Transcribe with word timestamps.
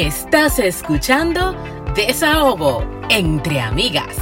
Estás 0.00 0.58
escuchando 0.58 1.54
Desahogo 1.94 2.82
entre 3.10 3.60
amigas. 3.60 4.16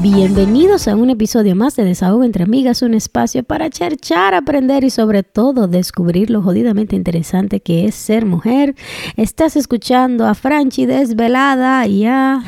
Bienvenidos 0.00 0.86
a 0.86 0.94
un 0.94 1.08
episodio 1.08 1.56
más 1.56 1.74
de 1.74 1.84
Desahogo 1.84 2.24
entre 2.24 2.44
Amigas, 2.44 2.82
un 2.82 2.92
espacio 2.92 3.42
para 3.42 3.70
cherchar, 3.70 4.34
aprender 4.34 4.84
y 4.84 4.90
sobre 4.90 5.22
todo 5.22 5.66
descubrir 5.66 6.28
lo 6.28 6.42
jodidamente 6.42 6.94
interesante 6.94 7.60
que 7.60 7.86
es 7.86 7.94
ser 7.94 8.26
mujer. 8.26 8.74
Estás 9.16 9.56
escuchando 9.56 10.26
a 10.26 10.34
Franchi 10.34 10.84
desvelada 10.84 11.86
y 11.86 12.04
a... 12.04 12.42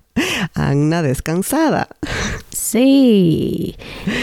Anna 0.54 1.02
descansada. 1.02 1.88
Sí, 2.48 3.76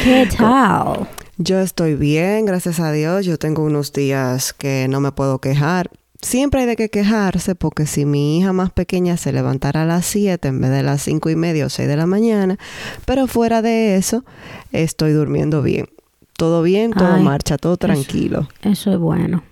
¿qué 0.03 0.27
tal? 0.37 1.07
Yo 1.37 1.59
estoy 1.59 1.95
bien, 1.95 2.45
gracias 2.45 2.79
a 2.79 2.91
Dios. 2.91 3.25
Yo 3.25 3.37
tengo 3.37 3.63
unos 3.63 3.93
días 3.93 4.53
que 4.53 4.87
no 4.89 4.99
me 4.99 5.11
puedo 5.11 5.39
quejar 5.39 5.89
siempre 6.23 6.61
hay 6.61 6.65
de 6.65 6.75
qué 6.75 6.89
quejarse 6.89 7.55
porque 7.55 7.85
si 7.85 8.05
mi 8.05 8.39
hija 8.39 8.53
más 8.53 8.71
pequeña 8.71 9.17
se 9.17 9.31
levantara 9.31 9.83
a 9.83 9.85
las 9.85 10.05
7 10.05 10.47
en 10.47 10.61
vez 10.61 10.71
de 10.71 10.83
las 10.83 11.01
5 11.03 11.29
y 11.29 11.35
media 11.35 11.65
o 11.65 11.69
6 11.69 11.87
de 11.87 11.97
la 11.97 12.05
mañana, 12.05 12.57
pero 13.05 13.27
fuera 13.27 13.61
de 13.61 13.95
eso, 13.97 14.23
estoy 14.71 15.11
durmiendo 15.11 15.61
bien. 15.61 15.87
Todo 16.35 16.63
bien, 16.63 16.91
todo 16.91 17.17
marcha, 17.19 17.57
todo 17.57 17.77
tranquilo. 17.77 18.47
Eso, 18.63 18.91
es 18.91 18.97
bueno. 18.97 19.43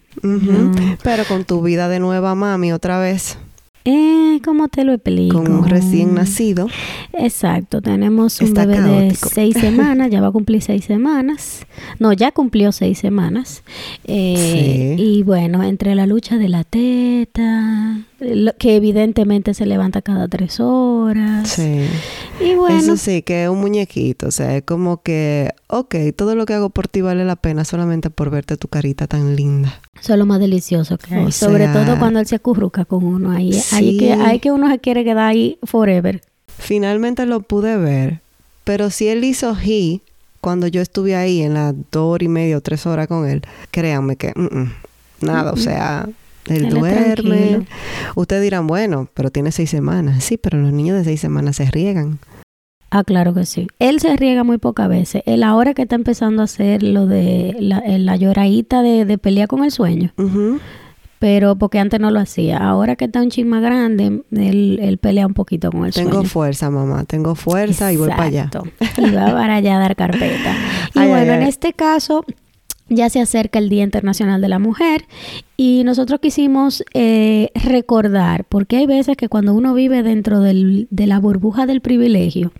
Pero 1.04 1.26
con 1.26 1.46
tu 1.46 1.62
vida 1.62 1.88
de 1.88 2.00
nueva 2.00 2.34
mami 2.34 2.74
otra 2.74 3.00
vez. 3.00 3.38
Eh, 3.86 4.40
¿cómo 4.44 4.68
te 4.68 4.84
lo 4.84 4.94
explico? 4.94 5.44
Con 5.44 5.52
un 5.52 5.68
recién 5.68 6.14
nacido. 6.14 6.68
Exacto, 7.14 7.82
tenemos 7.82 8.40
un 8.42 8.54
bebé 8.54 8.80
de 8.82 9.16
seis 9.16 9.58
semanas, 9.60 10.10
ya 10.12 10.22
va 10.22 10.28
a 10.28 10.32
cumplir 10.32 10.62
seis 10.62 10.86
semanas. 10.86 11.66
No, 12.00 12.14
ya 12.14 12.32
cumplió 12.32 12.72
seis 12.72 13.00
semanas. 13.00 13.64
Eh, 14.06 14.96
y 15.00 15.24
bueno, 15.24 15.64
entre 15.64 15.96
la 15.96 16.06
lucha 16.06 16.38
de 16.38 16.50
la 16.50 16.64
teta, 16.64 18.02
que 18.60 18.76
evidentemente 18.76 19.54
se 19.54 19.66
levanta 19.66 20.02
cada 20.02 20.28
tres 20.28 20.60
horas. 20.60 21.50
Sí. 21.50 21.88
Y 22.40 22.56
bueno. 22.56 22.78
Eso 22.78 22.98
sí, 22.98 23.24
que 23.24 23.44
es 23.44 23.50
un 23.50 23.60
muñequito. 23.60 24.28
O 24.28 24.32
sea, 24.32 24.56
es 24.56 24.64
como 24.64 25.02
que, 25.02 25.52
ok, 25.68 25.96
todo 26.16 26.36
lo 26.36 26.46
que 26.46 26.54
hago 26.54 26.70
por 26.70 26.88
ti 26.88 27.02
vale 27.02 27.26
la 27.26 27.36
pena 27.36 27.66
solamente 27.66 28.10
por 28.10 28.30
verte 28.30 28.58
tu 28.58 28.68
carita 28.68 29.08
tan 29.08 29.36
linda. 29.36 29.82
Eso 30.00 30.14
es 30.14 30.20
lo 30.20 30.26
más 30.26 30.40
delicioso 30.40 30.98
que 30.98 31.16
hay. 31.16 31.32
Sobre 31.32 31.68
todo 31.68 31.98
cuando 31.98 32.20
él 32.20 32.28
se 32.28 32.36
acurruca 32.36 32.86
con 32.86 33.04
uno 33.04 33.32
ahí. 33.32 33.52
Hay, 33.72 33.98
que, 33.98 34.14
hay 34.14 34.40
que 34.40 34.52
uno 34.52 34.70
se 34.70 34.80
quiere 34.80 35.04
quedar 35.04 35.30
ahí 35.30 35.58
forever. 35.64 36.22
Finalmente 36.58 37.26
lo 37.26 37.42
pude 37.42 37.78
ver. 37.78 38.22
Pero 38.64 38.92
si 38.92 39.08
él 39.08 39.24
hizo 39.24 39.58
he 39.66 40.02
cuando 40.42 40.68
yo 40.68 40.82
estuve 40.82 41.16
ahí 41.16 41.42
en 41.42 41.54
las 41.54 41.74
dos 41.92 42.16
horas 42.16 42.26
y 42.26 42.30
media 42.30 42.58
o 42.58 42.62
tres 42.62 42.86
horas 42.86 43.08
con 43.08 43.28
él, 43.28 43.42
créanme 43.70 44.16
que 44.16 44.34
mm, 44.36 44.60
mm, 44.60 44.72
nada, 45.22 45.52
o 45.52 45.58
sea, 45.58 46.08
él, 46.48 46.70
duerme. 46.70 47.66
Ustedes 48.16 48.42
dirán, 48.42 48.68
bueno, 48.68 49.10
pero 49.14 49.30
tiene 49.30 49.52
seis 49.52 49.70
semanas. 49.70 50.24
Sí, 50.24 50.38
pero 50.38 50.58
los 50.58 50.74
niños 50.74 50.98
de 50.98 51.04
seis 51.04 51.22
semanas 51.22 51.58
se 51.58 51.70
riegan. 51.70 52.20
Ah, 52.90 53.06
claro 53.06 53.34
que 53.34 53.46
sí. 53.46 53.68
Él 53.80 54.02
se 54.02 54.16
riega 54.18 54.44
muy 54.44 54.58
pocas 54.58 54.90
veces. 54.90 55.24
Él 55.26 55.44
ahora 55.44 55.74
que 55.74 55.84
está 55.84 55.96
empezando 55.96 56.42
a 56.42 56.46
hacer 56.46 56.84
lo 56.84 57.06
de 57.06 57.56
la, 57.58 57.82
la 57.86 58.18
lloradita 58.18 58.82
de, 58.82 59.06
de 59.06 59.18
pelear 59.18 59.48
con 59.48 59.64
el 59.64 59.72
sueño. 59.72 60.14
Pero 61.18 61.56
porque 61.56 61.80
antes 61.80 62.02
no 62.02 62.12
lo 62.12 62.20
hacía. 62.20 62.58
Ahora 62.58 62.98
que 62.98 63.06
está 63.06 63.22
un 63.22 63.30
chisme 63.30 63.52
más 63.52 63.62
grande, 63.62 64.24
él, 64.32 65.00
pelea 65.02 65.26
un 65.26 65.34
poquito 65.34 65.72
con 65.72 65.86
el 65.86 65.94
sueño. 65.94 66.10
Tengo 66.10 66.24
fuerza, 66.26 66.70
mamá. 66.70 67.06
Tengo 67.06 67.36
fuerza 67.36 67.94
y 67.94 67.98
voy 67.98 68.10
para 68.10 68.24
allá. 68.24 68.50
Y 68.98 69.12
va 69.12 69.28
para 69.28 69.56
allá 69.56 69.78
a 69.78 69.80
dar 69.80 69.96
carpeta. 69.96 70.56
Y 70.94 71.08
bueno, 71.08 71.34
en 71.34 71.44
este 71.44 71.72
caso 71.72 72.26
ya 72.92 73.10
se 73.10 73.22
acerca 73.22 73.58
el 73.58 73.70
Día 73.70 73.84
Internacional 73.84 74.42
de 74.42 74.50
la 74.50 74.60
Mujer 74.60 75.06
y 75.64 75.84
nosotros 75.84 76.20
quisimos 76.20 76.84
eh, 76.96 77.52
recordar, 77.54 78.46
porque 78.46 78.78
hay 78.78 78.88
veces 78.88 79.16
que 79.16 79.30
cuando 79.30 79.54
uno 79.54 79.76
vive 79.76 80.02
dentro 80.02 80.40
del, 80.40 80.88
de 80.90 81.06
la 81.06 81.20
burbuja 81.20 81.68
del 81.68 81.82
privilegio, 81.82 82.52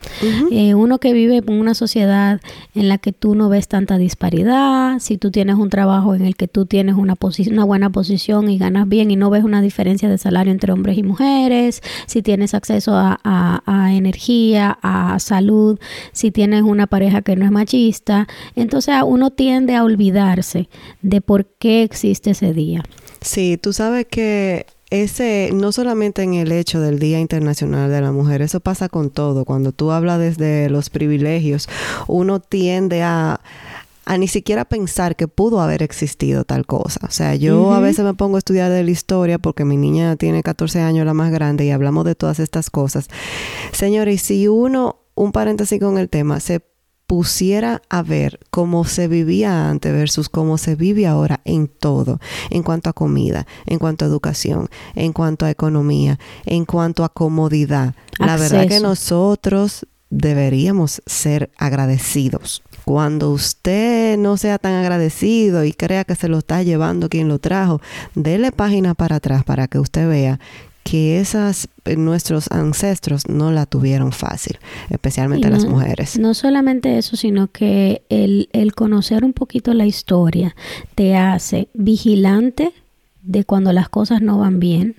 eh, 0.52 0.76
uno 0.76 1.00
que 1.00 1.12
vive 1.12 1.38
en 1.38 1.60
una 1.60 1.74
sociedad 1.74 2.40
en 2.76 2.90
la 2.90 3.00
que 3.00 3.12
tú 3.12 3.34
no 3.34 3.50
ves 3.50 3.68
tanta 3.68 3.98
disparidad, 3.98 5.00
si 5.00 5.18
tú 5.18 5.32
tienes 5.32 5.56
un 5.56 5.72
trabajo 5.72 6.14
en 6.14 6.24
el 6.26 6.36
que 6.36 6.48
tú 6.48 6.68
tienes 6.68 6.94
una, 6.94 7.18
una 7.50 7.64
buena 7.66 7.90
posición 7.90 8.50
y 8.52 8.60
ganas 8.60 8.88
bien 8.88 9.10
y 9.10 9.16
no 9.16 9.32
ves 9.32 9.44
una 9.44 9.64
diferencia 9.64 10.08
de 10.08 10.20
salario 10.20 10.54
entre 10.54 10.72
hombres 10.72 10.96
y 10.96 11.02
mujeres, 11.02 11.82
si 12.06 12.22
tienes 12.22 12.54
acceso 12.54 12.94
a, 12.96 13.20
a 13.24 13.94
energía, 13.96 14.78
a 14.84 15.18
salud, 15.18 15.80
si 16.12 16.30
tienes 16.30 16.62
una 16.62 16.86
pareja 16.86 17.24
que 17.24 17.36
no 17.36 17.46
es 17.46 17.52
machista, 17.52 18.28
entonces 18.56 18.96
uno 19.04 19.32
tiende 19.32 19.74
a 19.74 19.84
olvidarse 20.22 20.70
de 21.02 21.22
por 21.22 21.46
qué 21.46 21.84
existe 21.84 22.32
ese 22.32 22.54
día. 22.54 22.84
Sí, 23.22 23.58
tú 23.62 23.74
sabes 23.74 24.06
que 24.10 24.66
ese, 24.90 25.52
no 25.54 25.72
solamente 25.72 26.24
en 26.24 26.34
el 26.34 26.52
hecho 26.52 26.82
del 26.82 27.00
Día 27.00 27.20
Internacional 27.20 27.90
de 27.90 28.02
la 28.02 28.12
Mujer, 28.12 28.42
eso 28.42 28.60
pasa 28.60 28.90
con 28.90 29.10
todo. 29.10 29.46
Cuando 29.46 29.72
tú 29.72 29.92
hablas 29.92 30.20
desde 30.20 30.70
los 30.70 30.90
privilegios, 30.90 31.70
uno 32.08 32.40
tiende 32.40 33.02
a, 33.04 33.40
a 34.06 34.18
ni 34.18 34.28
siquiera 34.28 34.66
pensar 34.66 35.16
que 35.16 35.28
pudo 35.28 35.62
haber 35.62 35.82
existido 35.84 36.44
tal 36.44 36.66
cosa. 36.66 37.00
O 37.08 37.12
sea, 37.12 37.36
yo 37.36 37.74
a 37.74 37.80
veces 37.80 38.04
me 38.04 38.14
pongo 38.16 38.36
a 38.36 38.40
estudiar 38.40 38.72
de 38.72 38.84
la 38.84 38.92
historia 38.92 39.38
porque 39.38 39.64
mi 39.64 39.78
niña 39.78 40.16
tiene 40.18 40.44
14 40.44 40.82
años, 40.82 41.06
la 41.06 41.14
más 41.14 41.32
grande, 41.32 41.66
y 41.66 41.72
hablamos 41.72 42.04
de 42.04 42.16
todas 42.16 42.40
estas 42.40 42.70
cosas. 42.70 43.08
Señores, 43.72 44.22
si 44.22 44.48
uno, 44.50 44.98
un 45.16 45.32
paréntesis 45.32 45.80
con 45.80 45.98
el 45.98 46.10
tema, 46.10 46.40
se 46.42 46.62
pusiera 47.12 47.82
a 47.90 48.04
ver 48.04 48.40
cómo 48.52 48.86
se 48.86 49.10
vivía 49.10 49.70
antes 49.70 49.92
versus 49.92 50.30
cómo 50.30 50.58
se 50.58 50.76
vive 50.76 51.08
ahora 51.08 51.42
en 51.44 51.68
todo, 51.68 52.22
en 52.50 52.64
cuanto 52.64 52.90
a 52.90 52.94
comida, 52.94 53.46
en 53.66 53.80
cuanto 53.80 54.06
a 54.06 54.08
educación, 54.08 54.70
en 54.96 55.12
cuanto 55.12 55.46
a 55.46 55.50
economía, 55.50 56.20
en 56.46 56.64
cuanto 56.64 57.04
a 57.04 57.10
comodidad. 57.10 57.96
La 58.18 58.38
verdad 58.38 58.66
que 58.66 58.80
nosotros 58.80 59.86
deberíamos 60.10 61.02
ser 61.06 61.52
agradecidos. 61.58 62.64
Cuando 62.86 63.32
usted 63.32 64.18
no 64.18 64.38
sea 64.38 64.58
tan 64.58 64.76
agradecido 64.76 65.66
y 65.66 65.74
crea 65.74 66.06
que 66.06 66.16
se 66.16 66.30
lo 66.30 66.38
está 66.38 66.64
llevando 66.64 67.10
quien 67.10 67.28
lo 67.28 67.40
trajo, 67.40 67.82
dele 68.16 68.54
página 68.54 68.94
para 68.94 69.18
atrás 69.18 69.44
para 69.44 69.68
que 69.68 69.80
usted 69.80 70.08
vea 70.08 70.40
que 70.92 71.22
esas 71.22 71.70
eh, 71.86 71.96
nuestros 71.96 72.52
ancestros 72.52 73.30
no 73.30 73.50
la 73.50 73.66
tuvieron 73.66 74.12
fácil, 74.12 74.60
especialmente 74.90 75.50
las 75.50 75.66
mujeres. 75.66 76.20
No 76.20 76.34
solamente 76.34 76.98
eso, 76.98 77.16
sino 77.16 77.48
que 77.48 78.02
el, 78.10 78.50
el, 78.52 78.76
conocer 78.76 79.24
un 79.24 79.32
poquito 79.32 79.74
la 79.74 79.86
historia 79.86 80.54
te 80.96 81.16
hace 81.16 81.70
vigilante 81.74 82.74
de 83.22 83.46
cuando 83.46 83.72
las 83.72 83.88
cosas 83.88 84.22
no 84.22 84.40
van 84.40 84.60
bien 84.60 84.98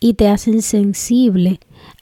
y 0.00 0.14
te 0.14 0.26
hacen 0.26 0.62
sensible 0.62 1.60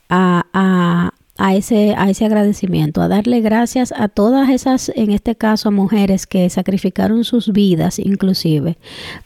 a, 0.09 0.47
a, 0.55 1.13
a 1.37 1.55
ese, 1.55 1.95
a 1.99 2.09
ese 2.09 2.25
agradecimiento, 2.25 3.03
a 3.03 3.09
darle 3.09 3.43
gracias 3.43 3.93
a 3.95 4.09
todas 4.09 4.49
esas, 4.49 4.91
en 4.95 5.11
este 5.11 5.37
caso, 5.37 5.71
mujeres 5.71 6.27
que 6.27 6.49
sacrificaron 6.49 7.25
sus 7.25 7.53
vidas 7.53 7.99
inclusive, 7.99 8.79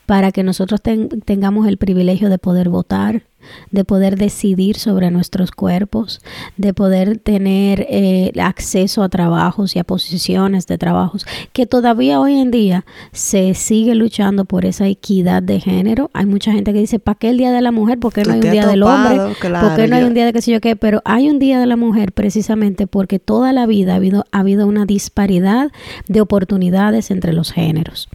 para 0.07 0.33
que 0.33 0.43
nosotros 0.43 0.81
tengamos 0.83 1.69
el 1.69 1.77
privilegio 1.77 2.31
de 2.31 2.39
poder 2.39 2.69
votar, 2.69 3.23
de 3.71 3.85
poder 3.85 4.17
decidir 4.17 4.77
sobre 4.77 5.11
nuestros 5.11 5.51
cuerpos, 5.51 6.21
de 6.57 6.75
poder 6.75 7.19
tener 7.19 7.87
eh, 7.89 8.33
acceso 8.41 9.03
a 9.03 9.09
trabajos 9.09 9.77
y 9.77 9.79
a 9.79 9.85
posiciones 9.85 10.67
de 10.67 10.79
trabajos, 10.79 11.27
que 11.53 11.67
todavía 11.67 12.21
hoy 12.21 12.39
en 12.39 12.51
día 12.51 12.85
se 13.13 13.55
sigue 13.55 13.95
luchando 13.95 14.45
por 14.45 14.65
esa 14.65 14.87
equidad 14.87 15.43
de 15.43 15.61
género. 15.61 16.11
Hay 16.13 16.27
mucha 16.27 16.53
gente 16.53 16.73
que 16.73 16.81
dice, 16.81 16.99
¿para 16.99 17.19
qué 17.19 17.31
el 17.31 17.39
Día 17.39 17.53
de 17.53 17.61
la 17.61 17.73
Mujer? 17.73 17.99
¿Por 17.99 18.13
qué 18.13 18.23
no 18.23 18.33
hay 18.33 18.41
un 18.41 18.51
Día 18.51 18.67
del 18.67 18.83
Hombre? 18.83 19.17
¿Por 19.17 19.77
qué 19.77 19.89
no 19.89 19.97
hay 19.97 20.05
un 20.05 20.15
Día 20.15 20.27
de 20.27 20.33
qué 20.33 20.43
sé 20.43 20.53
yo 20.53 20.61
qué? 20.61 20.77
Pero 20.77 21.03
hay 21.05 21.29
un 21.29 21.39
Día 21.39 21.61
de 21.61 21.67
la 21.67 21.77
Mujer 21.77 22.13
precisamente 22.13 22.87
porque 22.87 23.19
toda 23.19 23.53
la 23.53 23.67
vida 23.67 23.93
ha 23.93 23.97
habido, 23.97 24.25
ha 24.33 24.41
habido 24.41 24.67
una 24.67 24.87
disparidad 24.87 25.71
de 26.09 26.21
oportunidades 26.21 27.11
entre 27.11 27.33
los 27.33 27.53
géneros. 27.53 28.09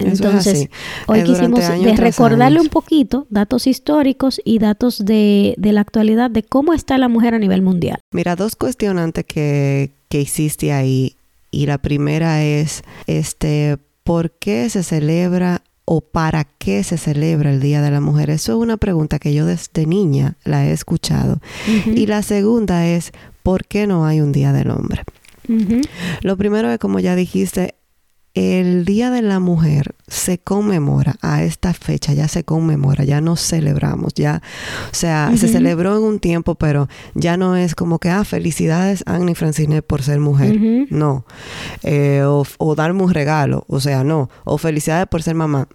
Entonces, 0.00 0.68
hoy 1.06 1.24
quisimos 1.24 1.60
recordarle 1.96 2.60
un 2.60 2.68
poquito 2.68 3.26
datos 3.30 3.66
históricos 3.66 4.40
y 4.44 4.58
datos 4.58 5.04
de, 5.04 5.54
la 5.58 5.80
actualidad 5.80 6.30
de 6.30 6.42
cómo 6.42 6.72
está 6.72 6.98
la 6.98 7.08
mujer 7.08 7.34
a 7.34 7.38
nivel 7.38 7.62
mundial. 7.62 8.00
Mira, 8.12 8.36
dos 8.36 8.56
cuestionantes 8.56 9.24
que, 9.24 9.90
que 10.08 10.20
hiciste 10.20 10.72
ahí. 10.72 11.14
Y 11.50 11.66
la 11.66 11.78
primera 11.78 12.44
es, 12.44 12.82
este, 13.06 13.78
¿por 14.04 14.32
qué 14.32 14.68
se 14.68 14.82
celebra 14.82 15.62
o 15.84 16.02
para 16.02 16.44
qué 16.44 16.84
se 16.84 16.98
celebra 16.98 17.50
el 17.50 17.60
Día 17.60 17.80
de 17.80 17.90
la 17.90 18.00
Mujer? 18.00 18.28
Eso 18.30 18.52
es 18.52 18.58
una 18.58 18.76
pregunta 18.76 19.18
que 19.18 19.32
yo 19.32 19.46
desde 19.46 19.86
niña 19.86 20.36
la 20.44 20.66
he 20.66 20.72
escuchado. 20.72 21.40
Y 21.86 22.06
la 22.06 22.22
segunda 22.22 22.86
es, 22.86 23.12
¿por 23.42 23.64
qué 23.64 23.86
no 23.86 24.04
hay 24.04 24.20
un 24.20 24.32
Día 24.32 24.52
del 24.52 24.70
Hombre? 24.70 25.04
Lo 26.20 26.36
primero 26.36 26.70
es, 26.70 26.78
como 26.78 27.00
ya 27.00 27.16
dijiste, 27.16 27.74
el 28.34 28.84
Día 28.84 29.10
de 29.10 29.22
la 29.22 29.40
Mujer 29.40 29.94
se 30.06 30.38
conmemora 30.38 31.16
a 31.22 31.42
esta 31.42 31.72
fecha, 31.74 32.12
ya 32.12 32.28
se 32.28 32.44
conmemora, 32.44 33.04
ya 33.04 33.20
no 33.20 33.36
celebramos, 33.36 34.14
ya, 34.14 34.42
o 34.90 34.94
sea, 34.94 35.32
se 35.36 35.48
celebró 35.48 35.96
en 35.96 36.02
un 36.04 36.20
tiempo, 36.20 36.54
pero 36.54 36.88
ya 37.14 37.36
no 37.36 37.56
es 37.56 37.74
como 37.74 37.98
que, 37.98 38.10
ah, 38.10 38.24
felicidades 38.24 39.02
Annie 39.06 39.34
Francine 39.34 39.82
por 39.82 40.02
ser 40.02 40.20
mujer, 40.20 40.58
no, 40.90 41.24
eh, 41.82 42.22
o, 42.24 42.74
darme 42.74 43.02
un 43.02 43.12
regalo, 43.12 43.64
o 43.68 43.80
sea, 43.80 44.04
no, 44.04 44.30
o 44.44 44.58
felicidades 44.58 45.08
por 45.08 45.22
ser 45.22 45.34
mamá. 45.34 45.68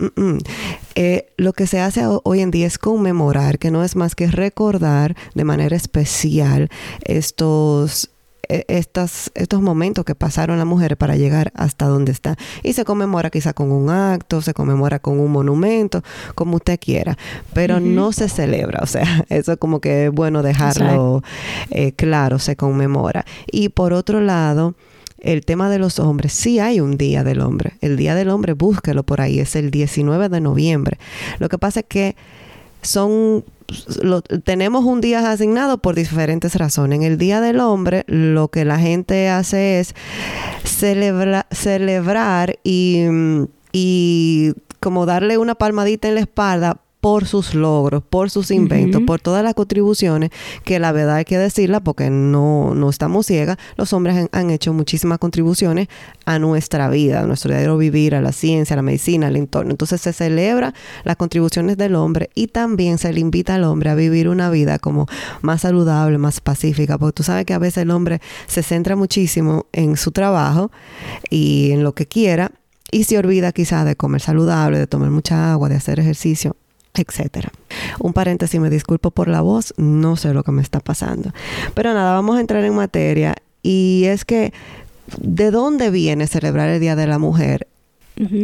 Eh, 0.96 1.34
lo 1.38 1.54
que 1.54 1.66
se 1.66 1.80
hace 1.80 2.04
hoy 2.24 2.42
en 2.42 2.52
día 2.52 2.68
es 2.68 2.78
conmemorar, 2.78 3.58
que 3.58 3.72
no 3.72 3.84
es 3.84 3.96
más 3.96 4.14
que 4.14 4.28
recordar 4.28 5.16
de 5.34 5.44
manera 5.44 5.76
especial 5.76 6.70
estos 7.04 8.13
estas, 8.50 9.32
estos 9.36 9.62
momentos 9.62 10.06
que 10.06 10.16
pasaron 10.16 10.58
las 10.58 10.68
mujeres 10.68 10.98
para 10.98 11.16
llegar 11.16 11.52
hasta 11.56 11.86
donde 11.86 12.12
está. 12.12 12.38
Y 12.62 12.74
se 12.74 12.86
conmemora 12.86 13.30
quizá 13.30 13.54
con 13.54 13.72
un 13.72 13.90
acto, 13.90 14.42
se 14.42 14.54
conmemora 14.54 15.00
con 15.00 15.20
un 15.20 15.32
monumento, 15.32 16.04
como 16.36 16.58
usted 16.58 16.80
quiera, 16.80 17.18
pero 17.54 17.80
no 17.80 18.12
se 18.12 18.30
celebra. 18.30 18.80
O 18.84 18.88
sea, 18.88 19.26
eso 19.30 19.54
es 19.54 19.58
como 19.58 19.80
que 19.80 20.06
es 20.06 20.12
bueno 20.12 20.44
dejarlo 20.44 21.24
eh, 21.70 21.94
claro, 21.94 22.40
se 22.40 22.56
conmemora. 22.56 23.26
Y 23.52 23.70
por 23.70 23.94
otro 23.94 24.22
lado, 24.22 24.76
el 25.20 25.46
tema 25.46 25.70
de 25.70 25.80
los 25.80 26.00
hombres, 26.00 26.34
sí 26.34 26.60
hay 26.60 26.82
un 26.82 26.98
día 26.98 27.24
del 27.24 27.42
hombre. 27.42 27.74
El 27.82 27.96
día 27.96 28.14
del 28.14 28.30
hombre, 28.30 28.54
búsquelo 28.54 29.04
por 29.04 29.22
ahí, 29.22 29.40
es 29.40 29.56
el 29.56 29.72
19 29.72 30.30
de 30.30 30.42
noviembre. 30.42 30.98
Lo 31.40 31.50
que 31.50 31.58
pasa 31.58 31.80
es 31.82 31.86
que 31.88 32.16
son 32.82 33.46
tenemos 34.44 34.86
un 34.86 35.02
día 35.02 35.32
asignado 35.32 35.78
por 35.80 35.96
diferentes 35.96 36.56
razones. 36.56 36.98
En 36.98 37.04
el 37.04 37.18
Día 37.18 37.42
del 37.42 37.60
Hombre, 37.60 38.04
lo 38.08 38.48
que 38.50 38.66
la 38.66 38.80
gente 38.80 39.30
hace 39.30 39.80
es 39.80 39.96
celebrar 40.64 42.60
y, 42.64 43.06
y 43.72 44.54
como 44.80 45.06
darle 45.06 45.38
una 45.38 45.56
palmadita 45.56 46.08
en 46.08 46.16
la 46.16 46.22
espalda 46.22 46.80
por 47.04 47.26
sus 47.26 47.54
logros, 47.54 48.02
por 48.02 48.30
sus 48.30 48.50
inventos, 48.50 49.02
por 49.02 49.20
todas 49.20 49.44
las 49.44 49.56
contribuciones, 49.56 50.30
que 50.64 50.80
la 50.80 50.94
verdad 50.94 51.18
hay 51.18 51.26
que 51.26 51.38
decirla 51.38 51.82
porque 51.82 52.10
no, 52.10 52.76
no 52.76 52.90
estamos 52.90 53.26
ciegas, 53.26 53.58
los 53.76 53.92
hombres 53.92 54.30
han, 54.32 54.52
hecho 54.52 54.72
muchísimas 54.72 55.20
contribuciones 55.20 55.90
a 56.24 56.40
nuestra 56.40 56.88
vida, 56.88 57.20
a 57.20 57.28
nuestro 57.28 57.52
diario 57.52 57.76
vivir, 57.76 58.16
a 58.16 58.22
la 58.22 58.32
ciencia, 58.32 58.76
a 58.76 58.78
la 58.78 58.84
medicina, 58.84 59.28
al 59.28 59.36
entorno. 59.36 59.72
Entonces 59.72 60.00
se 60.00 60.14
celebra 60.14 60.74
las 61.04 61.18
contribuciones 61.18 61.76
del 61.76 61.96
hombre 61.96 62.30
y 62.36 62.48
también 62.48 62.98
se 62.98 63.12
le 63.12 63.20
invita 63.20 63.56
al 63.56 63.66
hombre 63.66 63.90
a 63.90 63.96
vivir 63.96 64.30
una 64.30 64.50
vida 64.50 64.80
como 64.80 65.06
más 65.42 65.60
saludable, 65.64 66.18
más 66.18 66.40
pacífica, 66.40 66.98
porque 66.98 67.16
tú 67.16 67.24
sabes 67.24 67.44
que 67.44 67.54
a 67.54 67.60
veces 67.60 67.84
el 67.84 67.92
hombre 67.92 68.22
se 68.48 68.64
centra 68.64 68.96
muchísimo 68.96 69.66
en 69.74 69.98
su 69.98 70.14
trabajo 70.14 70.72
y 71.30 71.72
en 71.72 71.84
lo 71.84 71.96
que 71.96 72.06
quiera 72.06 72.54
y 72.92 73.04
se 73.04 73.18
olvida 73.18 73.52
quizás 73.52 73.84
de 73.84 73.98
comer 73.98 74.22
saludable, 74.22 74.80
de 74.80 74.88
tomar 74.88 75.10
mucha 75.10 75.52
agua, 75.52 75.68
de 75.68 75.76
hacer 75.76 76.00
ejercicio 76.00 76.56
etcétera. 77.02 77.52
Un 78.00 78.14
paréntesis, 78.14 78.60
me 78.60 78.70
disculpo 78.70 79.12
por 79.12 79.28
la 79.28 79.42
voz, 79.42 79.74
no 79.78 80.16
sé 80.16 80.34
lo 80.34 80.44
que 80.44 80.52
me 80.52 80.62
está 80.62 80.80
pasando. 80.80 81.32
Pero 81.74 81.94
nada, 81.94 82.14
vamos 82.14 82.38
a 82.38 82.42
entrar 82.42 82.64
en 82.64 82.76
materia 82.76 83.36
y 83.62 84.06
es 84.06 84.26
que 84.26 84.54
¿de 85.20 85.52
dónde 85.52 85.90
viene 85.90 86.28
celebrar 86.28 86.70
el 86.70 86.80
Día 86.80 86.96
de 86.96 87.08
la 87.08 87.20
Mujer? 87.20 87.68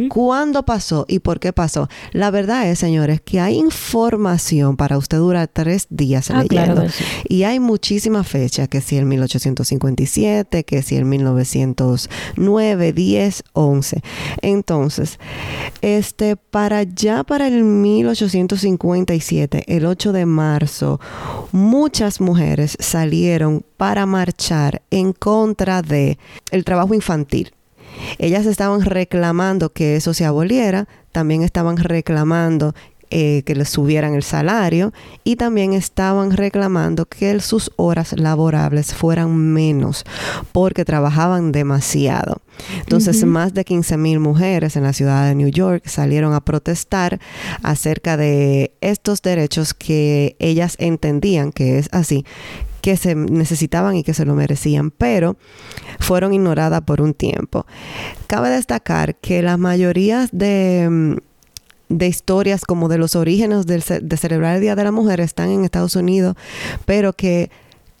¿Cuándo 0.08 0.64
pasó 0.64 1.04
y 1.08 1.20
por 1.20 1.38
qué 1.38 1.52
pasó? 1.52 1.88
La 2.12 2.30
verdad 2.30 2.68
es, 2.68 2.78
señores, 2.78 3.20
que 3.20 3.40
hay 3.40 3.56
información 3.56 4.76
para 4.76 4.98
usted 4.98 5.18
durar 5.18 5.48
tres 5.48 5.86
días 5.90 6.30
ah, 6.30 6.42
leyendo. 6.42 6.84
Y 7.28 7.44
hay 7.44 7.60
muchísimas 7.60 8.26
fechas, 8.26 8.68
que 8.68 8.80
si 8.80 8.96
el 8.96 9.06
1857, 9.06 10.64
que 10.64 10.82
si 10.82 10.96
el 10.96 11.04
1909, 11.04 12.92
10, 12.92 13.44
11. 13.52 14.02
Entonces, 14.42 15.18
este, 15.82 16.36
para 16.36 16.82
ya 16.82 17.24
para 17.24 17.46
el 17.46 17.62
1857, 17.62 19.64
el 19.68 19.86
8 19.86 20.12
de 20.12 20.26
marzo, 20.26 21.00
muchas 21.52 22.20
mujeres 22.20 22.76
salieron 22.80 23.64
para 23.76 24.06
marchar 24.06 24.82
en 24.90 25.12
contra 25.12 25.82
de 25.82 26.18
el 26.50 26.64
trabajo 26.64 26.94
infantil 26.94 27.52
ellas 28.18 28.46
estaban 28.46 28.82
reclamando 28.82 29.72
que 29.72 29.96
eso 29.96 30.14
se 30.14 30.24
aboliera, 30.24 30.88
también 31.12 31.42
estaban 31.42 31.76
reclamando 31.76 32.74
eh, 33.12 33.42
que 33.44 33.56
les 33.56 33.68
subieran 33.68 34.14
el 34.14 34.22
salario 34.22 34.92
y 35.24 35.34
también 35.34 35.72
estaban 35.72 36.30
reclamando 36.30 37.06
que 37.06 37.40
sus 37.40 37.72
horas 37.74 38.12
laborables 38.16 38.94
fueran 38.94 39.36
menos 39.36 40.04
porque 40.52 40.84
trabajaban 40.84 41.50
demasiado. 41.50 42.40
Entonces, 42.78 43.24
más 43.24 43.52
de 43.52 43.64
15 43.64 43.96
mil 43.96 44.20
mujeres 44.20 44.76
en 44.76 44.84
la 44.84 44.92
ciudad 44.92 45.26
de 45.26 45.34
New 45.34 45.48
York 45.48 45.88
salieron 45.88 46.34
a 46.34 46.44
protestar 46.44 47.18
acerca 47.64 48.16
de 48.16 48.74
estos 48.80 49.22
derechos 49.22 49.74
que 49.74 50.36
ellas 50.38 50.76
entendían 50.78 51.50
que 51.50 51.78
es 51.78 51.88
así, 51.90 52.24
que 52.80 52.96
se 52.96 53.14
necesitaban 53.14 53.96
y 53.96 54.02
que 54.02 54.14
se 54.14 54.24
lo 54.24 54.34
merecían, 54.34 54.90
pero 54.90 55.36
fueron 55.98 56.32
ignoradas 56.32 56.82
por 56.82 57.00
un 57.00 57.14
tiempo. 57.14 57.66
Cabe 58.26 58.50
destacar 58.50 59.16
que 59.16 59.42
la 59.42 59.56
mayoría 59.56 60.28
de, 60.32 60.88
mm, 60.90 61.16
de 61.88 62.06
historias 62.06 62.64
como 62.64 62.88
de 62.88 62.98
los 62.98 63.16
orígenes 63.16 63.66
de, 63.66 64.00
de 64.00 64.16
celebrar 64.16 64.56
el 64.56 64.60
Día 64.60 64.76
de 64.76 64.84
la 64.84 64.92
Mujer 64.92 65.20
están 65.20 65.50
en 65.50 65.64
Estados 65.64 65.96
Unidos, 65.96 66.36
pero 66.86 67.12
que 67.12 67.50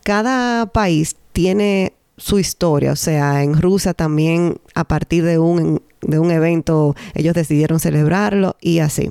cada 0.02 0.66
país 0.66 1.16
tiene 1.32 1.92
su 2.16 2.38
historia. 2.38 2.92
O 2.92 2.96
sea, 2.96 3.42
en 3.42 3.60
Rusia 3.60 3.94
también 3.94 4.60
a 4.74 4.84
partir 4.84 5.24
de 5.24 5.38
un, 5.38 5.82
de 6.02 6.18
un 6.18 6.30
evento 6.30 6.94
ellos 7.14 7.34
decidieron 7.34 7.80
celebrarlo 7.80 8.56
y 8.60 8.78
así. 8.78 9.10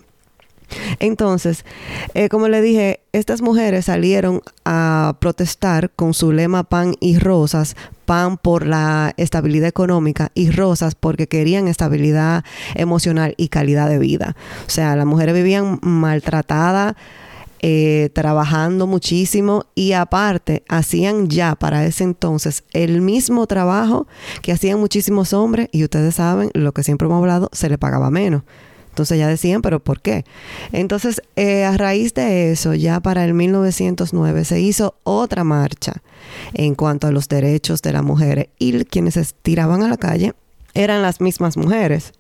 Entonces, 1.00 1.66
eh, 2.14 2.30
como 2.30 2.48
le 2.48 2.62
dije, 2.62 3.02
estas 3.12 3.42
mujeres 3.42 3.86
salieron 3.86 4.42
a 4.66 5.16
protestar 5.20 5.92
con 5.92 6.14
su 6.14 6.32
lema 6.32 6.64
pan 6.64 6.96
y 7.00 7.18
rosas, 7.18 7.76
pan 8.06 8.38
por 8.38 8.66
la 8.66 9.14
estabilidad 9.18 9.68
económica 9.68 10.32
y 10.34 10.52
rosas 10.52 10.96
porque 10.96 11.28
querían 11.28 11.68
estabilidad 11.68 12.44
emocional 12.76 13.34
y 13.38 13.50
calidad 13.50 13.90
de 13.90 14.00
vida. 14.00 14.36
O 14.66 14.70
sea, 14.70 14.96
las 14.96 15.06
mujeres 15.06 15.36
vivían 15.36 15.80
maltratadas. 15.82 16.96
Eh, 17.62 18.10
trabajando 18.14 18.88
muchísimo 18.88 19.66
y 19.76 19.92
aparte 19.92 20.64
hacían 20.70 21.28
ya 21.28 21.56
para 21.56 21.86
ese 21.86 22.06
entonces 22.06 22.64
el 22.72 23.02
mismo 23.02 23.48
trabajo 23.48 24.08
que 24.42 24.54
hacían 24.54 24.80
muchísimos 24.80 25.34
hombres 25.34 25.68
y 25.74 25.84
ustedes 25.84 26.16
saben 26.16 26.52
lo 26.54 26.72
que 26.72 26.84
siempre 26.84 27.08
hemos 27.08 27.20
hablado, 27.20 27.50
se 27.52 27.68
le 27.68 27.78
pagaba 27.78 28.10
menos. 28.12 28.44
Entonces 28.90 29.18
ya 29.18 29.28
decían, 29.28 29.62
pero 29.62 29.80
¿por 29.80 30.02
qué? 30.02 30.26
Entonces, 30.72 31.22
eh, 31.36 31.64
a 31.64 31.78
raíz 31.78 32.14
de 32.14 32.52
eso, 32.52 32.74
ya 32.74 33.00
para 33.00 33.24
el 33.24 33.34
1909 33.34 34.46
se 34.46 34.60
hizo 34.60 34.96
otra 35.04 35.44
marcha 35.44 35.94
en 36.54 36.76
cuanto 36.76 37.08
a 37.08 37.12
los 37.12 37.30
derechos 37.30 37.82
de 37.82 37.94
las 37.94 38.04
mujeres 38.04 38.48
y 38.58 38.84
quienes 38.86 39.14
se 39.14 39.26
tiraban 39.42 39.84
a 39.84 39.88
la 39.88 39.98
calle 39.98 40.34
eran 40.74 41.02
las 41.02 41.22
mismas 41.22 41.58
mujeres. 41.58 42.14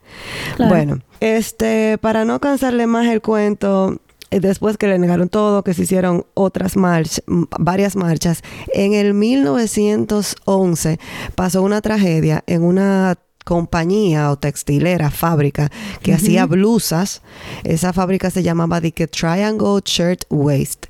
Bueno, 0.58 1.00
este, 1.20 1.98
para 2.00 2.26
no 2.26 2.40
cansarle 2.40 2.88
más 2.88 3.08
el 3.08 3.22
cuento, 3.22 4.00
eh, 4.32 4.40
después 4.40 4.78
que 4.78 4.88
le 4.88 5.00
negaron 5.00 5.30
todo, 5.30 5.64
que 5.64 5.74
se 5.74 5.84
hicieron 5.84 6.26
otras 6.34 6.76
marchas, 6.78 7.24
varias 7.28 7.96
marchas, 7.96 8.42
en 8.74 8.94
el 8.94 9.14
1911 9.14 11.00
pasó 11.36 11.62
una 11.62 11.82
tragedia 11.82 12.44
en 12.48 12.64
una 12.64 13.18
compañía 13.50 14.30
o 14.30 14.38
textilera, 14.38 15.10
fábrica, 15.10 15.72
que 16.04 16.14
hacía 16.14 16.46
blusas. 16.46 17.24
Esa 17.64 17.94
fábrica 17.94 18.30
se 18.30 18.44
llamaba 18.44 18.80
The 18.80 19.08
Triangle 19.08 19.82
Shirt 19.84 20.26
Waste. 20.30 20.88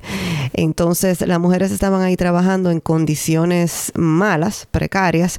Entonces 0.52 1.26
las 1.26 1.40
mujeres 1.40 1.72
estaban 1.72 2.02
ahí 2.02 2.18
trabajando 2.18 2.70
en 2.70 2.80
condiciones 2.80 3.92
malas, 3.94 4.68
precarias, 4.70 5.38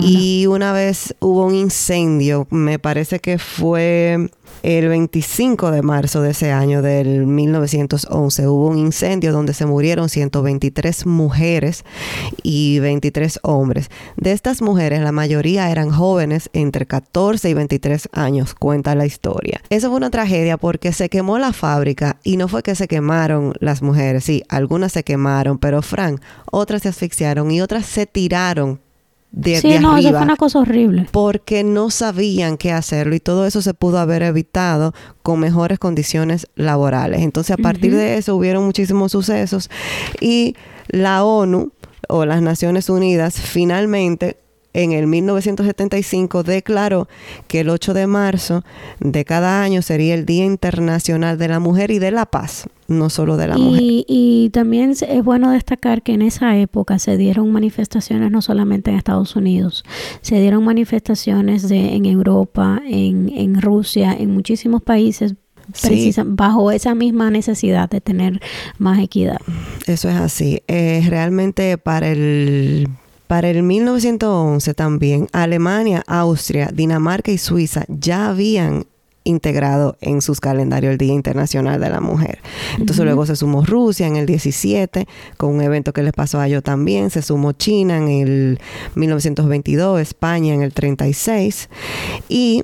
y 0.00 0.46
una 0.46 0.72
vez 0.72 1.16
hubo 1.18 1.46
un 1.46 1.56
incendio, 1.56 2.46
me 2.50 2.78
parece 2.78 3.18
que 3.18 3.38
fue 3.38 4.30
el 4.62 4.88
25 4.88 5.70
de 5.70 5.82
marzo 5.82 6.22
de 6.22 6.30
ese 6.30 6.52
año 6.52 6.82
del 6.82 7.26
1911 7.26 8.46
hubo 8.46 8.68
un 8.68 8.78
incendio 8.78 9.32
donde 9.32 9.54
se 9.54 9.66
murieron 9.66 10.08
123 10.08 11.06
mujeres 11.06 11.84
y 12.42 12.78
23 12.78 13.40
hombres. 13.42 13.90
De 14.16 14.32
estas 14.32 14.62
mujeres, 14.62 15.00
la 15.00 15.12
mayoría 15.12 15.70
eran 15.70 15.90
jóvenes 15.90 16.50
entre 16.52 16.86
14 16.86 17.50
y 17.50 17.54
23 17.54 18.08
años, 18.12 18.54
cuenta 18.54 18.94
la 18.94 19.06
historia. 19.06 19.60
Eso 19.70 19.88
fue 19.88 19.96
una 19.96 20.10
tragedia 20.10 20.56
porque 20.56 20.92
se 20.92 21.08
quemó 21.08 21.38
la 21.38 21.52
fábrica 21.52 22.18
y 22.22 22.36
no 22.36 22.48
fue 22.48 22.62
que 22.62 22.74
se 22.74 22.88
quemaron 22.88 23.54
las 23.60 23.82
mujeres, 23.82 24.24
sí, 24.24 24.44
algunas 24.48 24.92
se 24.92 25.04
quemaron, 25.04 25.58
pero 25.58 25.82
Frank, 25.82 26.20
otras 26.50 26.82
se 26.82 26.88
asfixiaron 26.88 27.50
y 27.50 27.60
otras 27.60 27.86
se 27.86 28.06
tiraron 28.06 28.80
de, 29.32 29.60
sí, 29.60 29.78
no, 29.80 29.96
eso 29.96 30.10
fue 30.10 30.22
una 30.22 30.36
cosa 30.36 30.58
horrible. 30.58 31.08
Porque 31.10 31.64
no 31.64 31.90
sabían 31.90 32.58
qué 32.58 32.70
hacerlo 32.70 33.14
y 33.14 33.20
todo 33.20 33.46
eso 33.46 33.62
se 33.62 33.72
pudo 33.72 33.98
haber 33.98 34.22
evitado 34.22 34.92
con 35.22 35.40
mejores 35.40 35.78
condiciones 35.78 36.46
laborales. 36.54 37.22
Entonces, 37.22 37.54
a 37.54 37.56
partir 37.56 37.94
de 37.94 38.18
eso 38.18 38.36
hubieron 38.36 38.64
muchísimos 38.64 39.12
sucesos 39.12 39.70
y 40.20 40.54
la 40.88 41.24
ONU 41.24 41.72
o 42.08 42.26
las 42.26 42.42
Naciones 42.42 42.90
Unidas 42.90 43.40
finalmente 43.40 44.36
en 44.74 44.92
el 44.92 45.06
1975 45.06 46.42
declaró 46.42 47.08
que 47.46 47.60
el 47.60 47.68
8 47.68 47.94
de 47.94 48.06
marzo 48.06 48.64
de 49.00 49.24
cada 49.24 49.62
año 49.62 49.82
sería 49.82 50.14
el 50.14 50.24
Día 50.24 50.44
Internacional 50.44 51.38
de 51.38 51.48
la 51.48 51.60
Mujer 51.60 51.90
y 51.90 51.98
de 51.98 52.10
la 52.10 52.26
Paz, 52.26 52.68
no 52.88 53.10
solo 53.10 53.36
de 53.36 53.48
la 53.48 53.58
mujer. 53.58 53.80
Y 53.82 54.50
también 54.52 54.90
es 54.90 55.24
bueno 55.24 55.50
destacar 55.50 56.02
que 56.02 56.12
en 56.14 56.22
esa 56.22 56.56
época 56.56 56.98
se 56.98 57.16
dieron 57.16 57.52
manifestaciones 57.52 58.30
no 58.30 58.42
solamente 58.42 58.90
en 58.90 58.96
Estados 58.96 59.36
Unidos, 59.36 59.84
se 60.20 60.40
dieron 60.40 60.64
manifestaciones 60.64 61.68
de, 61.68 61.94
en 61.94 62.06
Europa, 62.06 62.80
en, 62.86 63.30
en 63.34 63.60
Rusia, 63.60 64.16
en 64.18 64.32
muchísimos 64.32 64.82
países 64.82 65.34
bajo 66.26 66.70
esa 66.70 66.94
misma 66.94 67.30
necesidad 67.30 67.88
de 67.88 68.00
tener 68.00 68.40
más 68.78 68.98
equidad. 68.98 69.38
Eso 69.86 70.08
es 70.08 70.16
así. 70.16 70.62
Eh, 70.68 71.04
realmente 71.08 71.78
para 71.78 72.08
el 72.08 72.88
para 73.32 73.48
el 73.48 73.62
1911 73.62 74.74
también, 74.74 75.26
Alemania, 75.32 76.04
Austria, 76.06 76.68
Dinamarca 76.70 77.32
y 77.32 77.38
Suiza 77.38 77.86
ya 77.88 78.28
habían 78.28 78.84
integrado 79.24 79.96
en 80.02 80.20
sus 80.20 80.38
calendarios 80.38 80.92
el 80.92 80.98
Día 80.98 81.14
Internacional 81.14 81.80
de 81.80 81.88
la 81.88 82.02
Mujer. 82.02 82.40
Entonces 82.78 83.02
luego 83.06 83.24
se 83.24 83.34
sumó 83.34 83.64
Rusia 83.64 84.06
en 84.06 84.16
el 84.16 84.26
17 84.26 85.06
con 85.38 85.54
un 85.54 85.62
evento 85.62 85.94
que 85.94 86.02
les 86.02 86.12
pasó 86.12 86.40
a 86.40 86.46
ellos 86.46 86.62
también, 86.62 87.08
se 87.08 87.22
sumó 87.22 87.52
China 87.52 87.96
en 87.96 88.08
el 88.08 88.60
1922, 88.96 90.02
España 90.02 90.52
en 90.52 90.60
el 90.60 90.74
36 90.74 91.70
y 92.28 92.62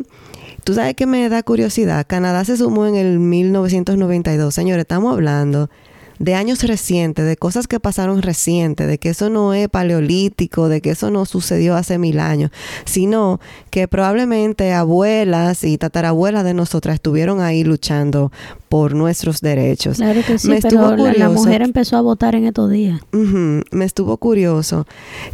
tú 0.65 0.75
sabes 0.75 0.95
que 0.97 1.07
me 1.07 1.31
da 1.31 1.43
curiosidad, 1.43 2.05
Canadá 2.07 2.45
se 2.45 2.59
sumó 2.59 2.87
en 2.87 2.97
el 2.97 3.19
1992, 3.21 4.55
señores, 4.55 4.83
estamos 4.83 5.15
hablando 5.15 5.71
de 6.19 6.35
años 6.35 6.63
recientes, 6.63 7.25
de 7.25 7.37
cosas 7.37 7.67
que 7.67 7.81
pasaron 7.81 8.23
recientes, 8.23 8.87
de 8.87 8.99
que 8.99 9.11
eso 9.11 9.31
no 9.31 9.55
es 9.55 9.69
paleolítico, 9.69 10.69
de 10.69 10.81
que 10.81 10.91
eso 10.91 11.11
no 11.11 11.25
sucedió 11.27 11.77
hace 11.77 11.99
mil 11.99 12.21
años, 12.21 12.51
sino 12.85 13.41
que 13.71 13.89
probablemente 13.89 14.73
abuelas 14.73 15.65
y 15.65 15.79
tatarabuelas 15.79 16.45
de 16.45 16.55
nosotras 16.55 16.95
estuvieron 16.95 17.41
ahí 17.41 17.65
luchando 17.65 18.33
por 18.69 18.95
nuestros 18.95 19.41
derechos. 19.41 19.99
Claro 19.99 20.21
que 20.27 20.39
sí, 20.39 20.51
pero 20.63 20.97
la, 20.97 21.29
mujer 21.29 21.63
empezó 21.63 21.97
a 21.97 22.01
votar 22.01 22.35
en 22.35 22.47
estos 22.47 22.71
días. 22.71 23.01
me 23.13 23.85
estuvo 23.85 24.17
curioso 24.17 24.87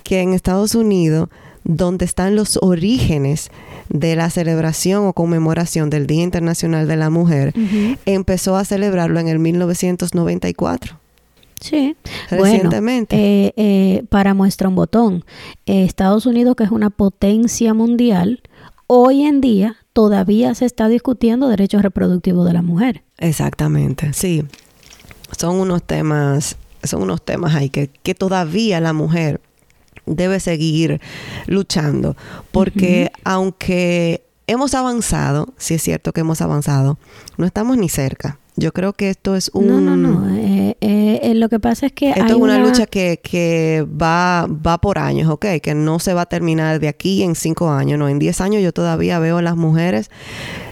que 0.02 0.20
en 0.20 0.34
Estados 0.34 0.74
Unidos 0.74 1.28
donde 1.64 2.04
están 2.04 2.37
los 2.37 2.59
orígenes 2.62 3.50
de 3.88 4.16
la 4.16 4.30
celebración 4.30 5.06
o 5.06 5.12
conmemoración 5.12 5.90
del 5.90 6.06
Día 6.06 6.23
Internacional 6.23 6.87
de 6.87 6.97
la 6.97 7.11
Mujer, 7.11 7.54
empezó 8.06 8.56
a 8.56 8.64
celebrarlo 8.64 9.18
en 9.18 9.28
el 9.28 9.38
1994. 9.38 11.00
Sí, 11.61 11.97
recientemente. 12.30 13.16
Eh, 13.16 13.54
eh, 13.56 14.04
para 14.11 14.35
muestra 14.35 14.68
un 14.68 14.75
botón, 14.75 15.25
eh, 15.64 15.85
Estados 15.85 16.26
Unidos, 16.26 16.56
que 16.56 16.64
es 16.64 16.71
una 16.71 16.90
potencia 16.90 17.73
mundial, 17.73 18.42
hoy 18.87 19.23
en 19.23 19.40
día 19.40 19.76
todavía 19.94 20.54
se 20.54 20.66
está 20.66 20.88
discutiendo 20.88 21.49
derechos 21.49 21.80
reproductivos 21.80 22.47
de 22.47 22.52
la 22.52 22.61
mujer. 22.61 23.02
Exactamente, 23.16 24.12
sí. 24.12 24.44
Son 25.38 25.56
unos 25.56 25.83
temas, 25.83 26.59
son 26.83 27.02
unos 27.02 27.23
temas 27.23 27.54
ahí 27.54 27.71
que, 27.71 27.88
que 27.88 28.14
todavía 28.14 28.78
la 28.80 28.92
mujer 28.92 29.40
debe 30.06 30.40
seguir 30.40 31.00
luchando, 31.46 32.16
porque 32.52 33.11
aunque 33.25 34.25
hemos 34.46 34.75
avanzado, 34.75 35.52
si 35.56 35.75
es 35.75 35.82
cierto 35.82 36.12
que 36.12 36.20
hemos 36.20 36.40
avanzado, 36.40 36.99
no 37.37 37.46
estamos 37.46 37.76
ni 37.78 37.88
cerca. 37.88 38.38
Yo 38.56 38.73
creo 38.73 38.92
que 38.92 39.11
esto 39.11 39.34
es 39.34 39.50
un... 39.52 39.66
No, 39.66 39.80
no, 39.80 39.96
no. 39.96 40.37
Eh, 40.37 40.76
eh, 40.80 41.20
eh, 41.25 41.34
lo 41.34 41.49
que 41.49 41.58
pasa 41.58 41.87
es 41.87 41.92
que... 41.92 42.11
Esto 42.11 42.25
es 42.25 42.34
una, 42.34 42.58
lucha 42.58 42.87
que, 42.87 43.18
que 43.20 43.84
va, 44.00 44.46
va 44.46 44.78
por 44.78 44.99
años, 44.99 45.28
¿ok? 45.28 45.46
Que 45.61 45.75
no 45.75 45.99
se 45.99 46.14
va 46.14 46.23
a 46.23 46.26
terminar 46.26 46.78
de 46.78 46.87
aquí 46.87 47.25
en 47.25 47.34
cinco 47.34 47.70
años, 47.70 47.99
no. 47.99 48.08
En 48.08 48.20
diez 48.20 48.40
años 48.40 48.62
yo 48.62 48.73
todavía 48.73 49.18
veo 49.18 49.38
a 49.38 49.42
las 49.42 49.56
mujeres 49.56 50.08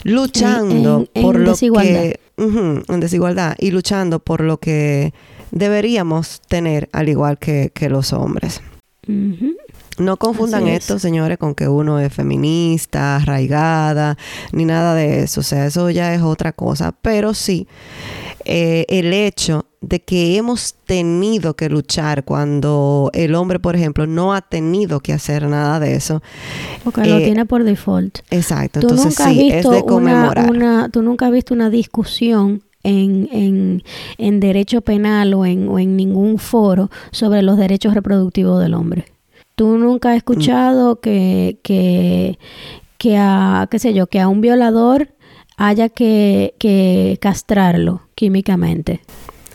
luchando 0.05 1.09
por 1.13 1.41
lo 1.41 1.57
que... 1.57 2.21
en 2.37 3.01
desigualdad. 3.01 3.57
Y 3.59 3.73
luchando 3.73 4.21
por 4.21 4.43
lo 4.43 4.59
que 4.59 5.13
deberíamos 5.51 6.41
tener 6.47 6.89
al 6.93 7.09
igual 7.09 7.39
que, 7.39 7.73
que 7.75 7.89
los 7.89 8.13
hombres. 8.13 8.63
No 9.07 10.17
confundan 10.17 10.69
esto, 10.69 10.99
señores, 10.99 11.39
con 11.39 11.55
que 11.55 11.69
uno 11.69 11.99
es 11.99 12.13
feminista, 12.13 13.17
arraigada, 13.17 14.17
ni 14.53 14.65
nada 14.65 14.95
de 14.95 15.23
eso. 15.23 15.41
O 15.41 15.43
sea, 15.43 15.67
eso 15.67 15.91
ya 15.91 16.15
es 16.15 16.23
otra 16.23 16.53
cosa. 16.53 16.95
Pero 17.03 17.35
sí, 17.35 17.67
eh, 18.45 18.87
el 18.89 19.13
hecho 19.13 19.67
de 19.81 20.01
que 20.01 20.37
hemos 20.37 20.75
tenido 20.87 21.55
que 21.55 21.69
luchar 21.69 22.25
cuando 22.25 23.11
el 23.13 23.35
hombre, 23.35 23.59
por 23.59 23.75
ejemplo, 23.75 24.07
no 24.07 24.33
ha 24.33 24.41
tenido 24.41 25.01
que 25.01 25.13
hacer 25.13 25.49
nada 25.49 25.81
de 25.81 25.95
eso. 25.95 26.23
Porque 26.85 27.05
lo 27.05 27.19
eh, 27.19 27.25
tiene 27.25 27.45
por 27.45 27.65
default. 27.65 28.21
Exacto. 28.31 28.81
Entonces 28.81 29.15
sí, 29.15 29.51
es 29.53 29.69
de 29.69 29.85
conmemorar. 29.85 30.91
tú 30.91 31.03
nunca 31.03 31.27
has 31.27 31.33
visto 31.33 31.53
una 31.53 31.69
discusión 31.69 32.63
en, 32.83 33.29
en, 33.33 33.83
en 34.19 34.41
derecho 34.41 34.81
penal 34.81 35.35
o 35.35 35.47
en, 35.47 35.69
o 35.69 35.79
en 35.79 35.97
ningún 35.97 36.39
foro 36.39 36.91
sobre 37.11 37.43
los 37.43 37.57
derechos 37.57 37.95
reproductivos 37.95 38.61
del 38.61 38.75
hombre. 38.75 39.05
Tú 39.55 39.77
nunca 39.79 40.11
has 40.11 40.17
escuchado 40.17 41.01
que, 41.01 41.59
que, 41.63 42.39
que 42.99 43.17
a, 43.19 43.69
qué 43.71 43.79
sé 43.79 43.93
yo, 43.95 44.07
que 44.07 44.21
a 44.21 44.29
un 44.29 44.41
violador 44.41 45.09
haya 45.57 45.89
que, 45.89 46.55
que 46.59 47.19
castrarlo 47.21 48.03
químicamente. 48.15 49.01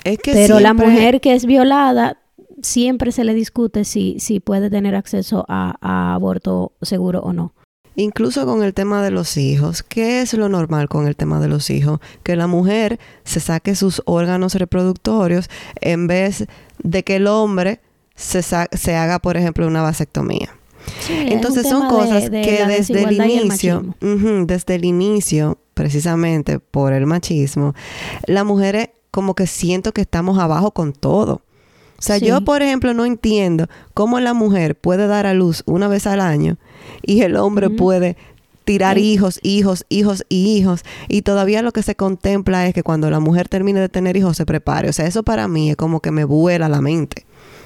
Es 0.03 0.19
que 0.19 0.33
Pero 0.33 0.59
la 0.59 0.73
mujer 0.73 1.19
que 1.19 1.33
es 1.33 1.45
violada 1.45 2.17
siempre 2.61 3.11
se 3.11 3.23
le 3.23 3.33
discute 3.33 3.83
si, 3.83 4.19
si 4.19 4.39
puede 4.39 4.69
tener 4.69 4.95
acceso 4.95 5.45
a, 5.47 5.75
a 5.81 6.13
aborto 6.13 6.73
seguro 6.81 7.19
o 7.21 7.33
no. 7.33 7.53
Incluso 7.99 8.45
con 8.45 8.61
el 8.61 8.75
tema 8.75 9.01
de 9.01 9.09
los 9.09 9.37
hijos. 9.37 9.81
¿Qué 9.81 10.21
es 10.21 10.35
lo 10.35 10.49
normal 10.49 10.87
con 10.87 11.07
el 11.07 11.15
tema 11.15 11.39
de 11.39 11.47
los 11.47 11.71
hijos? 11.71 11.99
Que 12.21 12.35
la 12.35 12.45
mujer 12.45 12.99
se 13.23 13.39
saque 13.39 13.75
sus 13.75 14.03
órganos 14.05 14.53
reproductorios 14.53 15.49
en 15.81 16.05
vez 16.05 16.45
de 16.77 17.03
que 17.03 17.15
el 17.15 17.25
hombre 17.25 17.81
se, 18.15 18.43
se 18.43 18.95
haga, 18.95 19.17
por 19.17 19.35
ejemplo, 19.35 19.65
una 19.65 19.81
vasectomía. 19.81 20.55
Entonces 21.09 21.67
son 21.67 21.89
cosas 21.89 22.29
que 22.29 22.65
desde 22.67 23.03
el 23.03 23.19
inicio, 23.19 23.95
desde 23.99 24.75
el 24.75 24.85
inicio, 24.85 25.57
precisamente 25.73 26.59
por 26.59 26.93
el 26.93 27.07
machismo, 27.07 27.73
las 28.27 28.45
mujeres 28.45 28.89
como 29.09 29.33
que 29.33 29.47
siento 29.47 29.91
que 29.91 30.01
estamos 30.01 30.37
abajo 30.37 30.69
con 30.71 30.93
todo. 30.93 31.41
O 31.99 32.01
sea, 32.01 32.17
yo, 32.17 32.41
por 32.41 32.61
ejemplo, 32.61 32.93
no 32.93 33.05
entiendo 33.05 33.67
cómo 33.93 34.19
la 34.19 34.33
mujer 34.33 34.75
puede 34.75 35.07
dar 35.07 35.25
a 35.25 35.33
luz 35.33 35.63
una 35.65 35.87
vez 35.87 36.05
al 36.05 36.21
año 36.21 36.57
y 37.01 37.21
el 37.21 37.35
hombre 37.35 37.69
puede 37.71 38.17
tirar 38.65 38.97
hijos, 38.97 39.39
hijos, 39.43 39.85
hijos 39.89 40.25
y 40.29 40.57
hijos. 40.57 40.83
Y 41.07 41.23
todavía 41.23 41.61
lo 41.61 41.71
que 41.71 41.81
se 41.81 41.95
contempla 41.95 42.67
es 42.67 42.73
que 42.73 42.83
cuando 42.83 43.09
la 43.09 43.19
mujer 43.19 43.47
termine 43.47 43.79
de 43.79 43.89
tener 43.89 44.17
hijos 44.17 44.37
se 44.37 44.45
prepare. 44.45 44.89
O 44.89 44.93
sea, 44.93 45.07
eso 45.07 45.23
para 45.23 45.47
mí 45.47 45.71
es 45.71 45.77
como 45.77 46.01
que 46.01 46.11
me 46.11 46.25
vuela 46.25 46.69
la 46.69 46.81
mente. 46.81 47.25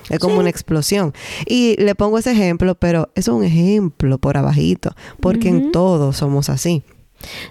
Es 0.09 0.19
como 0.19 0.39
una 0.39 0.49
explosión. 0.49 1.13
Y 1.45 1.75
le 1.81 1.95
pongo 1.95 2.17
ese 2.17 2.31
ejemplo, 2.31 2.75
pero 2.75 3.09
es 3.15 3.27
un 3.27 3.43
ejemplo 3.43 4.17
por 4.17 4.37
abajito, 4.37 4.95
porque 5.19 5.49
en 5.49 5.71
todos 5.71 6.17
somos 6.17 6.49
así. 6.49 6.83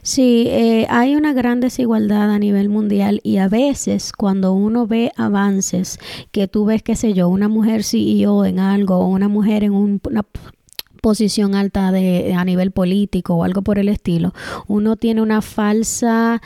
Sí, 0.02 0.46
eh, 0.48 0.86
hay 0.88 1.16
una 1.16 1.32
gran 1.32 1.60
desigualdad 1.60 2.30
a 2.30 2.38
nivel 2.38 2.68
mundial 2.68 3.20
y 3.22 3.38
a 3.38 3.48
veces 3.48 4.12
cuando 4.12 4.52
uno 4.52 4.86
ve 4.86 5.12
avances, 5.16 5.98
que 6.30 6.48
tú 6.48 6.64
ves, 6.64 6.82
qué 6.82 6.96
sé 6.96 7.12
yo, 7.12 7.28
una 7.28 7.48
mujer 7.48 7.84
CEO 7.84 8.44
en 8.44 8.58
algo 8.58 8.96
o 8.96 9.06
una 9.06 9.28
mujer 9.28 9.64
en 9.64 9.72
una 9.72 10.24
posición 11.00 11.54
alta 11.54 11.92
de, 11.92 12.34
a 12.34 12.44
nivel 12.44 12.72
político 12.72 13.34
o 13.34 13.44
algo 13.44 13.62
por 13.62 13.78
el 13.78 13.88
estilo, 13.88 14.34
uno 14.66 14.96
tiene 14.96 15.22
una 15.22 15.42
falsa 15.42 16.40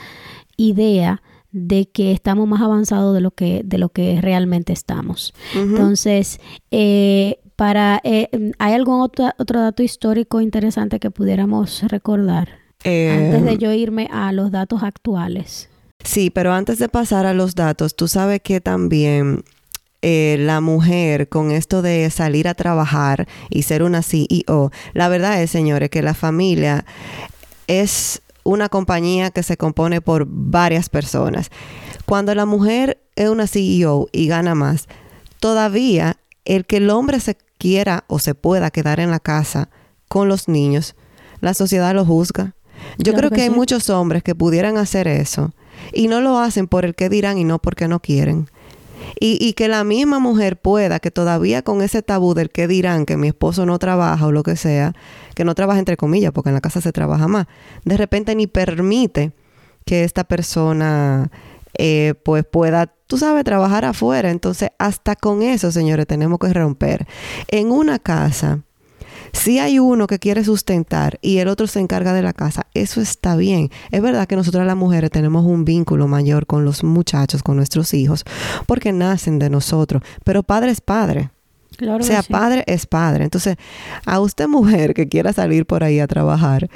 idea 0.57 1.21
de 1.51 1.87
que 1.87 2.11
estamos 2.11 2.47
más 2.47 2.61
avanzados 2.61 3.13
de 3.13 3.21
lo 3.21 3.31
que, 3.31 3.61
de 3.63 3.77
lo 3.77 3.89
que 3.89 4.19
realmente 4.21 4.73
estamos. 4.73 5.33
Entonces, 5.53 6.39
eh, 6.71 7.39
para, 7.55 8.01
eh, 8.03 8.29
¿hay 8.59 8.73
algún 8.73 8.99
otro, 8.99 9.31
otro 9.37 9.61
dato 9.61 9.81
histórico 9.81 10.41
interesante 10.41 10.99
que 10.99 11.11
pudiéramos 11.11 11.83
recordar? 11.83 12.64
Antes 12.85 13.43
de 13.43 13.51
em, 13.51 13.57
yo 13.57 13.73
irme 13.73 14.07
a 14.11 14.31
los 14.31 14.51
datos 14.51 14.83
actuales. 14.83 15.69
Sí, 16.03 16.29
pero 16.29 16.53
antes 16.53 16.77
de 16.77 16.87
pasar 16.87 17.25
a 17.25 17.33
los 17.33 17.55
datos, 17.55 17.95
tú 17.95 18.07
sabes 18.07 18.41
que 18.41 18.61
también 18.61 19.43
eh, 20.01 20.37
la 20.39 20.61
mujer 20.61 21.29
con 21.29 21.49
esto 21.49 21.81
de 21.81 22.09
salir 22.11 22.47
a 22.47 22.53
trabajar 22.53 23.27
y 23.49 23.63
ser 23.63 23.81
una 23.81 24.03
CEO, 24.03 24.71
la 24.93 25.09
verdad 25.09 25.41
es, 25.41 25.49
señores, 25.49 25.89
que 25.89 26.03
la 26.03 26.13
familia 26.13 26.85
es 27.65 28.21
una 28.43 28.69
compañía 28.69 29.31
que 29.31 29.41
se 29.41 29.57
compone 29.57 30.01
por 30.01 30.27
varias 30.27 30.89
personas. 30.89 31.49
Cuando 32.05 32.35
la 32.35 32.45
mujer 32.45 33.01
es 33.15 33.29
una 33.29 33.47
CEO 33.47 34.07
y 34.11 34.27
gana 34.27 34.53
más, 34.53 34.87
todavía 35.39 36.17
el 36.45 36.65
que 36.65 36.77
el 36.77 36.91
hombre 36.91 37.19
se 37.19 37.35
quiera 37.57 38.03
o 38.07 38.19
se 38.19 38.35
pueda 38.35 38.69
quedar 38.69 38.99
en 38.99 39.09
la 39.09 39.19
casa 39.19 39.69
con 40.07 40.27
los 40.27 40.47
niños, 40.47 40.95
la 41.41 41.55
sociedad 41.55 41.95
lo 41.95 42.05
juzga. 42.05 42.53
Yo 42.97 43.13
creo 43.13 43.29
que, 43.29 43.41
hay 43.41 43.49
muchos 43.49 43.89
hombres 43.89 44.23
que 44.23 44.35
pudieran 44.35 44.77
hacer 44.77 45.07
eso 45.07 45.53
y 45.93 46.07
no 46.07 46.21
lo 46.21 46.39
hacen 46.39 46.67
por 46.67 46.85
el 46.85 46.95
que 46.95 47.09
dirán 47.09 47.37
y 47.37 47.43
no 47.43 47.59
porque 47.59 47.87
no 47.87 47.99
quieren. 47.99 48.49
Y, 49.19 49.37
y, 49.39 49.53
que 49.53 49.67
la 49.67 49.83
misma 49.83 50.19
mujer 50.19 50.57
pueda, 50.57 50.99
que 50.99 51.11
todavía 51.11 51.61
con 51.61 51.81
ese 51.81 52.01
tabú 52.01 52.33
del 52.33 52.49
que 52.49 52.67
dirán 52.67 53.05
que 53.05 53.17
mi 53.17 53.27
esposo 53.27 53.65
no 53.65 53.77
trabaja 53.77 54.25
o 54.25 54.31
lo 54.31 54.41
que 54.41 54.55
sea, 54.55 54.93
que 55.35 55.45
no 55.45 55.53
trabaja 55.53 55.79
entre 55.79 55.95
comillas, 55.95 56.31
porque 56.31 56.49
en 56.49 56.55
la 56.55 56.61
casa 56.61 56.81
se 56.81 56.91
trabaja 56.91 57.27
más, 57.27 57.45
de 57.83 57.97
repente 57.97 58.35
ni 58.35 58.47
permite 58.47 59.33
que 59.85 60.03
esta 60.03 60.23
persona 60.23 61.29
eh, 61.77 62.13
pues 62.23 62.45
pueda, 62.45 62.87
tú 63.07 63.17
sabes, 63.17 63.43
trabajar 63.43 63.85
afuera. 63.85 64.31
Entonces, 64.31 64.69
hasta 64.79 65.15
con 65.15 65.41
eso, 65.41 65.71
señores, 65.71 66.07
tenemos 66.07 66.39
que 66.39 66.53
romper. 66.53 67.07
En 67.47 67.71
una 67.71 67.99
casa, 67.99 68.61
si 69.35 69.59
hay 69.59 69.79
uno 69.79 70.07
que 70.07 70.17
quiere 70.19 70.43
sustentar 70.43 71.19
y 71.21 71.37
el 71.37 71.47
otro 71.47 71.67
se 71.67 71.79
encarga 71.79 72.13
de 72.13 72.21
la 72.21 72.33
casa, 72.33 72.67
eso 72.73 73.01
está 73.01 73.35
bien. 73.35 73.69
Es 73.91 74.01
verdad 74.01 74.27
que 74.27 74.35
nosotras 74.35 74.65
las 74.65 74.77
mujeres 74.77 75.11
tenemos 75.11 75.45
un 75.45 75.65
vínculo 75.65 76.07
mayor 76.07 76.45
con 76.45 76.63
los 76.65 76.83
muchachos, 76.83 77.43
con 77.43 77.57
nuestros 77.57 77.93
hijos, 77.93 78.23
porque 78.65 78.91
nacen 78.93 79.37
de 79.39 79.49
nosotros, 79.49 80.01
pero 80.23 80.41
padre 80.43 80.71
es 80.71 80.81
padre. 80.81 81.29
o 81.81 82.01
sea, 82.03 82.23
padre 82.23 82.63
es 82.67 82.85
padre. 82.85 83.25
Entonces, 83.25 83.57
a 84.05 84.21
usted 84.21 84.47
mujer 84.47 84.93
que 84.93 85.09
quiera 85.09 85.33
salir 85.33 85.65
por 85.65 85.83
ahí 85.83 85.99
a 85.99 86.07
trabajar 86.07 86.69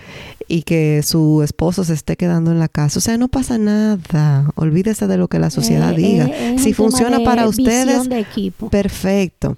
y 0.50 0.63
que 0.63 1.01
su 1.04 1.42
esposo 1.44 1.86
se 1.86 1.94
esté 1.94 2.18
quedando 2.18 2.51
en 2.51 2.60
la 2.60 2.68
casa, 2.68 3.00
o 3.00 3.01
sea, 3.01 3.18
no 3.18 3.30
pasa 3.30 3.58
nada. 3.58 4.51
Olvídese 4.56 5.08
de 5.08 5.16
lo 5.18 5.30
que 5.30 5.39
la 5.39 5.50
sociedad 5.51 5.94
Eh, 5.94 5.96
diga. 5.96 6.25
eh, 6.25 6.56
es 6.56 6.63
si 6.63 6.74
funciona 6.74 7.20
para 7.24 7.48
ustedes, 7.48 8.10
de 8.10 8.25
perfecto. 8.70 9.58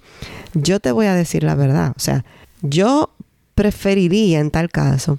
Yo 0.54 0.78
te 0.78 0.92
voy 0.92 1.06
a 1.06 1.14
decir 1.14 1.42
la 1.42 1.56
verdad. 1.56 1.92
O 1.96 2.00
sea, 2.00 2.24
yo 2.62 3.10
preferiría 3.54 4.40
en 4.40 4.50
tal 4.50 4.70
caso 4.70 5.18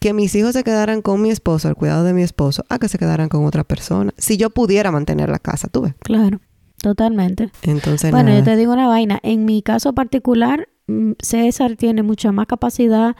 que 0.00 0.12
mis 0.12 0.34
hijos 0.34 0.52
se 0.52 0.62
quedaran 0.64 1.02
con 1.02 1.20
mi 1.20 1.30
esposo, 1.30 1.68
al 1.68 1.74
cuidado 1.74 2.04
de 2.04 2.12
mi 2.12 2.22
esposo, 2.22 2.64
a 2.68 2.78
que 2.78 2.88
se 2.88 2.98
quedaran 2.98 3.28
con 3.28 3.44
otra 3.44 3.64
persona. 3.64 4.12
Si 4.16 4.36
yo 4.36 4.50
pudiera 4.50 4.92
mantener 4.92 5.28
la 5.28 5.38
casa, 5.40 5.68
tú 5.68 5.82
ves. 5.82 5.94
Claro, 6.00 6.40
totalmente. 6.80 7.50
Entonces, 7.62 8.10
Bueno, 8.12 8.28
nada. 8.28 8.38
yo 8.40 8.44
te 8.44 8.56
digo 8.56 8.72
una 8.72 8.86
vaina. 8.86 9.18
En 9.22 9.44
mi 9.44 9.60
caso 9.62 9.92
particular, 9.94 10.68
mm, 10.86 11.12
César 11.20 11.74
tiene 11.76 12.02
mucha 12.04 12.30
más 12.30 12.46
capacidad 12.46 13.16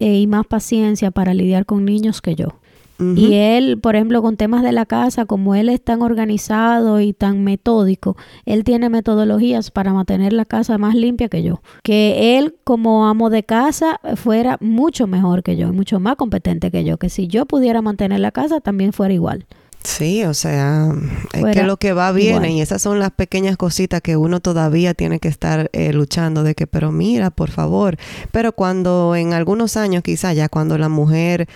eh, 0.00 0.18
y 0.18 0.26
más 0.26 0.46
paciencia 0.46 1.10
para 1.10 1.34
lidiar 1.34 1.66
con 1.66 1.84
niños 1.84 2.22
que 2.22 2.34
yo. 2.34 2.58
Y 2.98 3.34
él, 3.34 3.80
por 3.80 3.96
ejemplo, 3.96 4.22
con 4.22 4.36
temas 4.36 4.62
de 4.62 4.70
la 4.70 4.86
casa, 4.86 5.26
como 5.26 5.54
él 5.54 5.68
es 5.68 5.82
tan 5.82 6.00
organizado 6.02 7.00
y 7.00 7.12
tan 7.12 7.42
metódico, 7.42 8.16
él 8.46 8.62
tiene 8.62 8.88
metodologías 8.88 9.70
para 9.72 9.92
mantener 9.92 10.32
la 10.32 10.44
casa 10.44 10.78
más 10.78 10.94
limpia 10.94 11.28
que 11.28 11.42
yo. 11.42 11.60
Que 11.82 12.38
él, 12.38 12.54
como 12.62 13.06
amo 13.06 13.30
de 13.30 13.42
casa, 13.42 14.00
fuera 14.14 14.58
mucho 14.60 15.06
mejor 15.08 15.42
que 15.42 15.56
yo, 15.56 15.72
mucho 15.72 15.98
más 15.98 16.16
competente 16.16 16.70
que 16.70 16.84
yo. 16.84 16.96
Que 16.98 17.08
si 17.08 17.26
yo 17.26 17.46
pudiera 17.46 17.82
mantener 17.82 18.20
la 18.20 18.30
casa, 18.30 18.60
también 18.60 18.92
fuera 18.92 19.12
igual. 19.12 19.46
Sí, 19.84 20.24
o 20.24 20.32
sea, 20.32 20.88
es 21.34 21.40
Fuera 21.40 21.60
que 21.60 21.66
lo 21.66 21.76
que 21.76 21.92
va 21.92 22.10
viene 22.10 22.48
igual. 22.48 22.50
y 22.52 22.60
esas 22.62 22.80
son 22.80 22.98
las 22.98 23.10
pequeñas 23.10 23.58
cositas 23.58 24.00
que 24.00 24.16
uno 24.16 24.40
todavía 24.40 24.94
tiene 24.94 25.20
que 25.20 25.28
estar 25.28 25.68
eh, 25.74 25.92
luchando 25.92 26.42
de 26.42 26.54
que, 26.54 26.66
pero 26.66 26.90
mira, 26.90 27.30
por 27.30 27.50
favor, 27.50 27.98
pero 28.32 28.52
cuando 28.52 29.14
en 29.14 29.34
algunos 29.34 29.76
años 29.76 30.02
quizás 30.02 30.34
ya 30.34 30.48
cuando 30.48 30.78
la 30.78 30.88
mujer 30.88 31.48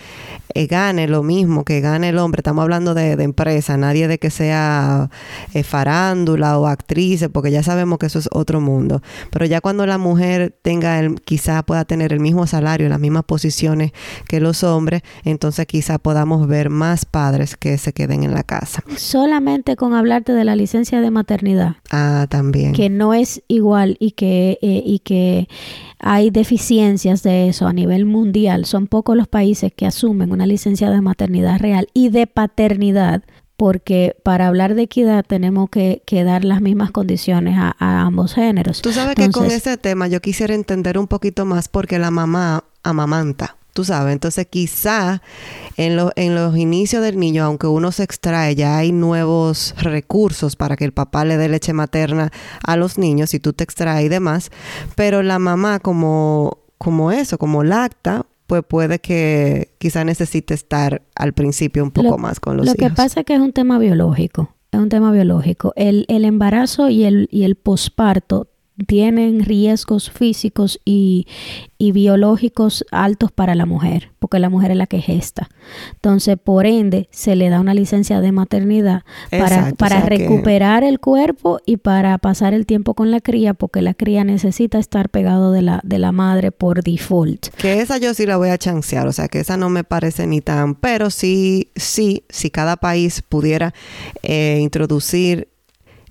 eh, 0.53 0.67
gane 0.67 1.07
lo 1.07 1.23
mismo 1.23 1.65
que 1.65 1.81
gane 1.81 2.09
el 2.09 2.19
hombre, 2.19 2.41
estamos 2.41 2.61
hablando 2.61 2.93
de, 2.93 3.15
de 3.15 3.23
empresa, 3.23 3.77
nadie 3.77 4.07
de 4.07 4.19
que 4.19 4.29
sea 4.29 5.09
eh, 5.55 5.63
farándula 5.63 6.59
o 6.59 6.67
actriz, 6.67 7.27
porque 7.33 7.49
ya 7.49 7.63
sabemos 7.63 7.97
que 7.97 8.05
eso 8.05 8.19
es 8.19 8.29
otro 8.31 8.61
mundo, 8.61 9.01
pero 9.31 9.45
ya 9.45 9.59
cuando 9.59 9.87
la 9.87 9.97
mujer 9.97 10.55
tenga 10.61 10.99
el, 10.99 11.19
quizá 11.21 11.63
pueda 11.63 11.83
tener 11.83 12.13
el 12.13 12.19
mismo 12.19 12.45
salario, 12.45 12.89
las 12.89 12.99
mismas 12.99 13.23
posiciones 13.23 13.91
que 14.27 14.39
los 14.39 14.63
hombres, 14.63 15.01
entonces 15.23 15.65
quizá 15.65 15.97
podamos 15.97 16.47
ver 16.47 16.69
más 16.69 17.05
padres 17.05 17.57
que 17.57 17.79
se 17.79 17.91
queden 17.91 18.18
en 18.23 18.33
la 18.33 18.43
casa. 18.43 18.83
Solamente 18.97 19.75
con 19.75 19.93
hablarte 19.93 20.33
de 20.33 20.43
la 20.43 20.55
licencia 20.55 21.01
de 21.01 21.11
maternidad, 21.11 21.75
Ah, 21.91 22.27
también. 22.29 22.73
que 22.73 22.89
no 22.89 23.13
es 23.13 23.41
igual 23.47 23.97
y 23.99 24.11
que, 24.11 24.57
eh, 24.61 24.81
y 24.85 24.99
que 24.99 25.47
hay 25.99 26.29
deficiencias 26.29 27.23
de 27.23 27.49
eso 27.49 27.67
a 27.67 27.73
nivel 27.73 28.05
mundial. 28.05 28.65
Son 28.65 28.87
pocos 28.87 29.15
los 29.17 29.27
países 29.27 29.71
que 29.75 29.85
asumen 29.85 30.31
una 30.31 30.45
licencia 30.47 30.89
de 30.89 31.01
maternidad 31.01 31.59
real 31.59 31.87
y 31.93 32.09
de 32.09 32.27
paternidad, 32.27 33.23
porque 33.57 34.15
para 34.23 34.47
hablar 34.47 34.75
de 34.75 34.83
equidad 34.83 35.25
tenemos 35.27 35.69
que, 35.69 36.01
que 36.05 36.23
dar 36.23 36.45
las 36.45 36.61
mismas 36.61 36.91
condiciones 36.91 37.57
a, 37.57 37.75
a 37.77 38.01
ambos 38.03 38.33
géneros. 38.33 38.81
Tú 38.81 38.93
sabes 38.93 39.15
que 39.15 39.29
con 39.31 39.47
ese 39.47 39.75
tema 39.77 40.07
yo 40.07 40.21
quisiera 40.21 40.53
entender 40.55 40.97
un 40.97 41.07
poquito 41.07 41.43
más 41.45 41.67
porque 41.67 41.99
la 41.99 42.09
mamá 42.11 42.63
amamanta. 42.83 43.57
Tú 43.79 43.85
sabes, 43.85 44.11
entonces 44.11 44.45
quizá 44.49 45.21
en, 45.77 45.95
lo- 45.95 46.11
en 46.17 46.35
los 46.35 46.57
inicios 46.57 47.01
del 47.01 47.17
niño, 47.17 47.45
aunque 47.45 47.65
uno 47.67 47.93
se 47.93 48.03
extrae, 48.03 48.53
ya 48.53 48.77
hay 48.77 48.91
nuevos 48.91 49.73
recursos 49.77 50.57
para 50.57 50.75
que 50.75 50.83
el 50.83 50.91
papá 50.91 51.23
le 51.23 51.37
dé 51.37 51.47
leche 51.47 51.71
materna 51.71 52.29
a 52.61 52.75
los 52.75 52.97
niños 52.97 53.33
y 53.33 53.39
tú 53.39 53.53
te 53.53 53.63
extraes 53.63 54.05
y 54.05 54.09
demás, 54.09 54.51
pero 54.95 55.23
la 55.23 55.39
mamá 55.39 55.79
como, 55.79 56.57
como 56.77 57.13
eso, 57.13 57.37
como 57.37 57.63
lacta, 57.63 58.25
pues 58.47 58.63
puede 58.67 58.99
que 58.99 59.71
quizá 59.77 60.03
necesite 60.03 60.53
estar 60.55 61.01
al 61.15 61.31
principio 61.31 61.81
un 61.81 61.91
poco 61.91 62.09
Lo- 62.09 62.17
más 62.17 62.41
con 62.41 62.57
los 62.57 62.65
Lo 62.65 62.73
hijos. 62.73 62.89
que 62.89 62.93
pasa 62.93 63.21
es 63.21 63.25
que 63.25 63.35
es 63.35 63.39
un 63.39 63.53
tema 63.53 63.79
biológico. 63.79 64.53
Es 64.73 64.79
un 64.81 64.89
tema 64.89 65.13
biológico. 65.13 65.71
El, 65.77 66.03
el 66.09 66.25
embarazo 66.25 66.89
y 66.89 67.05
el, 67.05 67.29
y 67.31 67.43
el 67.43 67.55
posparto 67.55 68.49
tienen 68.87 69.43
riesgos 69.43 70.09
físicos 70.11 70.79
y, 70.85 71.27
y 71.77 71.91
biológicos 71.91 72.85
altos 72.91 73.31
para 73.31 73.55
la 73.55 73.65
mujer, 73.65 74.11
porque 74.19 74.39
la 74.39 74.49
mujer 74.49 74.71
es 74.71 74.77
la 74.77 74.87
que 74.87 75.01
gesta. 75.01 75.49
Entonces, 75.93 76.37
por 76.43 76.65
ende, 76.65 77.07
se 77.11 77.35
le 77.35 77.49
da 77.49 77.59
una 77.59 77.73
licencia 77.73 78.21
de 78.21 78.31
maternidad 78.31 79.03
para, 79.29 79.43
Exacto, 79.45 79.75
para 79.75 79.97
o 79.97 79.99
sea 80.01 80.09
que- 80.09 80.17
recuperar 80.17 80.83
el 80.83 80.99
cuerpo 80.99 81.59
y 81.65 81.77
para 81.77 82.17
pasar 82.17 82.53
el 82.53 82.65
tiempo 82.65 82.93
con 82.93 83.11
la 83.11 83.19
cría, 83.19 83.53
porque 83.53 83.81
la 83.81 83.93
cría 83.93 84.23
necesita 84.23 84.79
estar 84.79 85.09
pegado 85.09 85.51
de 85.51 85.61
la, 85.61 85.81
de 85.83 85.99
la 85.99 86.11
madre 86.11 86.51
por 86.51 86.83
default. 86.83 87.47
Que 87.57 87.81
esa 87.81 87.97
yo 87.97 88.13
sí 88.13 88.25
la 88.25 88.37
voy 88.37 88.49
a 88.49 88.57
chancear, 88.57 89.07
o 89.07 89.11
sea, 89.11 89.27
que 89.27 89.39
esa 89.39 89.57
no 89.57 89.69
me 89.69 89.83
parece 89.83 90.25
ni 90.27 90.41
tan, 90.41 90.75
pero 90.75 91.09
sí, 91.09 91.69
sí, 91.75 92.23
si 92.29 92.49
cada 92.49 92.77
país 92.77 93.21
pudiera 93.27 93.73
eh, 94.23 94.59
introducir 94.61 95.49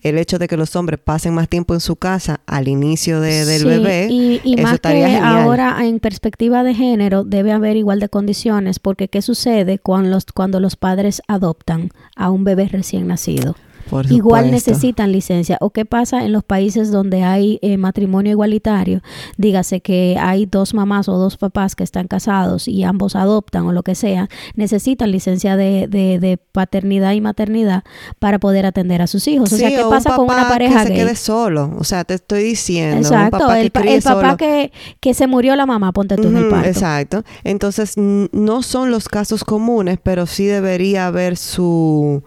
el 0.03 0.19
hecho 0.19 0.39
de 0.39 0.49
que 0.49 0.57
los 0.57 0.75
hombres 0.77 0.99
pasen 1.03 1.35
más 1.35 1.49
tiempo 1.49 1.75
en 1.75 1.81
su 1.81 1.97
casa 1.97 2.41
al 2.47 2.69
inicio 2.69 3.21
de- 3.21 3.45
del 3.45 3.61
Sí, 3.63 3.67
bebé, 3.69 4.09
Y, 4.11 4.41
y 4.45 4.55
eso 4.55 4.63
más 4.63 4.73
que 4.73 4.77
estaría 4.77 5.09
genial. 5.09 5.25
ahora 5.43 5.77
en 5.85 6.01
perspectiva 6.01 6.63
de 6.63 6.75
género 6.75 7.25
debe 7.25 7.53
haber 7.53 7.77
igual 7.77 8.01
de 8.01 8.09
condiciones 8.09 8.79
porque 8.79 9.09
¿qué 9.09 9.23
sucede 9.23 9.79
cuando 9.79 10.11
los, 10.11 10.25
cuando 10.27 10.61
los 10.61 10.77
padres 10.77 11.23
adoptan 11.29 11.91
a 12.17 12.31
un 12.31 12.45
bebé 12.45 12.69
recién 12.69 13.07
nacido? 13.07 13.57
Por 13.89 14.11
Igual 14.11 14.51
necesitan 14.51 15.13
licencia. 15.13 15.57
¿O 15.61 15.71
qué 15.71 15.85
pasa 15.85 16.25
en 16.25 16.33
los 16.33 16.45
países 16.45 16.91
donde 16.91 17.23
hay 17.23 17.59
eh, 17.63 17.77
matrimonio 17.77 18.33
igualitario? 18.33 19.01
Dígase 19.37 19.81
que 19.81 20.17
hay 20.21 20.47
dos 20.47 20.75
mamás 20.75 21.09
o 21.09 21.17
dos 21.19 21.37
papás 21.37 21.75
que 21.77 21.85
están 21.85 22.07
casados 22.09 22.69
y 22.69 22.85
ambos 22.85 23.17
adoptan 23.17 23.67
o 23.67 23.73
lo 23.73 23.83
que 23.83 23.95
sea, 23.95 24.29
necesitan 24.55 25.11
licencia 25.11 25.57
de, 25.57 25.87
de- 25.89 26.19
de 26.19 26.37
paternidad 26.37 27.13
y 27.13 27.21
maternidad 27.21 27.85
para 28.19 28.39
poder 28.39 28.67
atender 28.67 29.03
a 29.03 29.07
sus 29.07 29.27
hijos. 29.29 29.53
O 29.53 29.57
sea, 29.57 29.69
¿qué 29.71 29.83
un 29.85 29.91
pasa 29.91 30.17
con 30.17 30.27
una 30.27 30.49
pareja 30.49 30.83
que 30.83 30.89
se 30.89 30.95
quede 30.95 31.15
solo, 31.17 31.73
o 31.79 31.85
sea, 31.85 32.05
te 32.05 32.15
estoy 32.15 32.43
diciendo, 32.43 32.97
Exacto, 32.99 33.37
un 33.37 33.41
papá 33.43 33.55
que 33.55 33.61
el, 33.63 33.71
pa- 33.71 33.81
críe 33.81 33.95
el 33.97 34.03
papá 34.03 34.37
que, 34.37 34.73
que 35.01 35.15
se 35.15 35.27
murió 35.27 35.57
la 35.57 35.67
mamá, 35.67 35.93
ponte 35.93 36.17
tú 36.17 36.29
en 36.29 36.37
el 36.37 36.49
parto. 36.49 36.69
Exacto. 36.69 37.25
Entonces, 37.45 37.95
no 37.97 38.63
son 38.63 38.91
los 38.91 39.09
casos 39.09 39.45
comunes, 39.45 39.99
pero 40.03 40.27
sí 40.27 40.47
debería 40.47 41.07
haber 41.07 41.37
su, 41.37 42.23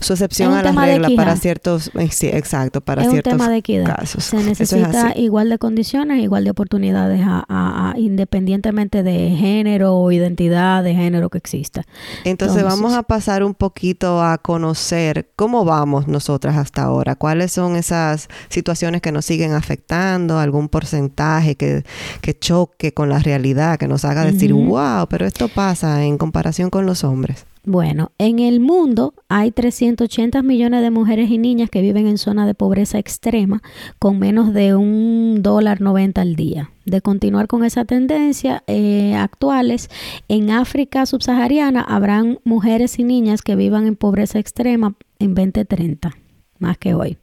su 0.00 0.12
excepción 0.14 0.52
a 0.54 0.62
la 0.62 0.72
regla 0.72 1.08
para 1.16 1.36
ciertos, 1.36 1.90
eh, 1.98 2.08
sí, 2.10 2.26
exacto, 2.28 2.80
para 2.80 3.02
es 3.02 3.08
un 3.08 3.12
ciertos 3.12 3.32
tema 3.34 3.48
de 3.48 3.56
equidad. 3.58 3.96
casos. 3.96 4.24
Se 4.24 4.36
es 4.38 4.44
necesita 4.44 5.16
igual 5.16 5.48
de 5.50 5.58
condiciones, 5.58 6.22
igual 6.22 6.44
de 6.44 6.50
oportunidades, 6.50 7.20
a- 7.24 7.44
a- 7.48 7.90
a- 7.92 7.98
independientemente 7.98 9.02
de 9.02 9.30
género 9.36 9.96
o 9.96 10.10
identidad 10.12 10.82
de 10.82 10.94
género 10.94 11.28
que 11.30 11.38
exista. 11.38 11.82
Entonces, 12.24 12.56
Entonces- 12.58 12.64
vamos 12.64 12.94
a 12.94 13.02
pasar 13.02 13.42
un 13.44 13.54
poquito 13.54 14.22
a 14.22 14.38
conocer 14.38 15.28
cómo 15.36 15.64
vamos 15.64 16.08
nosotras 16.08 16.56
hasta 16.56 16.82
ahora, 16.82 17.14
cuáles 17.14 17.52
son 17.52 17.76
esas 17.76 18.28
situaciones 18.48 19.02
que 19.02 19.12
nos 19.12 19.24
siguen 19.26 19.52
afectando, 19.52 20.38
algún 20.38 20.68
porcentaje 20.68 21.56
que, 21.56 21.84
que 22.20 22.38
choque 22.38 22.94
con 22.94 23.08
la 23.08 23.18
realidad, 23.18 23.78
que 23.78 23.88
nos 23.88 24.04
haga 24.04 24.24
decir, 24.24 24.52
Ujú. 24.54 24.76
wow, 24.76 25.06
pero 25.08 25.26
esto 25.26 25.48
pasa 25.48 26.04
en 26.04 26.16
comparación 26.18 26.70
con 26.70 26.86
los 26.86 27.04
hombres. 27.04 27.44
Bueno, 27.64 28.12
en 28.16 28.38
el 28.38 28.58
mundo 28.58 29.12
hay 29.28 29.50
380 29.50 30.42
millones 30.42 30.80
de 30.80 30.90
mujeres 30.90 31.30
y 31.30 31.36
niñas 31.36 31.68
que 31.68 31.82
viven 31.82 32.06
en 32.06 32.16
zona 32.16 32.46
de 32.46 32.54
pobreza 32.54 32.98
extrema 32.98 33.62
con 33.98 34.18
menos 34.18 34.54
de 34.54 34.74
un 34.74 35.42
dólar 35.42 35.82
90 35.82 36.22
al 36.22 36.36
día. 36.36 36.70
De 36.86 37.02
continuar 37.02 37.48
con 37.48 37.62
esa 37.62 37.84
tendencia 37.84 38.64
eh, 38.66 39.14
actuales, 39.14 39.90
en 40.28 40.50
África 40.50 41.04
subsahariana 41.04 41.82
habrán 41.82 42.38
mujeres 42.44 42.98
y 42.98 43.04
niñas 43.04 43.42
que 43.42 43.56
vivan 43.56 43.86
en 43.86 43.94
pobreza 43.94 44.38
extrema 44.38 44.94
en 45.18 45.34
2030. 45.34 46.16
Más 46.60 46.78
que 46.78 46.94
hoy. 46.94 47.18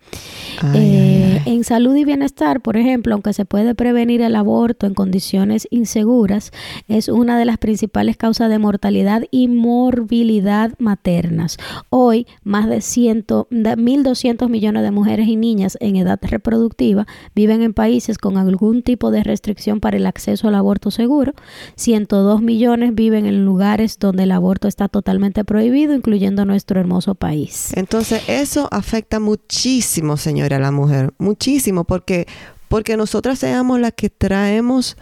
Ay, 0.62 0.72
Eh, 0.74 1.40
ay, 1.42 1.42
ay. 1.46 1.54
En 1.54 1.64
salud 1.64 1.96
y 1.96 2.04
bienestar, 2.04 2.62
por 2.62 2.78
ejemplo, 2.78 3.14
aunque 3.14 3.34
se 3.34 3.46
puede 3.46 3.76
prevenir 3.76 4.22
el 4.22 4.36
aborto 4.36 4.86
en 4.86 4.94
condiciones 4.94 5.68
inseguras, 5.72 6.52
es 6.88 7.08
una 7.08 7.38
de 7.40 7.46
las 7.46 7.58
principales 7.58 8.18
causas 8.18 8.50
de 8.50 8.60
mortalidad 8.60 9.24
y 9.32 9.48
morbilidad 9.48 10.74
maternas. 10.80 11.58
Hoy, 11.90 12.28
más 12.44 12.68
de, 12.68 12.82
100, 12.82 13.26
de 13.50 13.78
1.200 13.78 14.50
millones 14.50 14.84
de 14.84 14.92
mujeres 14.92 15.28
y 15.28 15.36
niñas 15.36 15.78
en 15.80 15.96
edad 15.96 16.20
reproductiva 16.22 17.08
viven 17.36 17.62
en 17.62 17.74
países 17.74 18.18
con 18.18 18.38
algún 18.38 18.82
tipo 18.82 19.12
de 19.12 19.24
restricción 19.24 19.80
para 19.80 19.98
el 19.98 20.06
acceso 20.06 20.48
al 20.48 20.56
aborto 20.56 20.92
seguro. 20.92 21.34
102 21.76 22.42
millones 22.42 22.96
viven 22.96 23.26
en 23.26 23.46
lugares 23.46 24.00
donde 24.00 24.24
el 24.24 24.32
aborto 24.32 24.68
está 24.68 24.88
totalmente 24.88 25.44
prohibido, 25.44 25.94
incluyendo 25.94 26.46
nuestro 26.46 26.80
hermoso 26.80 27.16
país. 27.16 27.72
Entonces, 27.76 28.24
eso 28.28 28.68
afecta 28.72 29.20
muchísimo, 29.28 30.16
señora, 30.16 30.56
a 30.56 30.60
la 30.60 30.72
mujer. 30.72 31.14
Muchísimo, 31.18 31.84
porque, 31.84 32.28
porque 32.70 32.96
nosotras 32.96 33.40
seamos 33.40 33.78
las 33.80 33.92
que 33.92 34.10
traemos 34.10 34.96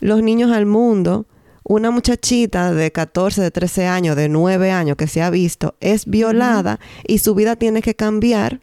los 0.00 0.20
niños 0.20 0.50
al 0.50 0.66
mundo. 0.66 1.26
Una 1.62 1.92
muchachita 1.92 2.74
de 2.74 2.90
14, 2.90 3.40
de 3.40 3.50
13 3.52 3.86
años, 3.86 4.16
de 4.16 4.28
9 4.28 4.72
años 4.72 4.96
que 4.96 5.06
se 5.06 5.22
ha 5.22 5.30
visto, 5.30 5.76
es 5.80 6.06
violada 6.06 6.80
y 7.06 7.18
su 7.18 7.36
vida 7.36 7.54
tiene 7.54 7.82
que 7.82 7.94
cambiar 7.94 8.60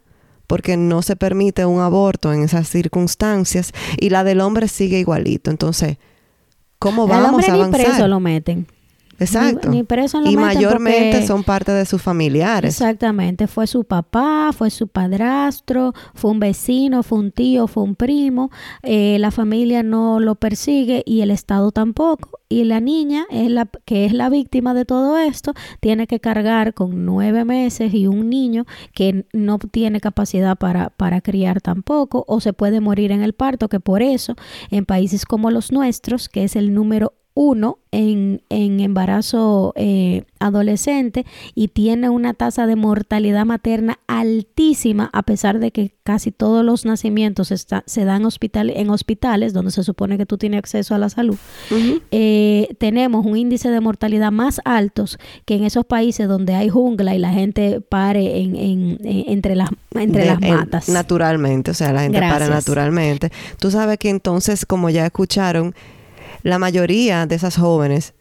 porque 0.48 0.76
no 0.76 1.02
se 1.02 1.16
permite 1.16 1.66
un 1.66 1.80
aborto 1.80 2.34
en 2.34 2.44
esas 2.44 2.68
circunstancias 2.68 3.72
y 3.98 4.10
la 4.10 4.26
del 4.26 4.42
hombre 4.42 4.68
sigue 4.68 5.00
igualito. 5.00 5.50
Entonces, 5.50 5.98
¿cómo 6.78 7.04
Al 7.04 7.10
vamos 7.10 7.30
hombre 7.32 7.48
a 7.48 7.54
ni 7.54 7.60
avanzar? 7.62 7.86
preso 7.86 8.08
lo 8.10 8.20
meten. 8.20 8.68
Exacto. 9.20 9.70
Ni, 9.70 9.78
ni 9.78 9.84
preso 9.84 10.22
lo 10.22 10.30
y 10.30 10.36
mayormente 10.38 11.12
porque- 11.12 11.28
son 11.28 11.44
parte 11.44 11.72
de 11.72 11.86
sus 11.86 12.02
familiares. 12.02 12.76
Exactamente, 12.76 13.48
fue 13.48 13.68
su 13.68 13.84
papá, 13.84 14.52
fue 14.54 14.70
su 14.70 14.88
padrastro, 14.88 15.94
fue 16.14 16.32
un 16.32 16.40
vecino, 16.40 17.04
fue 17.04 17.20
un 17.20 17.32
tío, 17.32 17.68
fue 17.68 17.84
un 17.84 17.96
primo, 17.96 18.50
eh, 18.84 19.18
la 19.20 19.32
familia 19.32 19.84
no 19.84 20.20
lo 20.20 20.36
persigue 20.36 21.04
y 21.06 21.22
el 21.22 21.32
Estado 21.32 21.72
tampoco. 21.72 22.40
Y 22.52 22.64
la 22.64 22.80
niña, 22.80 23.26
es 23.30 23.52
la, 23.52 23.70
que 23.86 24.06
es 24.06 24.14
la 24.14 24.30
víctima 24.30 24.74
de 24.74 24.84
todo 24.84 25.18
esto, 25.20 25.54
tiene 25.82 26.08
que 26.08 26.20
cargar 26.20 26.74
con 26.74 27.06
nueve 27.06 27.46
meses 27.46 27.94
y 27.94 28.08
un 28.08 28.30
niño 28.30 28.66
que 28.94 29.26
no 29.34 29.60
tiene 29.60 30.00
capacidad 30.02 30.58
para, 30.58 30.90
para 30.90 31.22
criar 31.22 31.62
tampoco 31.62 32.26
o 32.28 32.40
se 32.42 32.54
puede 32.54 32.80
morir 32.80 33.12
en 33.12 33.22
el 33.22 33.34
parto, 33.34 33.70
que 33.70 33.80
por 33.80 34.02
eso 34.02 34.36
en 34.72 34.86
países 34.86 35.26
como 35.26 35.52
los 35.52 35.72
nuestros, 35.72 36.28
que 36.28 36.44
es 36.44 36.56
el 36.56 36.74
número 36.74 37.14
uno 37.42 37.78
en, 37.92 38.42
en 38.50 38.82
embarazo 38.82 39.72
eh, 39.78 40.24
adolescente 40.40 41.26
y 41.56 41.70
tiene 41.70 42.10
una 42.10 42.34
tasa 42.34 42.68
de 42.68 42.76
mortalidad 42.76 43.46
materna 43.46 43.98
altísima 44.08 45.10
a 45.14 45.24
pesar 45.24 45.60
de 45.60 45.72
que 45.72 45.94
casi 46.04 46.32
todos 46.34 46.66
los 46.66 46.84
nacimientos 46.86 47.52
está- 47.52 47.84
se 47.86 48.04
dan 48.04 48.26
hospital, 48.26 48.72
en 48.72 48.90
hospitales 48.90 49.54
donde 49.54 49.72
se 49.72 49.84
supone 49.86 50.18
que 50.18 50.26
tú 50.26 50.38
tienes 50.38 50.58
acceso 50.60 50.96
a 50.96 50.98
la 50.98 51.08
salud. 51.10 51.38
Eh, 52.12 52.76
tenemos 52.78 53.26
un 53.26 53.38
índice 53.38 53.70
de 53.70 53.80
mortalidad 53.80 54.34
más 54.34 54.60
altos 54.66 55.18
que 55.46 55.56
en 55.56 55.64
esos 55.64 55.86
países 55.86 56.28
donde 56.28 56.56
hay 56.56 56.68
jungla 56.68 57.16
y 57.16 57.20
la 57.20 57.32
gente 57.32 57.80
pare 57.80 58.42
en, 58.42 58.58
en- 58.58 58.98
en- 59.04 59.24
entre 59.30 59.56
las, 59.56 59.70
entre 59.96 60.24
de- 60.24 60.28
las 60.28 60.42
matas. 60.42 60.90
naturalmente, 60.90 61.72
o 61.72 61.74
sea, 61.74 61.94
la 61.94 62.02
gente 62.02 62.20
para 62.20 62.50
naturalmente. 62.50 63.32
Tú 63.60 63.72
sabes 63.72 63.98
que 63.98 64.10
entonces, 64.10 64.66
como 64.66 64.90
ya 64.90 65.06
escucharon, 65.06 65.74
la 66.44 66.60
mayoría 66.60 67.26
de 67.26 67.36
esas 67.36 67.58
jóvenes 67.58 68.14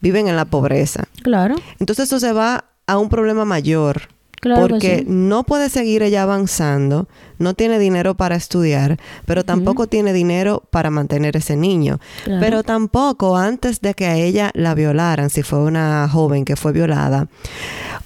viven 0.00 0.28
en 0.28 0.36
la 0.36 0.44
pobreza. 0.46 1.04
Claro, 1.22 1.56
Entonces 1.78 2.06
eso 2.08 2.20
se 2.20 2.32
va 2.32 2.64
a 2.86 2.98
un 2.98 3.08
problema 3.08 3.44
mayor. 3.44 4.08
claro 4.40 4.62
que 4.62 4.68
porque 4.68 4.98
sí. 5.00 5.04
no 5.06 5.44
puede 5.44 5.68
seguir 5.68 6.02
ella 6.02 6.22
avanzando, 6.22 7.06
no 7.38 7.52
tiene 7.54 7.78
dinero 7.78 8.14
para 8.16 8.36
estudiar, 8.36 8.98
pero 9.26 9.44
tampoco 9.44 9.86
tiene 9.86 10.12
dinero 10.14 10.62
para 10.70 10.90
mantener 10.90 11.36
ese 11.36 11.56
niño. 11.56 12.00
Claro. 12.24 12.40
Pero 12.40 12.62
tampoco 12.62 13.36
antes 13.36 13.80
de 13.82 13.94
que 13.94 14.06
a 14.06 14.16
ella 14.16 14.50
la 14.54 14.74
violaran, 14.74 15.28
si 15.30 15.42
fue 15.42 15.58
una 15.58 16.08
joven 16.08 16.44
que 16.44 16.56
fue 16.56 16.72
violada, 16.72 17.28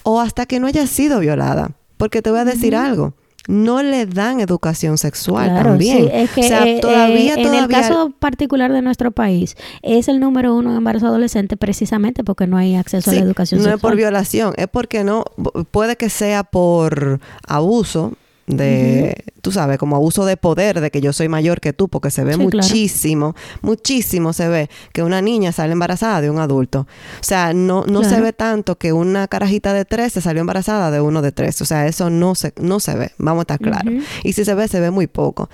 o 0.03 0.21
hasta 0.21 0.47
que 0.47 0.59
no 0.61 0.67
haya 0.67 0.87
sido 0.87 1.21
violada. 1.21 1.71
Porque 1.97 2.21
te 2.23 2.31
voy 2.31 2.41
a 2.41 2.45
decir 2.45 2.75
algo, 2.75 3.15
no 3.47 3.83
le 3.83 4.07
dan 4.07 4.41
educación 4.41 4.97
sexual 4.99 5.51
Claro, 5.51 5.71
también. 5.71 5.99
sí, 5.99 6.09
es 6.13 6.31
que 6.31 6.41
o 6.41 6.45
sea, 6.45 6.67
eh, 6.67 6.81
todavía, 6.81 7.35
eh, 7.35 7.43
en 7.43 7.55
el 7.55 7.69
caso 7.69 8.11
particular 8.19 8.73
de 8.73 8.81
nuestro 8.83 9.11
país 9.11 9.57
es 9.83 10.09
el 10.09 10.19
número 10.21 10.55
uno 10.55 10.71
en 10.71 10.77
embarazo 10.79 11.07
adolescente 11.09 11.57
precisamente 11.57 12.25
porque 12.25 12.47
no 12.47 12.57
hay 12.57 12.75
acceso 12.75 13.11
Sí, 13.11 13.17
a 13.17 13.21
la 13.21 13.27
educación 13.27 13.61
no 13.61 13.67
es 13.67 13.73
sexual. 13.75 13.91
por 13.93 13.97
violación, 13.99 14.55
es 14.57 14.69
porque 14.69 15.05
no, 15.05 15.25
puede 15.71 15.97
que 15.97 16.09
sea 16.09 16.43
por 16.45 17.21
abuso 17.47 18.15
de, 18.47 19.25
tú 19.41 19.53
sabes, 19.53 19.79
como 19.79 19.97
abuso 19.97 20.25
de 20.27 20.37
poder, 20.37 20.81
de 20.81 20.91
que 20.91 21.01
yo 21.01 21.13
soy 21.13 21.29
mayor 21.29 21.61
que 21.61 21.73
tú, 21.73 21.89
porque 21.89 22.11
se 22.11 22.25
ve 22.25 22.35
Sí, 22.35 22.39
claro. 22.39 22.57
muchísimo, 22.57 23.35
muchísimo 23.63 24.33
se 24.33 24.49
ve 24.49 24.71
que 24.93 25.03
una 25.03 25.23
niña 25.23 25.53
sale 25.53 25.73
embarazada 25.73 26.21
de 26.21 26.31
un 26.31 26.39
adulto. 26.39 26.81
O 26.81 27.25
sea, 27.25 27.53
no, 27.55 27.85
no 27.87 28.05
se 28.05 28.21
ve 28.21 28.33
tanto 28.33 28.77
que 28.77 28.93
una 28.93 29.29
carajita 29.29 29.73
de 29.73 29.85
13 29.85 30.21
salió 30.21 30.41
embarazada 30.41 30.91
de 30.91 31.01
uno 31.01 31.23
de 31.23 31.33
tres. 31.33 31.61
O 31.63 31.65
sea, 31.65 31.87
eso 31.87 32.11
no 32.11 32.35
se, 32.35 32.53
no 32.61 32.81
se 32.81 32.95
ve, 32.95 33.13
vamos 33.19 33.41
a 33.41 33.55
estar 33.55 33.59
claros. 33.61 33.95
Y 34.23 34.33
si 34.33 34.45
se 34.45 34.55
ve, 34.55 34.69
se 34.69 34.81
ve 34.81 34.91
muy 34.91 35.07
poco. 35.07 35.49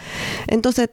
Entonces, 0.47 0.91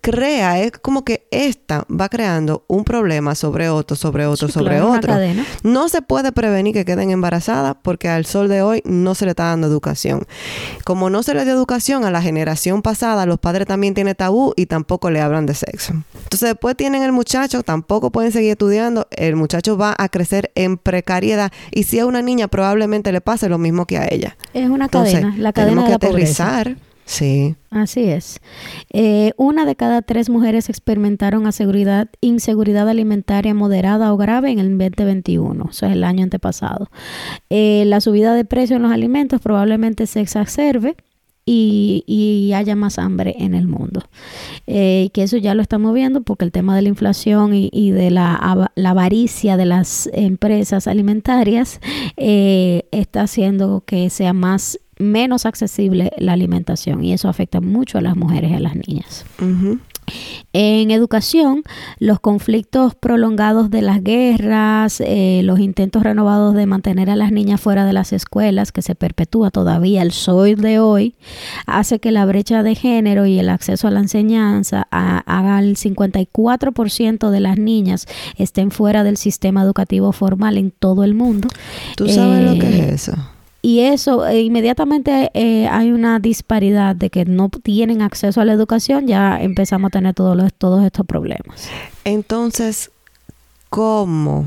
crea, 0.00 0.60
es 0.60 0.72
como 0.72 1.04
que 1.04 1.26
esta 1.30 1.84
va 1.88 2.08
creando 2.08 2.64
un 2.68 2.84
problema 2.84 3.34
sobre 3.34 3.68
otro, 3.68 3.96
sobre 3.96 4.26
otro, 4.26 4.48
Sí, 4.48 4.54
sobre 4.54 4.76
claro, 4.76 4.92
otro. 4.92 5.12
cadena. 5.12 5.44
No 5.62 5.88
se 5.88 6.02
puede 6.02 6.32
prevenir 6.32 6.74
que 6.74 6.84
queden 6.84 7.10
embarazadas 7.10 7.76
porque 7.82 8.08
al 8.08 8.24
sol 8.26 8.48
de 8.48 8.62
hoy 8.62 8.82
no 8.84 9.14
se 9.14 9.24
le 9.24 9.32
está 9.32 9.44
dando 9.44 9.66
educación. 9.66 10.26
Como 10.84 11.10
no 11.10 11.22
se 11.22 11.34
le 11.34 11.44
dio 11.44 11.52
educación 11.54 12.04
a 12.04 12.10
la 12.10 12.22
generación 12.22 12.82
pasada, 12.82 13.26
los 13.26 13.38
padres 13.38 13.66
también 13.66 13.94
tienen 13.94 14.14
tabú 14.14 14.52
y 14.56 14.66
tampoco 14.66 15.10
le 15.10 15.20
hablan 15.20 15.46
de 15.46 15.54
sexo. 15.54 15.92
Entonces 16.14 16.48
después 16.50 16.76
tienen 16.76 17.02
el 17.02 17.12
muchacho, 17.12 17.62
tampoco 17.62 18.10
pueden 18.10 18.32
seguir 18.32 18.52
estudiando, 18.52 19.06
el 19.10 19.36
muchacho 19.36 19.76
va 19.76 19.94
a 19.98 20.08
crecer 20.08 20.50
en 20.54 20.78
precariedad 20.78 21.52
y 21.70 21.84
si 21.84 21.98
es 21.98 22.04
una 22.04 22.22
niña 22.22 22.48
probablemente 22.48 23.12
le 23.12 23.20
pase 23.20 23.48
lo 23.48 23.58
mismo 23.58 23.86
que 23.86 23.98
a 23.98 24.06
ella. 24.10 24.36
Es 24.54 24.68
una 24.68 24.86
Entonces, 24.86 25.14
cadena, 25.20 25.34
la 25.38 25.52
cadena 25.52 25.70
tenemos 25.70 25.84
de 25.84 25.98
que 25.98 26.06
la 26.06 26.10
pobreza. 26.12 26.64
Sí. 27.08 27.56
Así 27.70 28.04
es. 28.04 28.38
Eh, 28.92 29.32
una 29.38 29.64
de 29.64 29.76
cada 29.76 30.02
tres 30.02 30.28
mujeres 30.28 30.68
experimentaron 30.68 31.46
inseguridad 32.20 32.86
alimentaria 32.86 33.54
moderada 33.54 34.12
o 34.12 34.18
grave 34.18 34.50
en 34.50 34.58
el 34.58 34.76
2021, 34.76 35.68
eso 35.70 35.86
es 35.86 35.92
el 35.92 36.04
año 36.04 36.24
antepasado. 36.24 36.90
Eh, 37.48 37.84
la 37.86 38.02
subida 38.02 38.34
de 38.34 38.44
precio 38.44 38.76
en 38.76 38.82
los 38.82 38.92
alimentos 38.92 39.40
probablemente 39.40 40.06
se 40.06 40.20
exacerbe 40.20 40.96
y, 41.46 42.04
y 42.06 42.52
haya 42.52 42.76
más 42.76 42.98
hambre 42.98 43.36
en 43.38 43.54
el 43.54 43.68
mundo. 43.68 44.02
Eh, 44.66 45.08
que 45.14 45.22
eso 45.22 45.38
ya 45.38 45.54
lo 45.54 45.62
estamos 45.62 45.94
viendo 45.94 46.20
porque 46.20 46.44
el 46.44 46.52
tema 46.52 46.76
de 46.76 46.82
la 46.82 46.90
inflación 46.90 47.52
y, 47.54 47.90
de 47.90 48.10
la, 48.10 48.70
la 48.74 48.90
avaricia 48.90 49.56
de 49.56 49.64
las 49.64 50.10
empresas 50.12 50.86
alimentarias 50.86 51.80
está 52.18 53.22
haciendo 53.22 53.82
que 53.86 54.10
sea 54.10 54.34
más 54.34 54.78
menos 54.98 55.46
accesible 55.46 56.12
la 56.18 56.32
alimentación 56.32 57.02
y 57.04 57.12
eso 57.12 57.28
afecta 57.28 57.60
mucho 57.60 57.98
a 57.98 58.00
las 58.00 58.16
mujeres 58.16 58.50
y 58.50 58.54
a 58.54 58.60
las 58.60 58.74
niñas. 58.74 59.24
En 60.52 60.90
educación, 60.90 61.62
los 61.98 62.20
conflictos 62.20 62.94
prolongados 62.94 63.70
de 63.70 63.82
las 63.82 64.02
guerras, 64.02 65.02
eh, 65.04 65.42
los 65.44 65.60
intentos 65.60 66.02
renovados 66.02 66.54
de 66.54 66.66
mantener 66.66 67.10
a 67.10 67.16
las 67.16 67.32
niñas 67.32 67.60
fuera 67.60 67.84
de 67.84 67.92
las 67.92 68.12
escuelas, 68.12 68.72
que 68.72 68.82
se 68.82 68.94
perpetúa 68.94 69.50
todavía 69.50 70.02
el 70.02 70.12
sol 70.12 70.56
de 70.56 70.78
hoy, 70.78 71.14
hace 71.66 71.98
que 71.98 72.12
la 72.12 72.24
brecha 72.24 72.62
de 72.62 72.74
género 72.74 73.26
y 73.26 73.38
el 73.38 73.50
acceso 73.50 73.88
a 73.88 73.90
la 73.90 74.00
enseñanza 74.00 74.86
haga 74.90 75.58
el 75.58 75.76
54% 75.76 77.30
de 77.30 77.40
las 77.40 77.58
niñas 77.58 78.06
estén 78.36 78.70
fuera 78.70 79.04
del 79.04 79.16
sistema 79.16 79.62
educativo 79.62 80.12
formal 80.12 80.56
en 80.56 80.70
todo 80.70 81.04
el 81.04 81.14
mundo. 81.14 81.48
¿Tú 81.96 82.08
sabes 82.08 82.44
lo 82.44 82.58
que 82.58 82.66
Eh, 82.66 82.78
es 82.88 83.08
eso? 83.08 83.16
Y 83.60 83.80
eso, 83.80 84.26
eh, 84.26 84.42
inmediatamente 84.42 85.30
eh, 85.34 85.66
hay 85.66 85.90
una 85.90 86.20
disparidad 86.20 86.94
de 86.94 87.10
que 87.10 87.24
no 87.24 87.48
tienen 87.48 88.02
acceso 88.02 88.40
a 88.40 88.44
la 88.44 88.52
educación, 88.52 89.06
ya 89.08 89.40
empezamos 89.40 89.88
a 89.88 89.90
tener 89.90 90.14
todos, 90.14 90.36
los, 90.36 90.54
todos 90.54 90.84
estos 90.84 91.04
problemas. 91.04 91.68
Entonces, 92.04 92.90
¿cómo? 93.68 94.46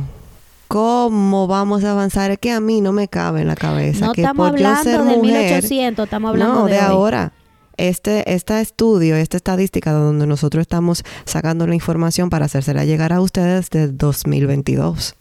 ¿Cómo 0.69 1.47
vamos 1.47 1.83
a 1.83 1.91
avanzar? 1.91 2.31
Es 2.31 2.39
que 2.39 2.51
a 2.51 2.61
mí 2.61 2.79
no 2.79 2.93
me 2.93 3.09
cabe 3.09 3.41
en 3.41 3.47
la 3.47 3.55
cabeza 3.55 4.05
No 4.05 4.13
que 4.13 4.21
estamos 4.21 4.51
por 4.51 4.59
yo 4.59 4.67
hablando 4.67 4.89
ser 4.89 5.17
mujer, 5.17 5.21
1800, 5.21 6.03
estamos 6.05 6.29
hablando 6.29 6.55
no, 6.55 6.65
de, 6.65 6.71
de, 6.71 6.79
hoy. 6.79 6.85
ahora. 6.85 7.33
Este, 7.77 8.31
este 8.33 8.61
estudio, 8.61 9.15
esta 9.15 9.37
estadística 9.37 9.91
donde 9.91 10.27
nosotros 10.27 10.61
estamos 10.61 11.03
sacando 11.25 11.65
la 11.67 11.73
información 11.73 12.29
para 12.29 12.45
hacérsela 12.45 12.85
llegar 12.85 13.11
a 13.11 13.21
ustedes 13.21 13.69
del 13.69 13.97
2022. 13.97 15.15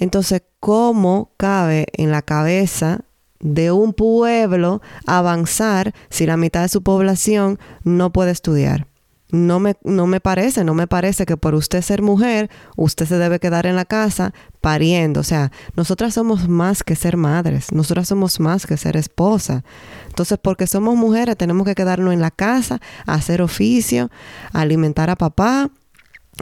Entonces, 0.00 0.42
¿cómo 0.58 1.30
cabe 1.36 1.86
en 1.92 2.10
la 2.10 2.22
cabeza 2.22 3.02
de 3.38 3.70
un 3.70 3.92
pueblo 3.92 4.82
avanzar 5.06 5.94
si 6.08 6.26
la 6.26 6.36
mitad 6.36 6.62
de 6.62 6.68
su 6.68 6.82
población 6.82 7.60
no 7.84 8.12
puede 8.12 8.32
estudiar? 8.32 8.88
no 9.32 9.60
me, 9.60 9.76
no 9.84 10.06
me 10.06 10.20
parece, 10.20 10.64
no 10.64 10.74
me 10.74 10.86
parece 10.86 11.26
que 11.26 11.36
por 11.36 11.54
usted 11.54 11.82
ser 11.82 12.02
mujer, 12.02 12.50
usted 12.76 13.06
se 13.06 13.18
debe 13.18 13.38
quedar 13.38 13.66
en 13.66 13.76
la 13.76 13.84
casa 13.84 14.32
pariendo. 14.60 15.20
O 15.20 15.24
sea, 15.24 15.52
nosotras 15.76 16.14
somos 16.14 16.48
más 16.48 16.82
que 16.82 16.96
ser 16.96 17.16
madres, 17.16 17.72
nosotras 17.72 18.08
somos 18.08 18.40
más 18.40 18.66
que 18.66 18.76
ser 18.76 18.96
esposa. 18.96 19.64
Entonces, 20.08 20.38
porque 20.40 20.66
somos 20.66 20.96
mujeres, 20.96 21.36
tenemos 21.36 21.66
que 21.66 21.74
quedarnos 21.74 22.12
en 22.12 22.20
la 22.20 22.30
casa, 22.30 22.80
hacer 23.06 23.42
oficio, 23.42 24.10
alimentar 24.52 25.10
a 25.10 25.16
papá, 25.16 25.70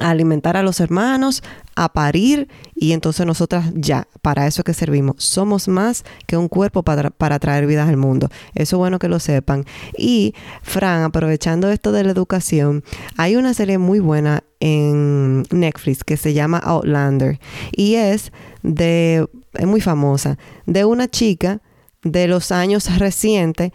alimentar 0.02 0.56
a 0.56 0.62
los 0.62 0.80
hermanos, 0.80 1.42
a 1.74 1.92
parir 1.92 2.48
y 2.74 2.92
entonces 2.92 3.24
nosotras 3.26 3.72
ya, 3.74 4.08
para 4.22 4.46
eso 4.46 4.62
es 4.62 4.64
que 4.64 4.74
servimos. 4.74 5.16
Somos 5.18 5.68
más 5.68 6.04
que 6.26 6.36
un 6.36 6.48
cuerpo 6.48 6.82
para, 6.82 7.10
para 7.10 7.38
traer 7.38 7.66
vidas 7.66 7.88
al 7.88 7.96
mundo. 7.96 8.28
Eso 8.54 8.76
es 8.76 8.78
bueno 8.78 8.98
que 8.98 9.08
lo 9.08 9.20
sepan. 9.20 9.64
Y, 9.96 10.34
Fran, 10.62 11.02
aprovechando 11.02 11.70
esto 11.70 11.92
de 11.92 12.04
la 12.04 12.10
educación, 12.10 12.84
hay 13.16 13.36
una 13.36 13.54
serie 13.54 13.78
muy 13.78 14.00
buena 14.00 14.42
en 14.60 15.44
Netflix 15.50 16.02
que 16.04 16.16
se 16.16 16.34
llama 16.34 16.58
Outlander 16.58 17.38
y 17.70 17.94
es 17.94 18.32
de, 18.62 19.26
es 19.54 19.66
muy 19.66 19.80
famosa, 19.80 20.36
de 20.66 20.84
una 20.84 21.08
chica 21.08 21.60
de 22.02 22.26
los 22.26 22.52
años 22.52 22.98
recientes 22.98 23.72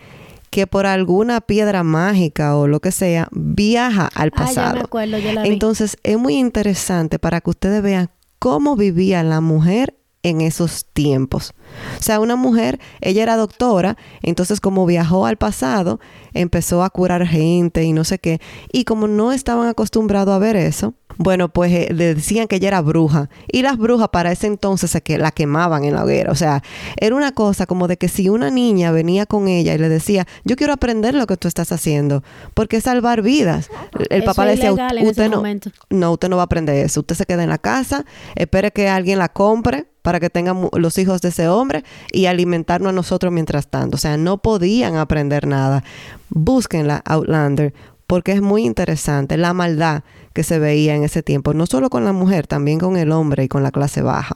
que 0.54 0.68
por 0.68 0.86
alguna 0.86 1.42
piedra 1.42 1.82
mágica 1.82 2.56
o 2.56 2.68
lo 2.68 2.80
que 2.80 2.92
sea 2.92 3.28
viaja 3.32 4.08
al 4.14 4.30
pasado. 4.30 4.68
Ah, 4.68 4.70
ya 4.70 4.76
me 4.76 4.82
acuerdo, 4.82 5.18
yo 5.18 5.34
la 5.34 5.42
vi. 5.42 5.50
Entonces 5.50 5.98
es 6.04 6.18
muy 6.20 6.36
interesante 6.36 7.18
para 7.18 7.42
que 7.42 7.50
ustedes 7.50 7.82
vean 7.82 8.12
cómo 8.38 8.76
vivía 8.76 9.24
la 9.24 9.42
mujer 9.42 9.98
en 10.22 10.42
esos 10.42 10.86
tiempos. 10.94 11.56
O 11.98 12.04
sea, 12.04 12.20
una 12.20 12.36
mujer, 12.36 12.80
ella 13.02 13.24
era 13.24 13.36
doctora, 13.36 13.98
entonces 14.22 14.62
como 14.62 14.86
viajó 14.86 15.26
al 15.26 15.38
pasado, 15.38 16.00
empezó 16.34 16.84
a 16.84 16.92
curar 16.92 17.26
gente 17.26 17.84
y 17.84 17.92
no 17.92 18.04
sé 18.04 18.20
qué, 18.20 18.40
y 18.72 18.84
como 18.84 19.08
no 19.08 19.32
estaban 19.32 19.68
acostumbrados 19.68 20.36
a 20.36 20.40
ver 20.40 20.56
eso, 20.56 20.94
bueno, 21.18 21.50
pues 21.50 21.72
eh, 21.72 21.88
le 21.94 22.16
decían 22.16 22.48
que 22.48 22.58
ella 22.58 22.70
era 22.70 22.82
bruja. 22.82 23.30
Y 23.52 23.62
las 23.62 23.78
brujas 23.78 24.10
para 24.10 24.32
ese 24.32 24.48
entonces 24.48 24.92
se 24.92 25.02
que 25.02 25.18
la 25.18 25.32
quemaban 25.32 25.84
en 25.84 25.96
la 25.96 26.04
hoguera. 26.04 26.32
O 26.32 26.36
sea, 26.36 26.64
era 26.98 27.16
una 27.16 27.32
cosa 27.32 27.66
como 27.66 27.88
de 27.88 27.98
que 27.98 28.08
si 28.08 28.30
una 28.30 28.50
niña 28.50 28.92
venía 28.92 29.26
con 29.26 29.48
ella 29.48 29.74
y 29.74 29.78
le 29.78 29.90
decía, 29.90 30.28
yo 30.44 30.56
quiero 30.56 30.74
aprender 30.74 31.14
lo 31.14 31.28
que 31.28 31.38
tú 31.38 31.48
estás 31.48 31.72
haciendo, 31.72 32.24
porque 32.54 32.78
es 32.78 32.84
salvar 32.84 33.22
vidas. 33.22 33.70
El 34.10 34.24
papá 34.24 34.46
le 34.46 34.52
decía, 34.52 34.74
usted 34.74 35.30
no, 35.30 35.44
no, 35.90 36.12
usted 36.12 36.30
no 36.30 36.36
va 36.38 36.44
a 36.44 36.46
aprender 36.46 36.76
eso. 36.76 37.02
Usted 37.02 37.16
se 37.16 37.26
queda 37.26 37.44
en 37.44 37.50
la 37.50 37.58
casa, 37.58 38.06
espere 38.36 38.72
que 38.72 38.90
alguien 38.90 39.20
la 39.20 39.30
compre 39.30 39.88
para 40.04 40.20
que 40.20 40.30
tengan 40.30 40.70
los 40.74 40.98
hijos 40.98 41.22
de 41.22 41.30
ese 41.30 41.48
hombre 41.48 41.84
y 42.12 42.26
alimentarnos 42.26 42.90
a 42.90 42.94
nosotros 42.94 43.32
mientras 43.32 43.68
tanto. 43.68 43.96
O 43.96 43.98
sea, 43.98 44.18
no 44.18 44.38
podían 44.38 44.98
aprender 44.98 45.48
nada. 45.48 45.84
Búsquenla, 46.30 47.02
Outlander, 47.06 47.74
porque 48.08 48.34
es 48.34 48.42
muy 48.42 48.66
interesante 48.66 49.38
la 49.38 49.54
maldad 49.54 50.04
que 50.34 50.44
se 50.44 50.60
veía 50.60 50.96
en 50.96 51.04
ese 51.04 51.24
tiempo, 51.24 51.54
no 51.54 51.66
solo 51.66 51.90
con 51.90 52.04
la 52.06 52.14
mujer, 52.14 52.48
también 52.48 52.80
con 52.80 52.98
el 52.98 53.12
hombre 53.12 53.44
y 53.44 53.48
con 53.48 53.64
la 53.64 53.72
clase 53.72 54.02
baja. 54.02 54.36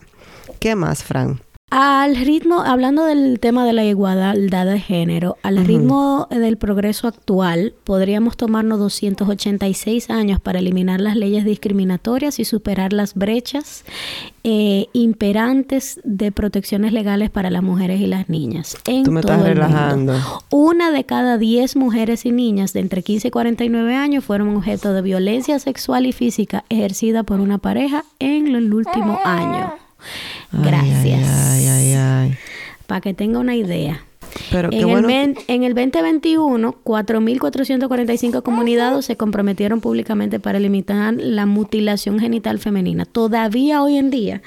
¿Qué 0.60 0.76
más, 0.76 1.04
Fran? 1.04 1.42
Al 1.70 2.16
ritmo, 2.16 2.62
hablando 2.62 3.04
del 3.04 3.42
tema 3.42 3.66
de 3.66 3.74
la 3.74 3.84
igualdad 3.84 4.66
de 4.66 4.80
género, 4.80 5.36
al 5.44 5.66
ritmo 5.66 6.26
del 6.32 6.56
progreso 6.56 7.10
actual, 7.10 7.74
podríamos 7.84 8.38
tomarnos 8.38 8.80
286 8.80 10.10
años 10.10 10.40
para 10.40 10.60
eliminar 10.60 11.02
las 11.02 11.18
leyes 11.18 11.44
discriminatorias 11.44 12.40
y 12.40 12.46
superar 12.46 12.94
las 12.94 13.16
brechas 13.16 13.84
eh, 14.46 14.86
imperantes 14.94 16.00
de 16.06 16.32
protecciones 16.32 16.94
legales 16.94 17.30
para 17.32 17.50
las 17.50 17.64
mujeres 17.64 18.00
y 18.00 18.08
las 18.08 18.30
niñas. 18.30 18.78
En 18.86 19.04
Tú 19.04 19.12
me 19.12 19.20
estás 19.20 19.42
relajando. 19.42 20.16
Una 20.50 20.92
de 20.92 21.04
cada 21.04 21.38
10 21.38 21.76
mujeres 21.76 22.26
y 22.26 22.32
niñas 22.32 22.72
de 22.72 22.80
entre 22.80 23.04
15 23.04 23.28
y 23.28 23.32
49 23.32 23.94
años 23.94 24.24
fueron 24.24 24.56
objeto 24.56 24.94
de 24.94 25.02
violencia 25.02 25.60
sexual 25.60 26.06
y 26.06 26.14
física 26.14 26.64
ejercida 26.70 27.24
por 27.24 27.42
una 27.42 27.58
pareja 27.58 28.06
en 28.20 28.56
el 28.56 28.74
último 28.74 29.20
año. 29.26 29.74
Gracias. 30.52 32.38
Para 32.86 33.02
que 33.02 33.14
tenga 33.14 33.40
una 33.40 33.56
idea. 33.56 34.04
Pero 34.52 34.70
en, 34.72 35.10
el 35.10 35.38
en 35.48 35.64
el 35.64 35.74
2021, 35.74 36.76
4.445 36.84 38.44
comunidades 38.44 39.06
se 39.06 39.16
comprometieron 39.16 39.82
públicamente 39.82 40.40
para 40.40 40.60
limitar 40.60 41.14
la 41.18 41.46
mutilación 41.46 42.20
genital 42.20 42.60
femenina. 42.60 43.06
Todavía 43.06 43.82
hoy 43.82 43.98
en 43.98 44.10
día 44.10 44.42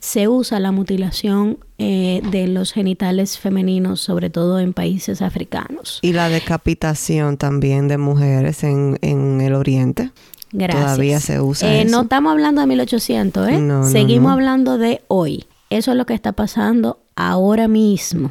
se 0.00 0.28
usa 0.28 0.60
la 0.60 0.72
mutilación 0.72 1.58
eh, 1.78 2.22
de 2.30 2.46
los 2.46 2.72
genitales 2.72 3.38
femeninos, 3.38 4.00
sobre 4.00 4.30
todo 4.30 4.60
en 4.60 4.72
países 4.72 5.22
africanos. 5.22 5.98
Y 6.02 6.12
la 6.12 6.28
decapitación 6.28 7.36
también 7.36 7.88
de 7.88 7.98
mujeres 7.98 8.64
en, 8.64 8.98
en 9.02 9.40
el 9.40 9.54
oriente. 9.54 10.10
Gracias. 10.54 10.84
Todavía 10.84 11.18
se 11.18 11.40
usa. 11.40 11.74
Eh, 11.74 11.84
no 11.84 12.02
estamos 12.02 12.30
hablando 12.30 12.60
de 12.60 12.68
1800, 12.68 13.48
¿eh? 13.48 13.60
Seguimos 13.90 14.32
hablando 14.32 14.78
de 14.78 15.02
hoy. 15.08 15.46
Eso 15.68 15.90
es 15.90 15.96
lo 15.96 16.06
que 16.06 16.14
está 16.14 16.30
pasando 16.30 17.00
ahora 17.16 17.66
mismo. 17.66 18.30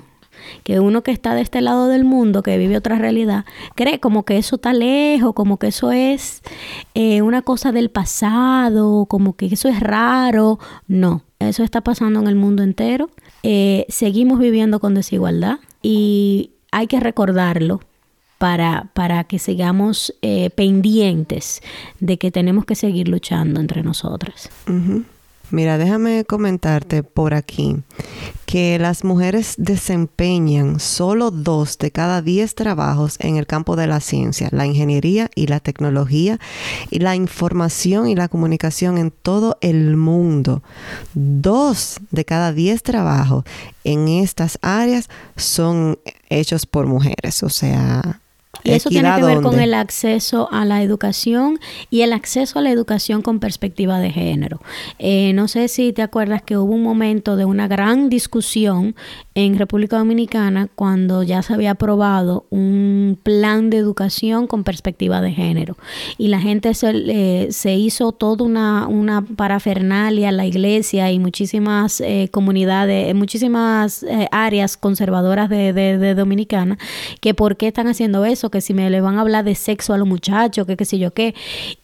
Que 0.63 0.79
uno 0.79 1.03
que 1.03 1.11
está 1.11 1.35
de 1.35 1.41
este 1.41 1.59
lado 1.59 1.89
del 1.89 2.05
mundo, 2.05 2.41
que 2.41 2.57
vive 2.57 2.77
otra 2.77 2.97
realidad, 2.97 3.43
cree 3.75 3.99
como 3.99 4.23
que 4.23 4.37
eso 4.37 4.55
está 4.55 4.71
lejos, 4.71 5.33
como 5.33 5.57
que 5.57 5.67
eso 5.67 5.91
es 5.91 6.41
eh, 6.95 7.21
una 7.21 7.41
cosa 7.41 7.73
del 7.73 7.89
pasado, 7.89 9.05
como 9.05 9.35
que 9.35 9.47
eso 9.47 9.67
es 9.67 9.81
raro. 9.81 10.59
No, 10.87 11.23
eso 11.39 11.63
está 11.63 11.81
pasando 11.81 12.21
en 12.21 12.27
el 12.27 12.35
mundo 12.35 12.63
entero. 12.63 13.09
Eh, 13.43 13.85
seguimos 13.89 14.39
viviendo 14.39 14.79
con 14.79 14.93
desigualdad 14.93 15.59
y 15.81 16.51
hay 16.71 16.87
que 16.87 17.01
recordarlo 17.01 17.81
para, 18.43 18.89
para 18.93 19.23
que 19.23 19.39
sigamos 19.39 20.13
eh, 20.21 20.49
pendientes 20.49 21.61
de 22.01 22.17
que 22.17 22.29
tenemos 22.29 22.65
que 22.65 22.75
seguir 22.75 23.07
luchando 23.07 23.61
entre 23.61 23.83
nosotras. 23.83 24.49
Mira, 25.49 25.77
déjame 25.77 26.25
comentarte 26.25 27.03
por 27.03 27.35
aquí 27.35 27.77
que 28.45 28.77
las 28.79 29.05
mujeres 29.05 29.55
desempeñan 29.57 30.81
solo 30.81 31.31
dos 31.31 31.77
de 31.77 31.91
cada 31.91 32.21
diez 32.21 32.53
trabajos 32.53 33.15
en 33.21 33.37
el 33.37 33.47
campo 33.47 33.77
de 33.77 33.87
la 33.87 34.01
ciencia, 34.01 34.49
la 34.51 34.65
ingeniería 34.65 35.29
y 35.35 35.47
la 35.47 35.61
tecnología 35.61 36.37
y 36.91 36.99
la 36.99 37.15
información 37.15 38.09
y 38.09 38.15
la 38.15 38.27
comunicación 38.27 38.97
en 38.97 39.11
todo 39.11 39.57
el 39.61 39.95
mundo. 39.95 40.63
Dos 41.13 42.01
de 42.11 42.25
cada 42.25 42.51
diez 42.51 42.83
trabajos 42.83 43.45
en 43.85 44.09
estas 44.09 44.59
áreas 44.61 45.07
son 45.37 45.97
hechos 46.27 46.65
por 46.65 46.87
mujeres, 46.87 47.41
o 47.41 47.49
sea, 47.49 48.19
y 48.63 48.71
eso 48.71 48.89
tiene 48.89 49.13
que 49.15 49.23
ver 49.23 49.41
con 49.41 49.59
el 49.59 49.73
acceso 49.73 50.47
a 50.51 50.63
la 50.63 50.83
educación 50.83 51.59
y 51.89 52.01
el 52.01 52.13
acceso 52.13 52.59
a 52.59 52.61
la 52.61 52.69
educación 52.69 53.21
con 53.21 53.39
perspectiva 53.39 53.99
de 53.99 54.11
género. 54.11 54.61
Eh, 54.99 55.33
no 55.33 55.47
sé 55.47 55.67
si 55.67 55.91
te 55.91 56.01
acuerdas 56.01 56.43
que 56.43 56.57
hubo 56.57 56.73
un 56.73 56.83
momento 56.83 57.35
de 57.35 57.45
una 57.45 57.67
gran 57.67 58.09
discusión 58.09 58.95
en 59.35 59.57
República 59.57 59.97
Dominicana 59.97 60.69
cuando 60.75 61.23
ya 61.23 61.41
se 61.41 61.53
había 61.53 61.71
aprobado 61.71 62.45
un 62.51 63.17
plan 63.21 63.71
de 63.71 63.77
educación 63.77 64.45
con 64.45 64.63
perspectiva 64.63 65.19
de 65.19 65.31
género. 65.31 65.75
Y 66.19 66.27
la 66.27 66.39
gente 66.39 66.73
se, 66.75 66.91
eh, 66.93 67.47
se 67.51 67.73
hizo 67.73 68.11
toda 68.11 68.45
una, 68.45 68.87
una 68.87 69.23
parafernalia, 69.23 70.31
la 70.31 70.45
iglesia 70.45 71.11
y 71.11 71.17
muchísimas 71.17 71.99
eh, 72.01 72.29
comunidades, 72.31 73.13
muchísimas 73.15 74.05
áreas 74.31 74.77
conservadoras 74.77 75.49
de, 75.49 75.73
de 75.73 76.15
Dominicana, 76.15 76.77
que 77.19 77.33
por 77.33 77.57
qué 77.57 77.67
están 77.67 77.87
haciendo 77.87 78.23
eso 78.25 78.42
que 78.49 78.61
si 78.61 78.73
me 78.73 78.89
le 78.89 79.01
van 79.01 79.17
a 79.17 79.21
hablar 79.21 79.45
de 79.45 79.55
sexo 79.55 79.93
a 79.93 79.97
los 79.97 80.07
muchachos, 80.07 80.65
que 80.67 80.77
qué 80.77 80.85
sé 80.85 80.99
yo 80.99 81.13
qué. 81.13 81.35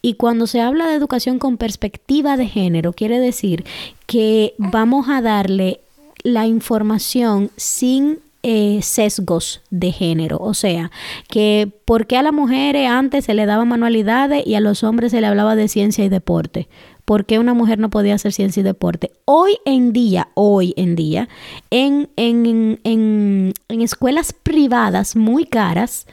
Y 0.02 0.14
cuando 0.14 0.46
se 0.46 0.60
habla 0.60 0.88
de 0.88 0.94
educación 0.94 1.38
con 1.38 1.56
perspectiva 1.56 2.36
de 2.36 2.46
género, 2.46 2.92
quiere 2.92 3.18
decir 3.18 3.64
que 4.06 4.54
vamos 4.58 5.08
a 5.08 5.20
darle 5.20 5.80
la 6.22 6.46
información 6.46 7.50
sin 7.56 8.18
eh, 8.42 8.80
sesgos 8.82 9.60
de 9.70 9.92
género. 9.92 10.38
O 10.40 10.54
sea, 10.54 10.90
que 11.28 11.70
por 11.84 12.06
qué 12.06 12.16
a 12.16 12.22
las 12.22 12.32
mujeres 12.32 12.88
antes 12.88 13.26
se 13.26 13.34
le 13.34 13.44
daban 13.46 13.68
manualidades 13.68 14.46
y 14.46 14.54
a 14.54 14.60
los 14.60 14.82
hombres 14.82 15.12
se 15.12 15.20
le 15.20 15.26
hablaba 15.26 15.56
de 15.56 15.68
ciencia 15.68 16.04
y 16.04 16.08
deporte. 16.08 16.68
¿Por 17.04 17.26
qué 17.26 17.38
una 17.38 17.54
mujer 17.54 17.78
no 17.78 17.90
podía 17.90 18.14
hacer 18.14 18.32
ciencia 18.32 18.60
y 18.60 18.64
deporte? 18.64 19.10
Hoy 19.24 19.58
en 19.64 19.92
día, 19.92 20.28
hoy 20.34 20.72
en 20.76 20.96
día, 20.96 21.28
en, 21.70 22.08
en, 22.16 22.78
en, 22.84 23.52
en 23.68 23.80
escuelas 23.82 24.32
privadas 24.32 25.16
muy 25.16 25.44
caras, 25.44 26.06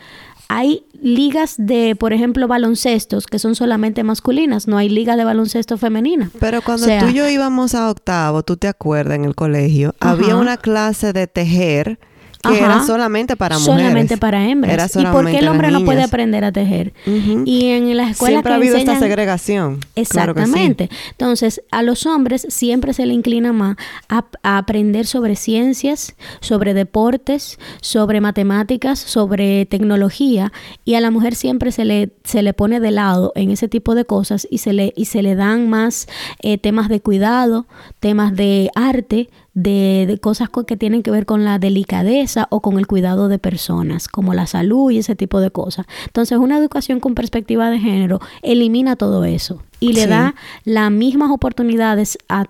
hay 0.49 0.85
ligas 1.01 1.55
de, 1.57 1.95
por 1.95 2.13
ejemplo, 2.13 2.47
baloncestos 2.47 3.27
que 3.27 3.39
son 3.39 3.55
solamente 3.55 4.03
masculinas, 4.03 4.67
no 4.67 4.77
hay 4.77 4.89
liga 4.89 5.15
de 5.15 5.23
baloncesto 5.23 5.77
femenina. 5.77 6.31
Pero 6.39 6.61
cuando 6.61 6.87
tú 6.99 7.07
y 7.07 7.13
yo 7.13 7.27
íbamos 7.29 7.75
a 7.75 7.89
octavo, 7.89 8.43
tú 8.43 8.57
te 8.57 8.67
acuerdas 8.67 9.15
en 9.15 9.25
el 9.25 9.35
colegio, 9.35 9.93
había 9.99 10.35
una 10.35 10.57
clase 10.57 11.13
de 11.13 11.27
tejer 11.27 11.99
que 12.47 12.59
era 12.59 12.83
solamente 12.83 13.35
para 13.35 13.57
mujeres. 13.57 13.81
Solamente 13.81 14.17
para 14.17 14.47
hembras. 14.47 14.95
¿Y 14.95 15.05
por 15.05 15.25
qué 15.25 15.39
el 15.39 15.47
hombre 15.47 15.71
no 15.71 15.83
puede 15.85 16.03
aprender 16.03 16.43
a 16.43 16.51
tejer? 16.51 16.93
Y 17.05 17.65
en 17.67 17.95
las 17.95 18.11
escuelas 18.11 18.37
Siempre 18.37 18.53
ha 18.53 18.55
habido 18.55 18.77
esta 18.77 18.99
segregación. 18.99 19.79
Exactamente. 19.95 20.89
Entonces, 21.11 21.61
a 21.71 21.83
los 21.83 22.05
hombres 22.05 22.45
siempre 22.49 22.93
se 22.93 23.05
le 23.05 23.13
inclina 23.13 23.53
más 23.53 23.77
a, 24.09 24.25
aprender 24.43 25.05
sobre 25.05 25.35
ciencias, 25.35 26.15
sobre 26.39 26.73
deportes, 26.73 27.59
sobre 27.81 28.21
matemáticas, 28.21 28.99
sobre 28.99 29.65
tecnología, 29.65 30.51
y 30.85 30.95
a 30.95 31.01
la 31.01 31.11
mujer 31.11 31.35
siempre 31.35 31.71
se 31.71 31.85
le, 31.85 32.11
se 32.23 32.43
le 32.43 32.53
pone 32.53 32.79
de 32.79 32.91
lado 32.91 33.31
en 33.35 33.51
ese 33.51 33.67
tipo 33.67 33.95
de 33.95 34.05
cosas 34.05 34.47
y 34.49 34.59
se 34.59 34.73
le, 34.73 34.93
y 34.95 35.05
se 35.05 35.21
le 35.21 35.35
dan 35.35 35.69
más 35.69 36.07
eh, 36.41 36.57
temas 36.57 36.89
de 36.89 37.01
cuidado, 37.01 37.65
temas 37.99 38.35
de 38.35 38.69
arte, 38.75 39.29
de, 39.57 40.19
cosas 40.21 40.49
que 40.67 40.77
tienen 40.77 41.01
que 41.01 41.09
ver 41.09 41.25
con 41.25 41.43
la 41.43 41.57
delicadeza 41.57 42.47
o 42.51 42.61
con 42.61 42.77
el 42.77 42.85
cuidado 42.85 43.27
de 43.27 43.39
personas, 43.39 44.07
como 44.07 44.35
la 44.35 44.45
salud 44.45 44.91
y 44.91 44.99
ese 44.99 45.15
tipo 45.15 45.39
de 45.39 45.49
cosas. 45.49 45.87
Entonces, 46.05 46.37
una 46.37 46.59
educación 46.59 46.99
con 46.99 47.15
perspectiva 47.15 47.71
de 47.71 47.79
género 47.79 48.19
elimina 48.43 48.95
todo 48.95 49.25
eso 49.25 49.63
y 49.79 49.93
le 49.93 50.05
da 50.05 50.35
las 50.63 50.91
mismas 50.91 51.31
oportunidades 51.31 52.19
a, 52.29 52.45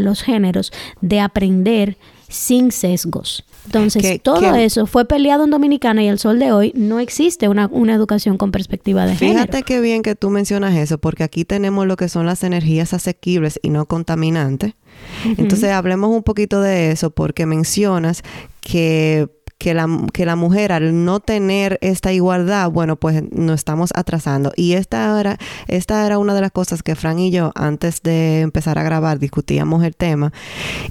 los 0.00 0.22
géneros 0.22 0.72
de 1.00 1.20
aprender 1.20 1.96
sin 2.28 2.70
sesgos. 2.70 3.44
Entonces, 3.68 4.22
todo 4.22 4.54
eso 4.54 4.86
fue 4.86 5.04
peleado 5.04 5.44
en 5.44 5.50
Dominicana 5.50 6.02
y 6.02 6.08
el 6.08 6.18
sol 6.18 6.38
de 6.38 6.52
hoy 6.52 6.72
no 6.74 7.00
existe 7.00 7.48
una, 7.48 7.68
una 7.70 7.94
educación 7.94 8.38
con 8.38 8.50
perspectiva 8.50 9.04
de 9.04 9.14
género. 9.14 9.40
Fíjate 9.40 9.62
qué 9.62 9.80
bien 9.80 10.02
que 10.02 10.14
tú 10.14 10.30
mencionas 10.30 10.74
eso, 10.74 10.96
porque 10.96 11.22
aquí 11.22 11.44
tenemos 11.44 11.86
lo 11.86 11.96
que 11.96 12.08
son 12.08 12.24
las 12.24 12.42
energías 12.44 12.94
asequibles 12.94 13.60
y 13.62 13.68
no 13.68 13.84
contaminantes. 13.84 14.74
Entonces, 15.36 15.70
hablemos 15.70 16.10
un 16.10 16.22
poquito 16.22 16.60
de 16.62 16.90
eso 16.90 17.10
porque 17.10 17.44
mencionas 17.44 18.22
que 18.60 19.28
que 19.58 19.74
la, 19.74 19.86
que 20.12 20.24
la 20.24 20.36
mujer 20.36 20.72
al 20.72 21.04
no 21.04 21.20
tener 21.20 21.78
esta 21.80 22.12
igualdad, 22.12 22.70
bueno, 22.70 22.96
pues 22.96 23.22
nos 23.32 23.56
estamos 23.56 23.90
atrasando. 23.94 24.52
Y 24.56 24.74
esta 24.74 25.18
era, 25.20 25.36
esta 25.66 26.06
era 26.06 26.18
una 26.18 26.34
de 26.34 26.40
las 26.40 26.52
cosas 26.52 26.82
que 26.82 26.94
Fran 26.94 27.18
y 27.18 27.30
yo, 27.30 27.50
antes 27.56 28.02
de 28.02 28.40
empezar 28.40 28.78
a 28.78 28.84
grabar, 28.84 29.18
discutíamos 29.18 29.82
el 29.84 29.96
tema. 29.96 30.32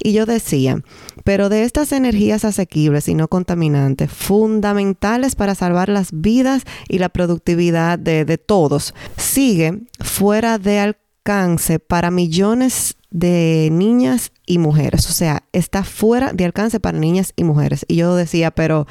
Y 0.02 0.12
yo 0.12 0.26
decía, 0.26 0.82
pero 1.24 1.48
de 1.48 1.64
estas 1.64 1.92
energías 1.92 2.44
asequibles 2.44 3.08
y 3.08 3.14
no 3.14 3.28
contaminantes, 3.28 4.12
fundamentales 4.12 5.34
para 5.34 5.54
salvar 5.54 5.88
las 5.88 6.10
vidas 6.12 6.64
y 6.88 6.98
la 6.98 7.08
productividad 7.08 7.98
de, 7.98 8.26
de 8.26 8.38
todos, 8.38 8.94
sigue 9.16 9.80
fuera 10.00 10.58
de 10.58 10.80
alcance 10.80 11.78
para 11.78 12.10
millones 12.10 12.97
de 13.10 13.70
niñas 13.72 14.32
y 14.44 14.58
mujeres, 14.58 15.08
o 15.08 15.12
sea, 15.12 15.42
está 15.52 15.82
fuera 15.82 16.32
de 16.32 16.44
alcance 16.44 16.78
para 16.78 16.98
niñas 16.98 17.32
y 17.36 17.44
mujeres. 17.44 17.84
Y 17.88 17.96
yo 17.96 18.14
decía, 18.16 18.50
pero 18.50 18.86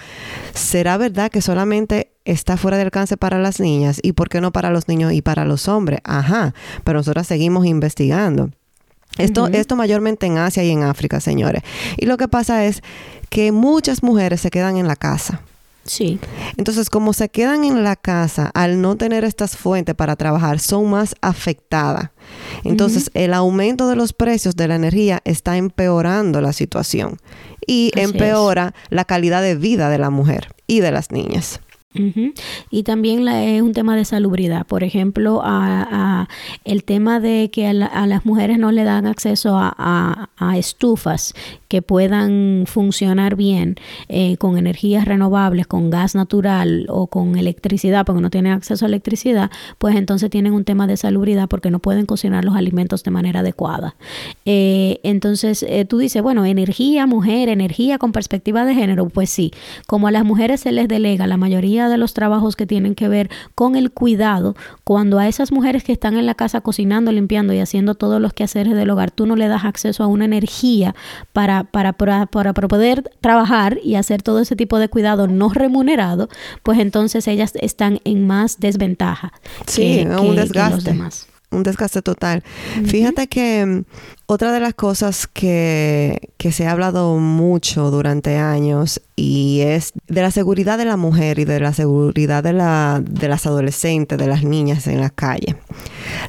¿será 0.53 0.97
verdad 0.97 1.30
que 1.30 1.41
solamente 1.41 2.12
está 2.25 2.58
fuera 2.58 2.77
de 2.77 2.84
alcance 2.84 3.15
para 3.15 3.39
las 3.39 3.60
niñas 3.60 3.99
y 4.01 4.13
por 4.13 4.30
qué 4.30 4.41
no 4.41 4.51
para 4.51 4.71
los 4.71 4.88
niños 4.88 5.13
y 5.13 5.21
para 5.21 5.45
los 5.45 5.67
hombres? 5.67 5.99
Ajá, 6.03 6.53
pero 6.84 6.99
nosotros 6.99 7.27
seguimos 7.27 7.65
investigando. 7.65 8.49
Esto, 9.17 9.47
esto 9.47 9.75
mayormente 9.75 10.27
en 10.27 10.38
Asia 10.38 10.63
y 10.63 10.69
en 10.69 10.84
África, 10.84 11.19
señores. 11.19 11.63
Y 11.97 12.06
lo 12.06 12.17
que 12.17 12.27
pasa 12.27 12.65
es 12.65 12.84
que 13.30 13.51
muchas 13.51 14.03
mujeres 14.03 14.41
se 14.41 14.51
quedan 14.51 14.77
en 14.77 14.88
la 14.88 14.95
casa. 14.95 15.41
Sí. 15.88 16.19
Entonces, 16.58 16.89
como 16.89 17.13
se 17.13 17.30
quedan 17.30 17.63
en 17.63 17.84
la 17.84 17.95
casa, 17.95 18.52
al 18.54 18.82
no 18.82 18.95
tener 18.97 19.23
estas 19.23 19.58
fuentes 19.58 19.95
para 19.95 20.15
trabajar, 20.15 20.60
son 20.60 20.89
más 20.89 21.15
afectadas. 21.21 22.12
Entonces, 22.63 23.10
el 23.13 23.34
aumento 23.34 23.88
de 23.88 23.95
los 23.95 24.13
precios 24.13 24.56
de 24.56 24.67
la 24.67 24.76
energía 24.76 25.21
está 25.23 25.58
empeorando 25.58 26.41
la 26.41 26.54
situación 26.54 27.17
y 27.65 27.91
empeora 27.95 28.73
la 28.89 29.06
calidad 29.06 29.41
de 29.41 29.56
vida 29.56 29.89
de 29.89 29.97
la 29.97 30.10
mujer 30.10 30.54
y 30.67 30.82
de 30.82 30.91
las 30.91 31.12
niñas. 31.12 31.62
Y 32.69 32.83
también 32.83 33.27
es 33.27 33.62
un 33.62 33.73
tema 33.73 33.95
de 33.95 34.05
salubridad. 34.05 34.65
Por 34.65 34.83
ejemplo, 34.83 35.41
a, 35.43 36.27
el 36.65 36.83
tema 36.83 37.19
de 37.19 37.49
que 37.51 37.67
a, 37.67 37.73
las 37.73 38.25
mujeres 38.25 38.60
no 38.60 38.71
le 38.71 38.83
dan 38.83 39.05
acceso 39.05 39.57
a, 39.57 40.29
estufas 40.55 41.33
que 41.67 41.81
puedan 41.81 42.63
funcionar 42.65 43.36
bien 43.36 43.75
eh, 44.07 44.38
con 44.38 44.57
energías 44.57 45.05
renovables, 45.05 45.67
con 45.67 45.89
gas 45.89 46.15
natural 46.15 46.86
o 46.89 47.07
con 47.07 47.38
electricidad, 47.38 48.05
porque 48.05 48.21
no 48.21 48.29
tienen 48.29 48.53
acceso 48.53 48.86
a 48.86 48.88
electricidad, 48.88 49.51
pues 49.77 49.95
entonces 49.95 50.29
tienen 50.29 50.53
un 50.53 50.63
tema 50.63 50.88
de 50.88 50.97
salubridad 50.97 51.47
porque 51.49 51.69
no 51.69 51.79
pueden 51.79 52.05
cocinar 52.05 52.45
los 52.45 52.55
alimentos 52.55 53.03
de 53.03 53.12
manera 53.12 53.41
adecuada. 53.41 53.95
Eh, 54.45 54.99
entonces 55.03 55.63
eh, 55.63 55.86
tú 55.86 55.97
dices, 55.97 56.21
bueno, 56.21 56.45
energía, 56.45 57.05
mujer, 57.05 57.49
energía 57.49 57.97
con 57.97 58.12
perspectiva 58.12 58.65
de 58.65 58.75
género, 58.75 59.10
pues 59.10 59.29
sí, 59.29 59.51
como 59.86 60.07
a 60.07 60.12
las 60.12 60.23
mujeres 60.23 60.62
se 60.62 60.71
les 60.71 60.88
delega 60.88 61.27
la 61.27 61.38
mayoría 61.38 61.87
de 61.89 61.97
los 61.97 62.13
trabajos 62.13 62.56
que 62.56 62.65
tienen 62.65 62.95
que 62.95 63.08
ver 63.08 63.30
con 63.56 63.76
el 63.76 63.91
cuidado, 63.91 64.56
cuando 64.84 65.19
a 65.19 65.28
esas 65.28 65.52
mujeres 65.52 65.84
que 65.84 65.91
están 65.91 66.17
en 66.17 66.26
la 66.26 66.36
casa 66.36 66.62
cocinando, 66.62 67.12
limpiando 67.12 67.54
y 67.54 67.60
haciendo 67.60 67.95
todos 67.95 68.21
los 68.21 68.34
quehaceres 68.34 68.76
del 68.76 68.89
hogar, 68.89 69.12
tú 69.12 69.26
no 69.26 69.36
le 69.36 69.47
das 69.47 69.65
acceso 69.65 70.04
a 70.04 70.08
una 70.08 70.26
energía 70.26 70.95
para 71.34 71.63
para, 71.63 71.93
para, 71.93 72.26
poder 72.26 73.12
trabajar 73.21 73.80
y 73.84 73.95
hacer 73.95 74.21
todo 74.21 74.39
ese 74.39 74.56
tipo 74.56 74.80
de 74.80 74.89
cuidado 74.89 75.28
no 75.28 75.50
remunerado, 75.50 76.30
pues 76.63 76.80
entonces 76.80 77.28
ellas 77.28 77.54
están 77.56 78.00
en 78.04 78.28
más 78.28 78.60
desventaja. 78.60 79.32
Sí, 79.65 80.06
un 80.06 80.36
desgaste. 80.36 80.95
Un 81.58 81.63
desgaste 81.63 82.04
total. 82.04 82.43
Fíjate 82.86 83.28
que 83.28 83.65
mm, 83.65 83.84
otra 84.28 84.52
de 84.52 84.60
las 84.60 84.76
cosas 84.76 85.26
que, 85.26 86.30
que, 86.38 86.52
se 86.52 86.67
ha 86.67 86.72
hablado 86.72 87.17
mucho 87.17 87.89
durante 87.89 88.38
años 88.38 89.02
y 89.15 89.62
es 89.62 89.93
de 90.08 90.22
la 90.22 90.30
seguridad 90.30 90.78
de 90.78 90.86
la 90.86 90.98
mujer 90.98 91.39
y 91.39 91.46
de 91.46 91.60
la 91.60 91.74
seguridad 91.74 92.43
de, 92.43 92.54
la, 92.54 93.02
de 93.04 93.28
las 93.28 93.48
adolescentes, 93.48 94.20
de 94.20 94.28
las 94.28 94.43
niñas 94.43 94.86
en 94.86 95.02
la 95.02 95.10
calle. 95.10 95.56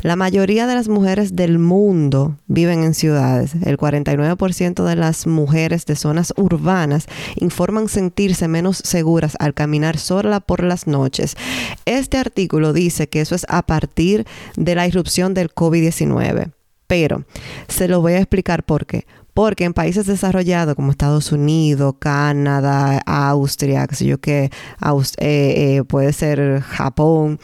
La 0.02 0.16
mayoría 0.16 0.66
de 0.66 0.74
las 0.74 0.88
mujeres 0.88 1.34
del 1.36 1.58
mundo 1.58 2.36
viven 2.46 2.82
en 2.84 2.94
ciudades. 2.94 3.54
El 3.64 3.76
49% 3.76 4.84
de 4.84 4.96
las 4.96 5.26
mujeres 5.26 5.86
de 5.86 5.96
zonas 5.96 6.32
urbanas 6.36 7.06
informan 7.36 7.88
sentirse 7.88 8.48
menos 8.48 8.78
seguras 8.78 9.36
al 9.38 9.54
caminar 9.54 9.98
sola 9.98 10.40
por 10.40 10.62
las 10.62 10.86
noches. 10.86 11.36
Este 11.84 12.18
artículo 12.18 12.72
dice 12.72 13.08
que 13.08 13.20
eso 13.20 13.34
es 13.34 13.46
a 13.48 13.62
partir 13.62 14.26
de 14.56 14.74
la 14.74 14.86
irrupción 14.86 15.34
del 15.34 15.54
COVID-19. 15.54 16.52
Pero 16.86 17.24
se 17.68 17.86
lo 17.86 18.00
voy 18.00 18.14
a 18.14 18.18
explicar 18.18 18.64
por 18.64 18.86
qué. 18.86 19.06
Porque 19.38 19.62
en 19.62 19.72
países 19.72 20.04
desarrollados 20.06 20.74
como 20.74 20.90
Estados 20.90 21.30
Unidos, 21.30 21.94
Canadá, 22.00 23.00
Austria, 23.06 23.86
qué 23.86 23.94
sé 23.94 24.04
yo 24.04 24.18
qué, 24.18 24.46
eh, 24.46 24.50
eh, 25.18 25.84
puede 25.86 26.12
ser 26.12 26.60
Japón, 26.60 27.38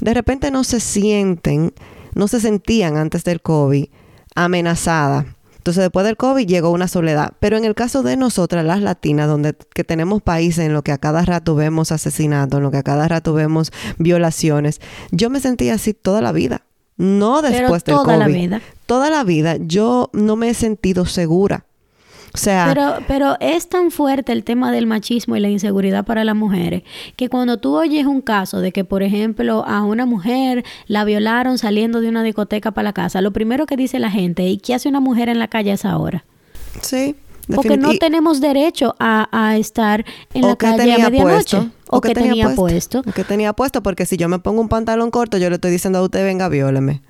de 0.00 0.14
repente 0.14 0.50
no 0.50 0.64
se 0.64 0.80
sienten, 0.80 1.74
no 2.14 2.28
se 2.28 2.40
sentían 2.40 2.96
antes 2.96 3.24
del 3.24 3.42
COVID 3.42 3.88
amenazadas. 4.34 5.26
Entonces, 5.58 5.82
después 5.82 6.06
del 6.06 6.16
COVID 6.16 6.46
llegó 6.46 6.70
una 6.70 6.88
soledad. 6.88 7.34
Pero 7.40 7.58
en 7.58 7.66
el 7.66 7.74
caso 7.74 8.02
de 8.02 8.16
nosotras, 8.16 8.64
las 8.64 8.80
latinas, 8.80 9.28
donde 9.28 9.54
que 9.74 9.84
tenemos 9.84 10.22
países 10.22 10.64
en 10.64 10.72
los 10.72 10.82
que 10.82 10.92
a 10.92 10.98
cada 10.98 11.26
rato 11.26 11.54
vemos 11.54 11.92
asesinatos, 11.92 12.56
en 12.56 12.62
los 12.62 12.72
que 12.72 12.78
a 12.78 12.82
cada 12.82 13.06
rato 13.06 13.34
vemos 13.34 13.70
violaciones, 13.98 14.80
yo 15.10 15.28
me 15.28 15.40
sentía 15.40 15.74
así 15.74 15.92
toda 15.92 16.22
la 16.22 16.32
vida. 16.32 16.62
No 16.96 17.42
después 17.42 17.82
Pero 17.82 18.02
toda 18.02 18.16
la 18.16 18.26
vida. 18.26 18.60
Toda 18.86 19.10
la 19.10 19.24
vida 19.24 19.56
yo 19.60 20.10
no 20.12 20.36
me 20.36 20.50
he 20.50 20.54
sentido 20.54 21.06
segura. 21.06 21.64
O 22.34 22.36
sea, 22.36 22.66
pero, 22.74 22.96
pero 23.06 23.36
es 23.38 23.68
tan 23.68 23.92
fuerte 23.92 24.32
el 24.32 24.42
tema 24.42 24.72
del 24.72 24.88
machismo 24.88 25.36
y 25.36 25.40
la 25.40 25.50
inseguridad 25.50 26.04
para 26.04 26.24
las 26.24 26.34
mujeres 26.34 26.82
que 27.14 27.28
cuando 27.28 27.58
tú 27.58 27.76
oyes 27.76 28.06
un 28.06 28.22
caso 28.22 28.60
de 28.60 28.72
que, 28.72 28.84
por 28.84 29.04
ejemplo, 29.04 29.64
a 29.64 29.84
una 29.84 30.04
mujer 30.04 30.64
la 30.88 31.04
violaron 31.04 31.58
saliendo 31.58 32.00
de 32.00 32.08
una 32.08 32.24
discoteca 32.24 32.72
para 32.72 32.86
la 32.86 32.92
casa, 32.92 33.20
lo 33.20 33.32
primero 33.32 33.66
que 33.66 33.76
dice 33.76 34.00
la 34.00 34.10
gente, 34.10 34.48
¿y 34.48 34.58
qué 34.58 34.74
hace 34.74 34.88
una 34.88 34.98
mujer 34.98 35.28
en 35.28 35.38
la 35.38 35.46
calle 35.46 35.70
a 35.70 35.74
esa 35.74 35.96
hora? 35.96 36.24
Sí. 36.80 37.14
Porque 37.54 37.76
no 37.76 37.94
tenemos 37.98 38.40
derecho 38.40 38.96
a, 38.98 39.56
estar 39.56 40.04
en 40.32 40.42
la 40.42 40.56
calle 40.56 40.94
a 40.94 41.10
medianoche. 41.10 41.70
O, 41.96 42.00
que, 42.00 42.14
tenía, 42.14 42.54
puesto. 42.54 43.00
O 43.00 43.12
que 43.12 43.24
tenía 43.24 43.52
puesto, 43.52 43.82
porque 43.82 44.06
si 44.06 44.16
yo 44.16 44.28
me 44.28 44.38
pongo 44.38 44.60
un 44.60 44.68
pantalón 44.68 45.10
corto, 45.10 45.38
yo 45.38 45.48
le 45.48 45.56
estoy 45.56 45.70
diciendo 45.70 45.98
a 45.98 46.02
usted, 46.02 46.24
venga, 46.24 46.48
vióleme. 46.48 47.02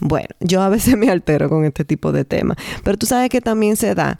Bueno, 0.00 0.28
yo 0.40 0.62
a 0.62 0.68
veces 0.68 0.96
me 0.98 1.10
altero 1.10 1.48
con 1.48 1.64
este 1.64 1.84
tipo 1.84 2.12
de 2.12 2.24
temas. 2.24 2.56
Pero 2.82 2.98
tú 2.98 3.06
sabes 3.06 3.30
que 3.30 3.40
también 3.40 3.76
se 3.76 3.94
da 3.94 4.18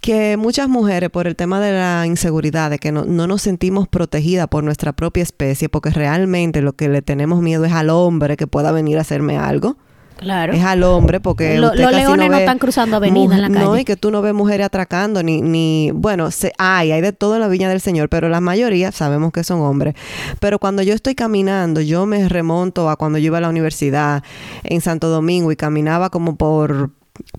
que 0.00 0.36
muchas 0.36 0.68
mujeres, 0.68 1.08
por 1.08 1.26
el 1.26 1.34
tema 1.34 1.60
de 1.60 1.72
la 1.72 2.06
inseguridad, 2.06 2.68
de 2.68 2.78
que 2.78 2.92
no, 2.92 3.06
no, 3.06 3.26
nos 3.26 3.40
sentimos 3.40 3.88
protegidas 3.88 4.48
por 4.48 4.62
nuestra 4.62 4.92
propia 4.92 5.22
especie, 5.22 5.70
porque 5.70 5.88
realmente 5.88 6.60
lo 6.60 6.74
que 6.74 6.90
le 6.90 7.00
tenemos 7.00 7.40
miedo 7.40 7.64
es 7.64 7.72
al 7.72 7.88
hombre 7.88 8.36
que 8.36 8.46
pueda 8.46 8.70
venir 8.70 8.98
a 8.98 9.00
hacerme 9.00 9.38
algo. 9.38 9.78
Claro. 10.16 10.52
Es 10.52 10.62
al 10.64 10.82
hombre 10.84 11.20
porque 11.20 11.58
los 11.58 11.74
leones 11.74 12.30
no, 12.30 12.36
están 12.36 12.58
cruzando 12.58 12.96
avenidas 12.96 13.36
en 13.36 13.42
la 13.42 13.48
calle. 13.48 13.64
No, 13.64 13.78
y 13.78 13.84
que 13.84 13.96
tú 13.96 14.10
no 14.10 14.22
ves 14.22 14.32
mujeres 14.32 14.66
atracando 14.66 15.22
ni 15.22 15.42
ni 15.42 15.90
bueno, 15.92 16.30
se, 16.30 16.52
hay 16.58 16.92
hay 16.92 17.00
de 17.00 17.12
todo 17.12 17.34
en 17.34 17.40
la 17.40 17.48
viña 17.48 17.68
del 17.68 17.80
Señor, 17.80 18.08
pero 18.08 18.28
la 18.28 18.40
mayoría 18.40 18.92
sabemos 18.92 19.32
que 19.32 19.44
son 19.44 19.60
hombres. 19.60 19.94
Pero 20.40 20.58
cuando 20.58 20.82
yo 20.82 20.94
estoy 20.94 21.14
caminando, 21.14 21.80
yo 21.80 22.06
me 22.06 22.28
remonto 22.28 22.88
a 22.88 22.96
cuando 22.96 23.18
yo 23.18 23.26
iba 23.26 23.38
a 23.38 23.40
la 23.40 23.48
universidad 23.48 24.22
en 24.62 24.80
Santo 24.80 25.08
Domingo 25.08 25.52
y 25.52 25.56
caminaba 25.56 26.10
como 26.10 26.36
por 26.36 26.90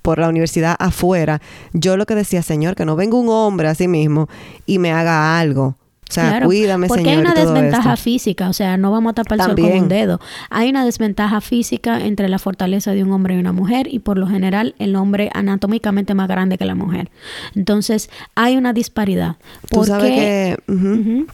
por 0.01 0.19
la 0.19 0.29
universidad 0.29 0.75
afuera, 0.79 1.41
yo 1.73 1.97
lo 1.97 2.05
que 2.05 2.15
decía, 2.15 2.41
Señor, 2.41 2.75
que 2.75 2.85
no 2.85 2.95
venga 2.95 3.17
un 3.17 3.27
hombre 3.29 3.67
a 3.67 3.75
sí 3.75 3.87
mismo 3.87 4.29
y 4.65 4.79
me 4.79 4.93
haga 4.93 5.37
algo. 5.37 5.75
O 6.09 6.13
sea, 6.13 6.41
cuídame, 6.43 6.87
porque 6.87 7.03
Señor. 7.03 7.25
hay 7.25 7.31
una 7.31 7.33
desventaja 7.33 7.93
esto. 7.93 8.03
física, 8.03 8.49
o 8.49 8.53
sea, 8.53 8.77
no 8.77 8.91
vamos 8.91 9.11
a 9.11 9.13
tapar 9.15 9.39
el 9.39 9.45
sol 9.45 9.55
con 9.55 9.71
un 9.71 9.87
dedo. 9.89 10.19
Hay 10.49 10.69
una 10.69 10.85
desventaja 10.85 11.41
física 11.41 11.99
entre 11.99 12.29
la 12.29 12.37
fortaleza 12.37 12.91
de 12.91 13.03
un 13.03 13.11
hombre 13.11 13.35
y 13.35 13.39
una 13.39 13.53
mujer 13.53 13.87
y 13.89 13.99
por 13.99 14.17
lo 14.17 14.27
general 14.27 14.75
el 14.77 14.95
hombre 14.95 15.31
anatómicamente 15.33 16.13
más 16.13 16.27
grande 16.27 16.57
que 16.57 16.65
la 16.65 16.75
mujer. 16.75 17.09
Entonces, 17.55 18.09
hay 18.35 18.55
una 18.55 18.71
disparidad. 18.71 19.37
Tú 19.69 19.83
sabes 19.83 20.11
que, 20.11 20.57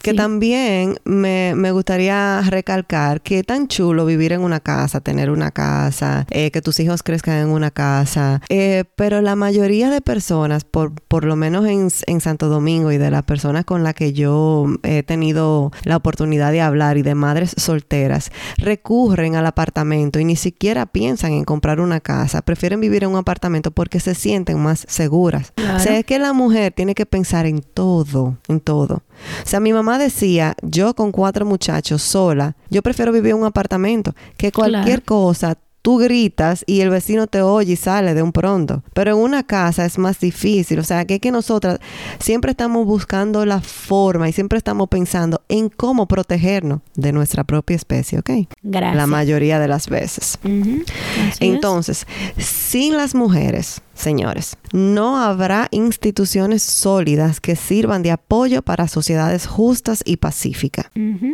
que 0.02 0.12
sí. 0.12 0.16
también 0.16 0.98
me, 1.04 1.54
me 1.56 1.72
gustaría 1.72 2.42
recalcar 2.42 3.22
que 3.22 3.40
es 3.40 3.46
tan 3.46 3.68
chulo 3.68 4.06
vivir 4.06 4.32
en 4.32 4.42
una 4.42 4.62
casa, 4.62 5.02
tener 5.02 5.30
una 5.30 5.52
casa, 5.52 6.26
eh, 6.32 6.52
que 6.52 6.62
tus 6.62 6.80
hijos 6.80 7.04
crezcan 7.04 7.38
en 7.38 7.50
una 7.50 7.72
casa, 7.72 8.42
eh, 8.50 8.86
pero 8.96 9.22
la 9.22 9.36
mayoría 9.36 9.90
de 9.90 10.02
personas, 10.02 10.64
por, 10.64 10.94
por 10.94 11.26
lo 11.26 11.36
menos 11.36 11.66
en, 11.66 11.90
en 12.08 12.22
Santo 12.22 12.48
Domingo 12.48 12.92
y 12.92 12.98
de 12.98 13.12
las 13.12 13.24
personas 13.24 13.66
con 13.66 13.84
las 13.84 13.94
que 13.94 14.14
yo 14.14 14.61
he 14.84 15.04
tenido 15.04 15.72
la 15.84 15.98
oportunidad 15.98 16.52
de 16.52 16.62
hablar 16.62 16.98
y 16.98 17.02
de 17.02 17.16
madres 17.16 17.54
solteras, 17.58 18.32
recurren 18.58 19.36
al 19.36 19.46
apartamento 19.46 20.20
y 20.20 20.26
ni 20.26 20.36
siquiera 20.36 20.86
piensan 20.86 21.34
en 21.34 21.44
comprar 21.44 21.80
una 21.80 22.00
casa, 22.00 22.42
prefieren 22.42 22.82
vivir 22.82 23.04
en 23.04 23.12
un 23.12 23.18
apartamento 23.18 23.72
porque 23.72 24.00
se 24.00 24.16
sienten 24.16 24.60
más 24.60 24.86
seguras. 24.88 25.54
Claro. 25.56 25.78
O 25.78 25.80
sea, 25.80 25.98
es 25.98 26.06
que 26.06 26.20
la 26.20 26.34
mujer 26.34 26.74
tiene 26.74 26.96
que 26.96 27.06
pensar 27.06 27.46
en 27.46 27.62
todo, 27.62 28.38
en 28.48 28.60
todo. 28.60 29.04
O 29.44 29.48
sea, 29.48 29.60
mi 29.60 29.74
mamá 29.74 29.98
decía, 29.98 30.56
yo 30.62 30.96
con 30.96 31.12
cuatro 31.12 31.46
muchachos 31.46 32.02
sola, 32.02 32.56
yo 32.70 32.82
prefiero 32.82 33.12
vivir 33.12 33.32
en 33.32 33.38
un 33.38 33.46
apartamento, 33.46 34.14
que 34.38 34.52
cualquier 34.52 35.04
cosa 35.04 35.58
tú 35.82 35.98
gritas 35.98 36.64
y 36.68 36.82
el 36.82 36.90
vecino 36.90 37.28
te 37.28 37.42
oye 37.42 37.74
y 37.74 37.76
sale 37.76 38.14
de 38.14 38.22
un 38.22 38.32
pronto. 38.32 38.84
Pero 38.94 39.12
en 39.12 39.18
una 39.18 39.44
casa 39.44 39.86
es 39.86 39.98
más 39.98 40.20
difícil. 40.20 40.80
O 40.80 40.84
sea, 40.84 41.06
que 41.06 41.16
es 41.16 41.22
que 41.22 41.32
nosotras 41.32 41.80
siempre 42.20 42.52
estamos 42.52 42.86
buscando 42.86 43.46
la 43.46 43.62
forma 43.62 44.30
y 44.30 44.34
siempre 44.34 44.58
estamos 44.58 44.88
pensando 44.90 45.42
en 45.50 45.70
cómo 45.70 46.08
protegernos 46.08 46.82
de 46.96 47.12
nuestra 47.12 47.44
propia 47.44 47.76
especie, 47.76 48.20
¿ok? 48.20 48.30
Gracias. 48.62 48.96
La 48.96 49.08
mayoría 49.08 49.60
de 49.60 49.68
las 49.68 49.90
veces. 49.90 50.40
Es. 50.44 51.38
Entonces, 51.40 52.06
sin 52.38 52.98
las 52.98 53.16
mujeres, 53.16 53.82
señores, 54.02 54.58
no 54.74 55.18
habrá 55.18 55.68
instituciones 55.72 56.64
sólidas 56.64 57.40
que 57.40 57.56
sirvan 57.56 58.04
de 58.04 58.12
apoyo 58.12 58.62
para 58.62 58.88
sociedades 58.88 59.48
justas 59.48 60.02
y 60.06 60.18
pacíficas. 60.18 60.88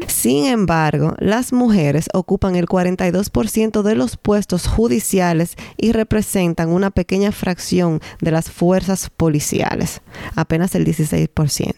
Sin 0.07 0.45
embargo, 0.45 1.15
las 1.19 1.53
mujeres 1.53 2.09
ocupan 2.13 2.55
el 2.55 2.67
42% 2.67 3.81
de 3.81 3.95
los 3.95 4.17
puestos 4.17 4.67
judiciales 4.67 5.55
y 5.77 5.91
representan 5.91 6.69
una 6.69 6.91
pequeña 6.91 7.31
fracción 7.31 8.01
de 8.21 8.31
las 8.31 8.51
fuerzas 8.51 9.09
policiales, 9.09 10.01
apenas 10.35 10.75
el 10.75 10.85
16%. 10.85 11.73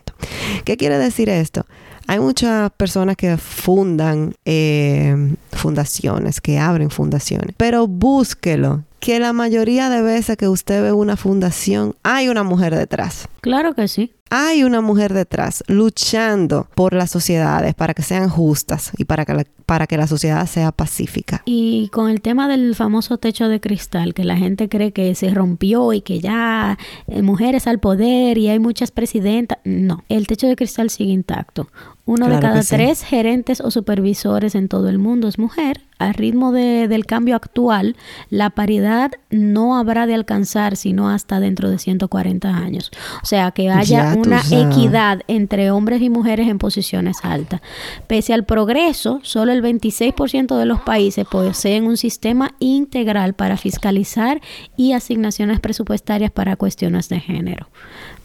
¿Qué 0.65 0.77
quiere 0.77 0.97
decir 0.97 1.29
esto? 1.29 1.65
Hay 2.09 2.19
muchas 2.19 2.71
personas 2.71 3.15
que 3.17 3.37
fundan 3.37 4.33
eh, 4.43 5.35
fundaciones, 5.51 6.41
que 6.41 6.57
abren 6.57 6.89
fundaciones, 6.89 7.53
pero 7.55 7.85
búsquelo, 7.85 8.83
que 8.99 9.19
la 9.19 9.31
mayoría 9.31 9.91
de 9.91 10.01
veces 10.01 10.35
que 10.35 10.47
usted 10.47 10.81
ve 10.81 10.91
una 10.91 11.17
fundación, 11.17 11.95
hay 12.01 12.27
una 12.27 12.41
mujer 12.41 12.75
detrás. 12.75 13.27
Claro 13.41 13.75
que 13.75 13.87
sí. 13.87 14.11
Hay 14.31 14.63
una 14.63 14.81
mujer 14.81 15.13
detrás 15.13 15.63
luchando 15.67 16.67
por 16.75 16.93
las 16.93 17.09
sociedades 17.09 17.73
para 17.73 17.95
que 17.95 18.03
sean 18.03 18.29
justas 18.29 18.91
y 18.95 19.05
para 19.05 19.25
que 19.25 19.33
la, 19.33 19.45
para 19.65 19.87
que 19.87 19.97
la 19.97 20.05
sociedad 20.05 20.45
sea 20.45 20.71
pacífica. 20.71 21.41
Y 21.45 21.89
con 21.89 22.11
el 22.11 22.21
tema 22.21 22.47
del 22.47 22.75
famoso 22.75 23.17
techo 23.17 23.47
de 23.47 23.59
cristal, 23.59 24.13
que 24.13 24.23
la 24.23 24.37
gente 24.37 24.69
cree 24.69 24.91
que 24.91 25.15
se 25.15 25.29
rompió 25.31 25.93
y 25.93 26.01
que 26.01 26.19
ya 26.19 26.77
eh, 27.07 27.23
mujeres 27.23 27.65
al 27.65 27.79
poder 27.79 28.37
y 28.37 28.49
hay 28.49 28.59
muchas 28.59 28.91
presidentas. 28.91 29.57
No, 29.63 30.03
el 30.09 30.27
techo 30.27 30.45
de 30.45 30.55
cristal 30.55 30.91
sigue 30.91 31.11
intacto. 31.11 31.67
Uno 32.09 32.27
de 32.27 32.39
cada 32.39 32.63
sí. 32.63 32.75
tres 32.75 33.03
gerentes 33.03 33.61
o 33.61 33.69
supervisores 33.71 34.55
en 34.55 34.67
todo 34.67 34.89
el 34.89 34.97
mundo 34.97 35.27
es 35.27 35.37
mujer. 35.37 35.81
Al 35.99 36.13
ritmo 36.13 36.51
de- 36.53 36.87
del 36.87 37.05
cambio 37.05 37.35
actual, 37.35 37.95
la 38.29 38.49
paridad 38.51 39.11
no 39.29 39.77
habrá 39.77 40.07
de 40.07 40.15
alcanzar 40.15 40.75
sino 40.77 41.09
hasta 41.09 41.39
dentro 41.39 41.69
de 41.69 41.77
140 41.77 42.55
años. 42.55 42.89
O 43.21 43.25
sea, 43.25 43.51
que 43.51 43.69
haya 43.69 44.13
Ya 44.13 44.17
una 44.17 44.41
sabes. 44.41 44.73
equidad 44.75 45.21
entre 45.27 45.71
hombres 45.71 46.01
y 46.01 46.09
mujeres 46.09 46.47
en 46.47 46.57
posiciones 46.57 47.17
altas. 47.23 47.61
Pese 48.07 48.33
al 48.33 48.43
progreso, 48.45 49.19
solo 49.23 49.51
el 49.51 49.61
26% 49.61 50.57
de 50.57 50.65
los 50.65 50.79
países 50.81 51.27
poseen 51.29 51.85
un 51.85 51.97
sistema 51.97 52.55
integral 52.59 53.33
para 53.33 53.57
fiscalizar 53.57 54.41
y 54.77 54.93
asignaciones 54.93 55.59
presupuestarias 55.59 56.31
para 56.31 56.55
cuestiones 56.55 57.09
de 57.09 57.19
género. 57.19 57.67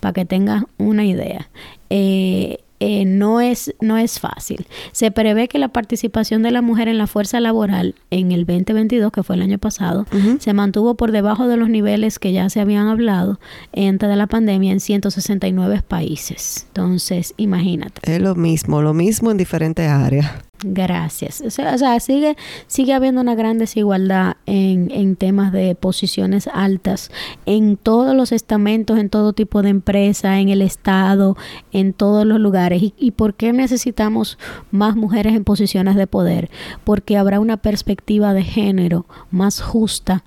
Para 0.01 0.12
que 0.12 0.24
tengas 0.24 0.62
una 0.78 1.05
idea. 1.05 1.49
Eh, 1.91 2.59
eh, 2.81 3.05
no, 3.05 3.41
es, 3.41 3.75
no 3.81 3.97
es 3.97 4.20
fácil. 4.20 4.66
Se 4.93 5.11
prevé 5.11 5.49
que 5.49 5.59
la 5.59 5.68
participación 5.68 6.43
de 6.43 6.51
la 6.51 6.62
mujer 6.62 6.89
en 6.89 6.99
la 6.99 7.07
fuerza 7.07 7.41
laboral 7.41 7.95
en 8.11 8.33
el 8.33 8.47
2022, 8.47 9.12
que 9.12 9.22
fue 9.22 9.37
el 9.37 9.43
año 9.43 9.59
pasado, 9.59 10.07
se 10.39 10.53
mantuvo 10.53 10.95
por 10.95 11.12
debajo 11.12 11.49
de 11.49 11.57
los 11.57 11.68
niveles 11.68 12.18
que 12.18 12.33
ya 12.33 12.49
se 12.51 12.61
habían 12.61 12.89
hablado 12.89 13.39
antes 13.75 14.09
de 14.09 14.16
la 14.16 14.27
pandemia 14.27 14.72
en 14.72 14.81
169 14.81 15.83
países. 15.87 16.66
Entonces, 16.68 17.35
imagínate. 17.37 18.01
Es 18.11 18.20
lo 18.20 18.35
mismo, 18.35 18.83
lo 18.83 18.95
mismo 18.95 19.31
en 19.31 19.37
diferentes 19.37 19.89
áreas. 19.89 20.33
Gracias. 20.66 21.42
O 21.42 21.50
sea, 21.50 22.00
sigue, 22.00 22.38
sigue 22.68 22.94
habiendo 22.94 23.20
una 23.20 23.34
gran 23.34 23.58
desigualdad 23.58 24.38
en, 24.46 24.90
en 24.90 25.14
temas 25.14 25.52
de 25.52 25.74
posiciones 25.74 26.48
altas, 26.50 27.10
en 27.44 27.76
todos 27.76 28.16
los 28.16 28.32
estamentos, 28.32 28.98
en 28.98 29.10
todo 29.10 29.34
tipo 29.34 29.60
de 29.60 29.68
empresa, 29.68 30.40
en 30.40 30.48
el 30.48 30.62
Estado, 30.62 31.36
en 31.70 31.92
todos 31.92 32.24
los 32.24 32.40
lugares. 32.40 32.82
¿Y, 32.82 32.94
y 32.96 33.10
por 33.10 33.34
qué 33.34 33.52
necesitamos 33.52 34.38
más 34.70 34.96
mujeres 34.96 35.34
en 35.34 35.44
posiciones 35.44 35.96
de 35.96 36.06
poder? 36.06 36.48
Porque 36.82 37.18
habrá 37.18 37.40
una 37.40 37.58
perspectiva 37.58 38.32
de 38.32 38.42
género 38.42 39.04
más 39.30 39.60
justa 39.60 40.24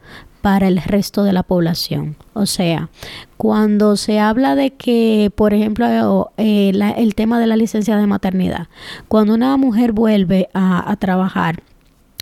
para 0.48 0.70
el 0.70 0.82
resto 0.82 1.26
de 1.26 1.34
la 1.34 1.44
población. 1.44 2.16
O 2.34 2.46
sea, 2.46 2.88
cuando 3.36 3.98
se 3.98 4.22
habla 4.22 4.56
de 4.56 4.72
que, 4.72 5.30
por 5.36 5.54
ejemplo, 5.54 6.32
eh, 6.38 6.72
la- 6.74 6.92
el 6.92 7.16
tema 7.16 7.38
de 7.42 7.48
la 7.48 7.58
licencia 7.58 7.98
de 7.98 8.08
maternidad, 8.08 8.68
cuando 9.10 9.34
una 9.34 9.58
mujer 9.58 9.92
vuelve 9.92 10.48
a, 10.54 10.90
a 10.90 10.96
trabajar 10.96 11.64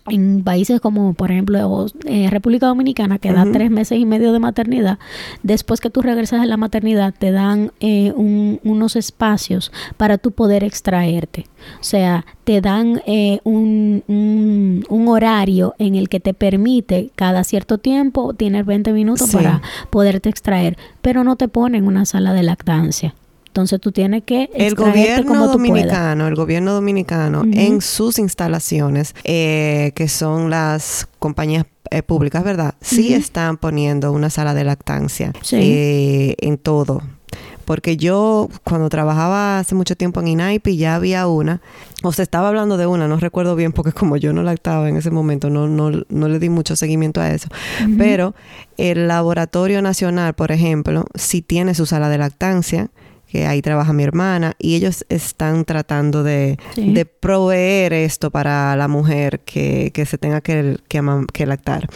en 0.07 0.43
países 0.43 0.79
como, 0.81 1.13
por 1.13 1.31
ejemplo, 1.31 1.87
eh, 2.05 2.29
República 2.29 2.67
Dominicana, 2.67 3.17
que 3.17 3.33
da 3.33 3.43
Ujú. 3.43 3.51
tres 3.53 3.71
meses 3.71 3.97
y 3.99 4.05
medio 4.05 4.31
de 4.33 4.39
maternidad, 4.39 4.99
después 5.43 5.81
que 5.81 5.89
tú 5.89 6.01
regresas 6.01 6.41
de 6.41 6.47
la 6.47 6.57
maternidad, 6.57 7.13
te 7.17 7.31
dan 7.31 7.71
eh, 7.79 8.13
un- 8.15 8.59
unos 8.63 8.95
espacios 8.95 9.71
para 9.97 10.17
tú 10.17 10.31
poder 10.31 10.63
extraerte. 10.63 11.47
O 11.79 11.83
sea, 11.83 12.25
te 12.43 12.61
dan 12.61 13.01
eh, 13.07 13.39
un, 13.43 14.03
un- 14.07 14.83
un 14.89 15.07
horario 15.07 15.73
en 15.79 15.95
el 15.95 16.07
que 16.09 16.19
te 16.19 16.33
permite 16.35 17.09
cada 17.15 17.43
cierto 17.43 17.77
tiempo, 17.79 18.33
tienes 18.33 18.65
20 18.65 18.93
minutos 18.93 19.29
Sí. 19.29 19.37
para 19.37 19.61
poderte 19.89 20.29
extraer, 20.29 20.77
pero 21.01 21.23
no 21.23 21.35
te 21.35 21.47
ponen 21.47 21.87
una 21.87 22.05
sala 22.05 22.33
de 22.33 22.43
lactancia. 22.43 23.15
Entonces 23.55 23.79
tú 23.79 23.93
tienes 23.93 24.23
que 24.25 24.49
El 24.53 24.75
gobierno 24.75 25.31
como 25.31 25.45
tú 25.45 25.51
dominicano, 25.53 26.27
el 26.27 26.35
gobierno 26.35 26.73
dominicano 26.73 27.45
en 27.53 27.79
sus 27.79 28.19
instalaciones, 28.19 29.15
eh, 29.23 29.93
que 29.95 30.09
son 30.09 30.49
las 30.49 31.07
compañías 31.19 31.65
eh, 31.89 32.03
públicas, 32.03 32.43
¿verdad? 32.43 32.75
Sí 32.81 33.13
están 33.13 33.55
poniendo 33.55 34.11
una 34.11 34.29
sala 34.29 34.53
de 34.53 34.65
lactancia 34.65 35.31
Sí. 35.41 35.55
eh, 35.61 36.35
en 36.39 36.57
todo. 36.57 37.01
Porque 37.63 37.95
yo, 37.95 38.49
cuando 38.65 38.89
trabajaba 38.89 39.59
hace 39.59 39.73
mucho 39.73 39.95
tiempo 39.95 40.19
en 40.19 40.27
INAIPI, 40.27 40.75
ya 40.75 40.95
había 40.95 41.25
una, 41.27 41.61
o 42.03 42.11
se 42.11 42.23
estaba 42.23 42.49
hablando 42.49 42.75
de 42.75 42.87
una, 42.87 43.07
no 43.07 43.15
recuerdo 43.17 43.55
bien, 43.55 43.71
porque 43.71 43.93
como 43.93 44.17
yo 44.17 44.33
no 44.33 44.43
lactaba 44.43 44.89
en 44.89 44.97
ese 44.97 45.11
momento, 45.11 45.49
no, 45.49 45.69
no, 45.69 45.91
no 46.09 46.27
le 46.27 46.39
di 46.39 46.49
mucho 46.49 46.75
seguimiento 46.75 47.21
a 47.21 47.31
eso. 47.31 47.47
Pero 47.97 48.35
el 48.77 49.07
Laboratorio 49.07 49.81
Nacional, 49.81 50.33
por 50.33 50.51
ejemplo, 50.51 51.05
sí 51.15 51.41
tiene 51.41 51.73
su 51.73 51.85
sala 51.85 52.09
de 52.09 52.17
lactancia, 52.17 52.89
que 53.29 53.45
ahí 53.47 53.61
trabaja 53.61 53.91
mi 53.93 54.03
hermana, 54.03 54.53
y 54.59 54.75
ellos 54.75 55.05
están 55.09 55.65
tratando 55.65 56.23
de, 56.23 56.57
Sí. 56.73 56.93
de 56.93 57.05
proveer 57.05 57.91
esto 57.93 58.31
para 58.31 58.75
la 58.75 58.87
mujer 58.87 59.39
que, 59.41 59.91
que 59.93 60.05
se 60.05 60.17
tenga 60.17 60.41
que, 60.41 60.77
que, 60.87 61.01
que 61.33 61.45
lactar. 61.45 61.87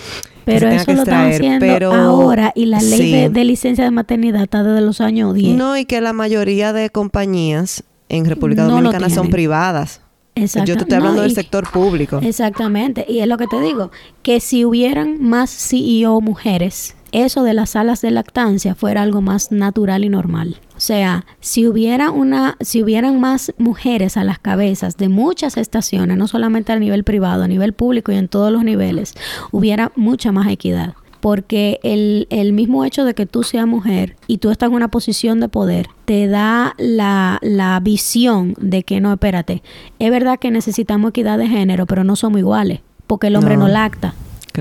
Pero 0.46 0.68
eso 0.70 0.86
que 0.86 0.94
lo 0.96 1.04
están 1.04 1.28
extraer, 1.28 1.36
haciendo 1.36 1.66
pero- 1.66 1.94
ahora 1.94 2.52
y 2.56 2.66
la 2.66 2.82
ley 2.82 2.98
sí. 3.00 3.12
de, 3.12 3.30
de 3.30 3.44
licencia 3.44 3.84
de 3.84 3.92
maternidad 3.92 4.42
está 4.42 4.64
desde 4.64 4.82
los 4.82 5.00
años 5.00 5.34
10. 5.36 5.56
No, 5.56 5.78
y 5.78 5.86
que 5.86 6.02
la 6.02 6.12
mayoría 6.14 6.74
de 6.74 6.90
compañías 6.90 7.84
en 8.10 8.26
República 8.26 8.64
No 8.64 8.70
Dominicana 8.72 9.10
son 9.10 9.30
privadas. 9.30 10.02
Exacto. 10.36 10.68
Yo 10.70 10.76
te 10.78 10.84
estoy 10.84 10.98
No, 10.98 11.04
hablando 11.04 11.22
del 11.22 11.36
sector 11.36 11.70
público. 11.70 12.20
Exactamente. 12.24 13.06
Y 13.08 13.20
es 13.20 13.28
lo 13.28 13.38
que 13.38 13.46
te 13.46 13.60
digo, 13.62 13.92
que 14.24 14.40
si 14.40 14.64
hubieran 14.66 15.22
más 15.22 15.50
CEO 15.52 16.22
mujeres, 16.22 16.96
eso 17.12 17.44
de 17.44 17.54
las 17.54 17.72
salas 17.72 18.02
de 18.02 18.12
lactancia 18.12 18.76
fuera 18.76 19.02
algo 19.02 19.22
más 19.22 19.52
natural 19.52 20.04
y 20.04 20.10
normal. 20.10 20.58
O 20.76 20.80
sea, 20.80 21.26
si 21.42 21.68
hubiera 21.68 22.10
una, 22.10 22.56
si 22.62 22.82
hubieran 22.82 23.20
más 23.20 23.54
mujeres 23.58 24.16
a 24.16 24.24
las 24.24 24.40
cabezas 24.40 24.98
de 24.98 25.10
muchas 25.10 25.58
estaciones, 25.58 26.18
no 26.18 26.28
solamente 26.28 26.72
a 26.72 26.80
nivel 26.80 27.04
privado, 27.04 27.44
a 27.44 27.48
nivel 27.48 27.74
público 27.74 28.12
y 28.12 28.16
en 28.16 28.30
todos 28.30 28.52
los 28.52 28.64
niveles, 28.64 29.14
hubiera 29.52 29.92
mucha 29.96 30.32
más 30.32 30.48
equidad. 30.48 30.94
porque 31.20 31.82
el, 31.84 32.28
el, 32.30 32.54
mismo 32.54 32.86
hecho 32.86 33.04
de 33.04 33.14
que 33.14 33.26
tú 33.26 33.44
seas 33.44 33.68
mujer 33.68 34.16
y 34.26 34.38
tú 34.38 34.52
estás 34.52 34.70
en 34.70 34.76
una 34.76 34.88
posición 34.88 35.42
de 35.42 35.50
poder 35.50 35.88
te 36.06 36.28
da 36.28 36.76
la, 36.78 37.40
la 37.42 37.78
visión 37.82 38.56
de 38.58 38.84
que 38.84 39.02
no, 39.02 39.12
espérate, 39.12 39.62
es 40.00 40.12
verdad 40.12 40.40
que 40.40 40.50
necesitamos 40.50 41.10
equidad 41.10 41.38
de 41.38 41.50
género, 41.50 41.88
pero 41.88 42.06
no 42.06 42.16
somos 42.16 42.40
iguales, 42.40 42.80
porque 43.06 43.28
el 43.28 43.36
hombre 43.36 43.58
no, 43.58 43.68
lacta. 43.68 44.14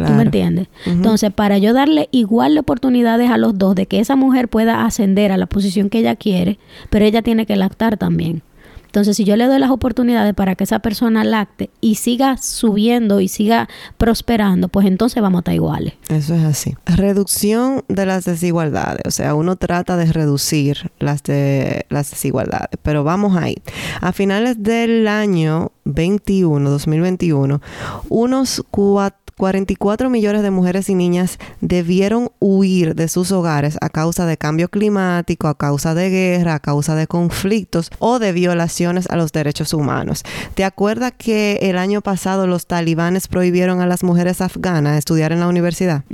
¿Tú 0.06 0.12
me 0.12 0.22
entiendes? 0.22 0.68
Entonces, 0.86 1.32
para 1.32 1.58
yo 1.58 1.72
darle 1.72 2.08
igual 2.10 2.54
de 2.54 2.60
oportunidades 2.60 3.30
a 3.30 3.38
los 3.38 3.58
dos 3.58 3.74
de 3.74 3.86
que 3.86 4.00
esa 4.00 4.16
mujer 4.16 4.48
pueda 4.48 4.84
ascender 4.84 5.32
a 5.32 5.36
la 5.36 5.46
posición 5.46 5.90
que 5.90 5.98
ella 5.98 6.16
quiere, 6.16 6.58
pero 6.90 7.04
ella 7.04 7.22
tiene 7.22 7.46
que 7.46 7.56
lactar 7.56 7.96
también. 7.96 8.42
Entonces, 8.88 9.18
si 9.18 9.24
yo 9.24 9.36
le 9.36 9.44
doy 9.44 9.58
las 9.58 9.70
oportunidades 9.70 10.34
para 10.34 10.54
que 10.54 10.64
esa 10.64 10.78
persona 10.78 11.22
lacte 11.22 11.68
y 11.82 11.96
siga 11.96 12.38
subiendo 12.38 13.20
y 13.20 13.28
siga 13.28 13.68
prosperando, 13.98 14.68
pues 14.68 14.86
entonces 14.86 15.22
vamos 15.22 15.38
a 15.38 15.40
estar 15.40 15.54
iguales. 15.54 15.92
Eso 16.08 16.34
es 16.34 16.42
así. 16.42 16.74
Reducción 16.86 17.84
de 17.88 18.06
las 18.06 18.24
desigualdades. 18.24 19.02
O 19.04 19.10
sea, 19.10 19.34
uno 19.34 19.56
trata 19.56 19.98
de 19.98 20.10
reducir 20.10 20.90
las, 20.98 21.22
de, 21.22 21.84
las 21.90 22.10
desigualdades. 22.10 22.70
Pero 22.82 23.04
vamos 23.04 23.36
ahí. 23.36 23.56
A 24.00 24.12
finales 24.12 24.62
del 24.62 25.06
año 25.06 25.70
21, 25.84 26.70
2021, 26.70 27.60
unos 28.08 28.64
cuatro 28.70 29.27
44 29.38 30.10
millones 30.10 30.42
de 30.42 30.50
mujeres 30.50 30.90
y 30.90 30.94
niñas 30.94 31.38
debieron 31.60 32.30
huir 32.40 32.94
de 32.94 33.08
sus 33.08 33.32
hogares 33.32 33.78
a 33.80 33.88
causa 33.88 34.26
de 34.26 34.36
cambio 34.36 34.68
climático, 34.68 35.48
a 35.48 35.56
causa 35.56 35.94
de 35.94 36.10
guerra, 36.10 36.56
a 36.56 36.60
causa 36.60 36.94
de 36.96 37.06
conflictos 37.06 37.90
o 38.00 38.18
de 38.18 38.32
violaciones 38.32 39.08
a 39.08 39.16
los 39.16 39.32
derechos 39.32 39.72
humanos. 39.72 40.24
¿Te 40.54 40.64
acuerdas 40.64 41.12
que 41.16 41.58
el 41.62 41.78
año 41.78 42.02
pasado 42.02 42.46
los 42.46 42.66
talibanes 42.66 43.28
prohibieron 43.28 43.80
a 43.80 43.86
las 43.86 44.02
mujeres 44.02 44.40
afganas 44.40 44.98
estudiar 44.98 45.32
en 45.32 45.40
la 45.40 45.48
universidad? 45.48 46.04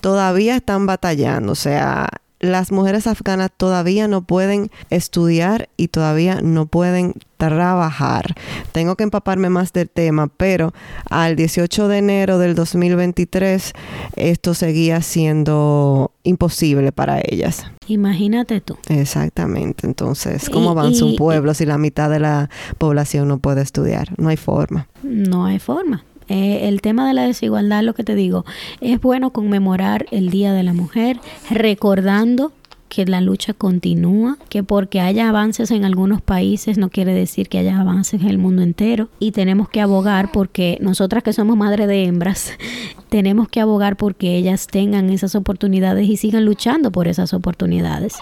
Todavía 0.00 0.56
están 0.56 0.84
batallando, 0.84 1.52
o 1.52 1.56
sea, 1.56 2.08
las 2.44 2.72
mujeres 2.72 3.06
afganas 3.06 3.50
todavía 3.56 4.08
no 4.08 4.22
pueden 4.22 4.70
estudiar 4.90 5.68
y 5.76 5.88
todavía 5.88 6.40
no 6.42 6.66
pueden 6.66 7.14
trabajar. 7.36 8.34
Tengo 8.72 8.96
que 8.96 9.04
empaparme 9.04 9.50
más 9.50 9.72
del 9.72 9.90
tema, 9.90 10.28
pero 10.28 10.72
al 11.10 11.36
18 11.36 11.88
de 11.88 11.98
enero 11.98 12.38
del 12.38 12.54
2023 12.54 13.72
esto 14.16 14.54
seguía 14.54 15.02
siendo 15.02 16.12
imposible 16.22 16.92
para 16.92 17.20
ellas. 17.20 17.64
Imagínate 17.86 18.60
tú. 18.60 18.78
Exactamente. 18.88 19.86
Entonces, 19.86 20.48
¿cómo 20.48 20.70
avanza 20.70 21.04
un 21.04 21.16
pueblo 21.16 21.54
si 21.54 21.66
la 21.66 21.78
mitad 21.78 22.08
de 22.10 22.20
la 22.20 22.50
población 22.78 23.28
no 23.28 23.38
puede 23.38 23.62
estudiar? 23.62 24.08
No 24.16 24.28
hay 24.28 24.36
forma. 24.36 24.88
No 25.02 25.44
hay 25.44 25.58
forma. 25.58 26.04
Eh, 26.28 26.68
el 26.68 26.80
tema 26.80 27.06
de 27.06 27.14
la 27.14 27.22
desigualdad, 27.22 27.82
lo 27.82 27.94
que 27.94 28.04
te 28.04 28.14
digo, 28.14 28.44
es 28.80 29.00
bueno 29.00 29.30
conmemorar 29.30 30.06
el 30.10 30.30
Día 30.30 30.52
de 30.52 30.62
la 30.62 30.72
Mujer, 30.72 31.20
recordando 31.50 32.52
que 32.88 33.04
la 33.06 33.20
lucha 33.20 33.54
continúa, 33.54 34.38
que 34.48 34.62
porque 34.62 35.00
haya 35.00 35.28
avances 35.28 35.70
en 35.70 35.84
algunos 35.84 36.22
países 36.22 36.78
no 36.78 36.90
quiere 36.90 37.12
decir 37.12 37.48
que 37.48 37.58
haya 37.58 37.80
avances 37.80 38.22
en 38.22 38.28
el 38.28 38.38
mundo 38.38 38.62
entero 38.62 39.08
y 39.18 39.32
tenemos 39.32 39.68
que 39.68 39.80
abogar 39.80 40.30
porque 40.32 40.78
nosotras 40.80 41.22
que 41.22 41.32
somos 41.32 41.56
madre 41.56 41.86
de 41.86 42.04
hembras, 42.04 42.52
tenemos 43.08 43.48
que 43.48 43.60
abogar 43.60 43.96
porque 43.96 44.36
ellas 44.36 44.66
tengan 44.66 45.10
esas 45.10 45.34
oportunidades 45.34 46.08
y 46.08 46.16
sigan 46.16 46.44
luchando 46.44 46.90
por 46.90 47.08
esas 47.08 47.34
oportunidades. 47.34 48.14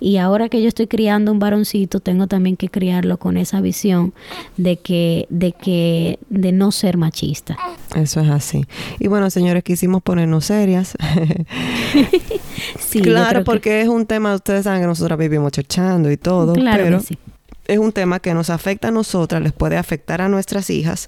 Y 0.00 0.16
ahora 0.16 0.48
que 0.48 0.62
yo 0.62 0.68
estoy 0.68 0.86
criando 0.86 1.32
un 1.32 1.38
varoncito, 1.38 2.00
tengo 2.00 2.26
también 2.26 2.56
que 2.56 2.68
criarlo 2.68 3.18
con 3.18 3.36
esa 3.36 3.60
visión 3.60 4.12
de 4.56 4.76
que 4.76 5.26
de 5.30 5.52
que 5.52 6.18
de 6.28 6.52
no 6.52 6.72
ser 6.72 6.96
machista. 6.96 7.56
Eso 7.94 8.20
es 8.20 8.30
así. 8.30 8.64
Y 8.98 9.08
bueno, 9.08 9.30
señores, 9.30 9.64
quisimos 9.64 10.02
ponernos 10.02 10.46
serias. 10.46 10.96
sí, 12.78 13.00
claro, 13.00 13.44
porque 13.44 13.80
es 13.80 13.88
un 13.88 14.06
tema 14.10 14.34
ustedes 14.34 14.64
saben 14.64 14.80
que 14.80 14.88
nosotros 14.88 15.16
vivimos 15.16 15.52
chechando 15.52 16.10
y 16.10 16.16
todo, 16.16 16.54
pero 16.54 16.98
es 17.68 17.78
un 17.78 17.92
tema 17.92 18.18
que 18.18 18.34
nos 18.34 18.50
afecta 18.50 18.88
a 18.88 18.90
nosotras, 18.90 19.40
les 19.40 19.52
puede 19.52 19.76
afectar 19.76 20.20
a 20.20 20.28
nuestras 20.28 20.68
hijas, 20.68 21.06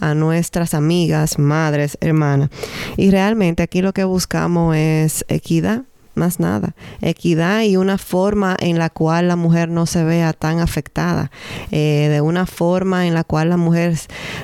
a 0.00 0.14
nuestras 0.14 0.74
amigas, 0.74 1.38
madres, 1.38 1.96
hermanas. 2.00 2.50
Y 2.96 3.12
realmente 3.12 3.62
aquí 3.62 3.82
lo 3.82 3.92
que 3.92 4.02
buscamos 4.02 4.74
es 4.74 5.24
equidad, 5.28 5.84
más 6.20 6.38
nada. 6.38 6.74
Equidad 7.00 7.62
y 7.62 7.76
una 7.76 7.98
forma 7.98 8.56
en 8.60 8.78
la 8.78 8.90
cual 8.90 9.26
la 9.26 9.36
mujer 9.36 9.68
no 9.70 9.86
se 9.86 10.04
vea 10.04 10.32
tan 10.32 10.60
afectada, 10.60 11.30
eh, 11.72 12.08
de 12.10 12.20
una 12.20 12.46
forma 12.46 13.06
en 13.06 13.14
la 13.14 13.24
cual 13.24 13.48
la 13.48 13.56
mujer 13.56 13.98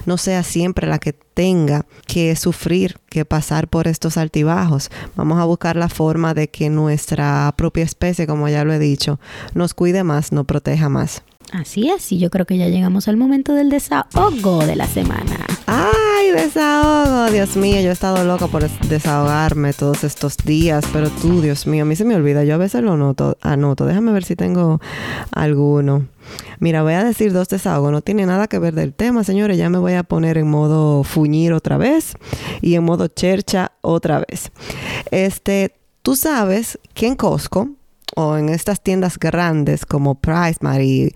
no 0.06 0.16
sea 0.16 0.42
siempre 0.42 0.88
la 0.88 0.98
que 0.98 1.12
tenga 1.12 1.84
que 2.06 2.34
sufrir, 2.34 2.96
que 3.10 3.26
pasar 3.26 3.68
por 3.68 3.86
estos 3.88 4.16
altibajos. 4.16 4.90
Vamos 5.16 5.38
a 5.38 5.44
buscar 5.44 5.76
la 5.76 5.90
forma 5.90 6.32
de 6.32 6.48
que 6.48 6.70
nuestra 6.70 7.52
propia 7.56 7.84
especie, 7.84 8.26
como 8.26 8.48
ya 8.48 8.64
lo 8.64 8.72
he 8.72 8.78
dicho, 8.78 9.20
nos 9.54 9.74
cuide 9.74 10.02
más, 10.02 10.32
nos 10.32 10.46
proteja 10.46 10.88
más. 10.88 11.22
Así 11.52 11.90
es, 11.90 12.10
y 12.10 12.18
yo 12.18 12.30
creo 12.30 12.46
que 12.46 12.56
ya 12.56 12.68
llegamos 12.68 13.06
al 13.06 13.16
momento 13.16 13.52
del 13.54 13.68
desahogo 13.68 14.66
de 14.66 14.76
la 14.76 14.86
semana. 14.86 15.46
¡Ay, 16.18 16.30
desahogo! 16.30 17.30
Dios 17.30 17.56
mío, 17.56 17.78
yo 17.82 17.90
he 17.90 17.92
estado 17.92 18.24
loca 18.24 18.46
por 18.46 18.66
desahogarme 18.66 19.74
todos 19.74 20.02
estos 20.02 20.38
días, 20.38 20.82
pero 20.90 21.10
tú, 21.10 21.42
Dios 21.42 21.66
mío, 21.66 21.82
a 21.82 21.86
mí 21.86 21.94
se 21.94 22.06
me 22.06 22.14
olvida. 22.14 22.42
Yo 22.42 22.54
a 22.54 22.56
veces 22.56 22.82
lo 22.82 22.96
noto, 22.96 23.36
anoto. 23.42 23.84
Déjame 23.84 24.12
ver 24.12 24.24
si 24.24 24.34
tengo 24.34 24.80
alguno. 25.32 26.06
Mira, 26.58 26.82
voy 26.82 26.94
a 26.94 27.04
decir 27.04 27.34
dos 27.34 27.48
desahogos. 27.48 27.92
No 27.92 28.00
tiene 28.00 28.24
nada 28.24 28.48
que 28.48 28.58
ver 28.58 28.74
del 28.74 28.94
tema, 28.94 29.24
señores. 29.24 29.58
Ya 29.58 29.68
me 29.68 29.76
voy 29.76 29.92
a 29.92 30.04
poner 30.04 30.38
en 30.38 30.48
modo 30.48 31.04
fuñir 31.04 31.52
otra 31.52 31.76
vez 31.76 32.14
y 32.62 32.76
en 32.76 32.84
modo 32.84 33.08
chercha 33.08 33.72
otra 33.82 34.24
vez. 34.26 34.52
Este, 35.10 35.76
tú 36.00 36.16
sabes 36.16 36.78
que 36.94 37.08
en 37.08 37.16
Costco 37.16 37.68
o 38.14 38.38
en 38.38 38.48
estas 38.48 38.82
tiendas 38.82 39.18
grandes 39.18 39.84
como 39.84 40.14
Price 40.14 40.60
y, 40.82 41.10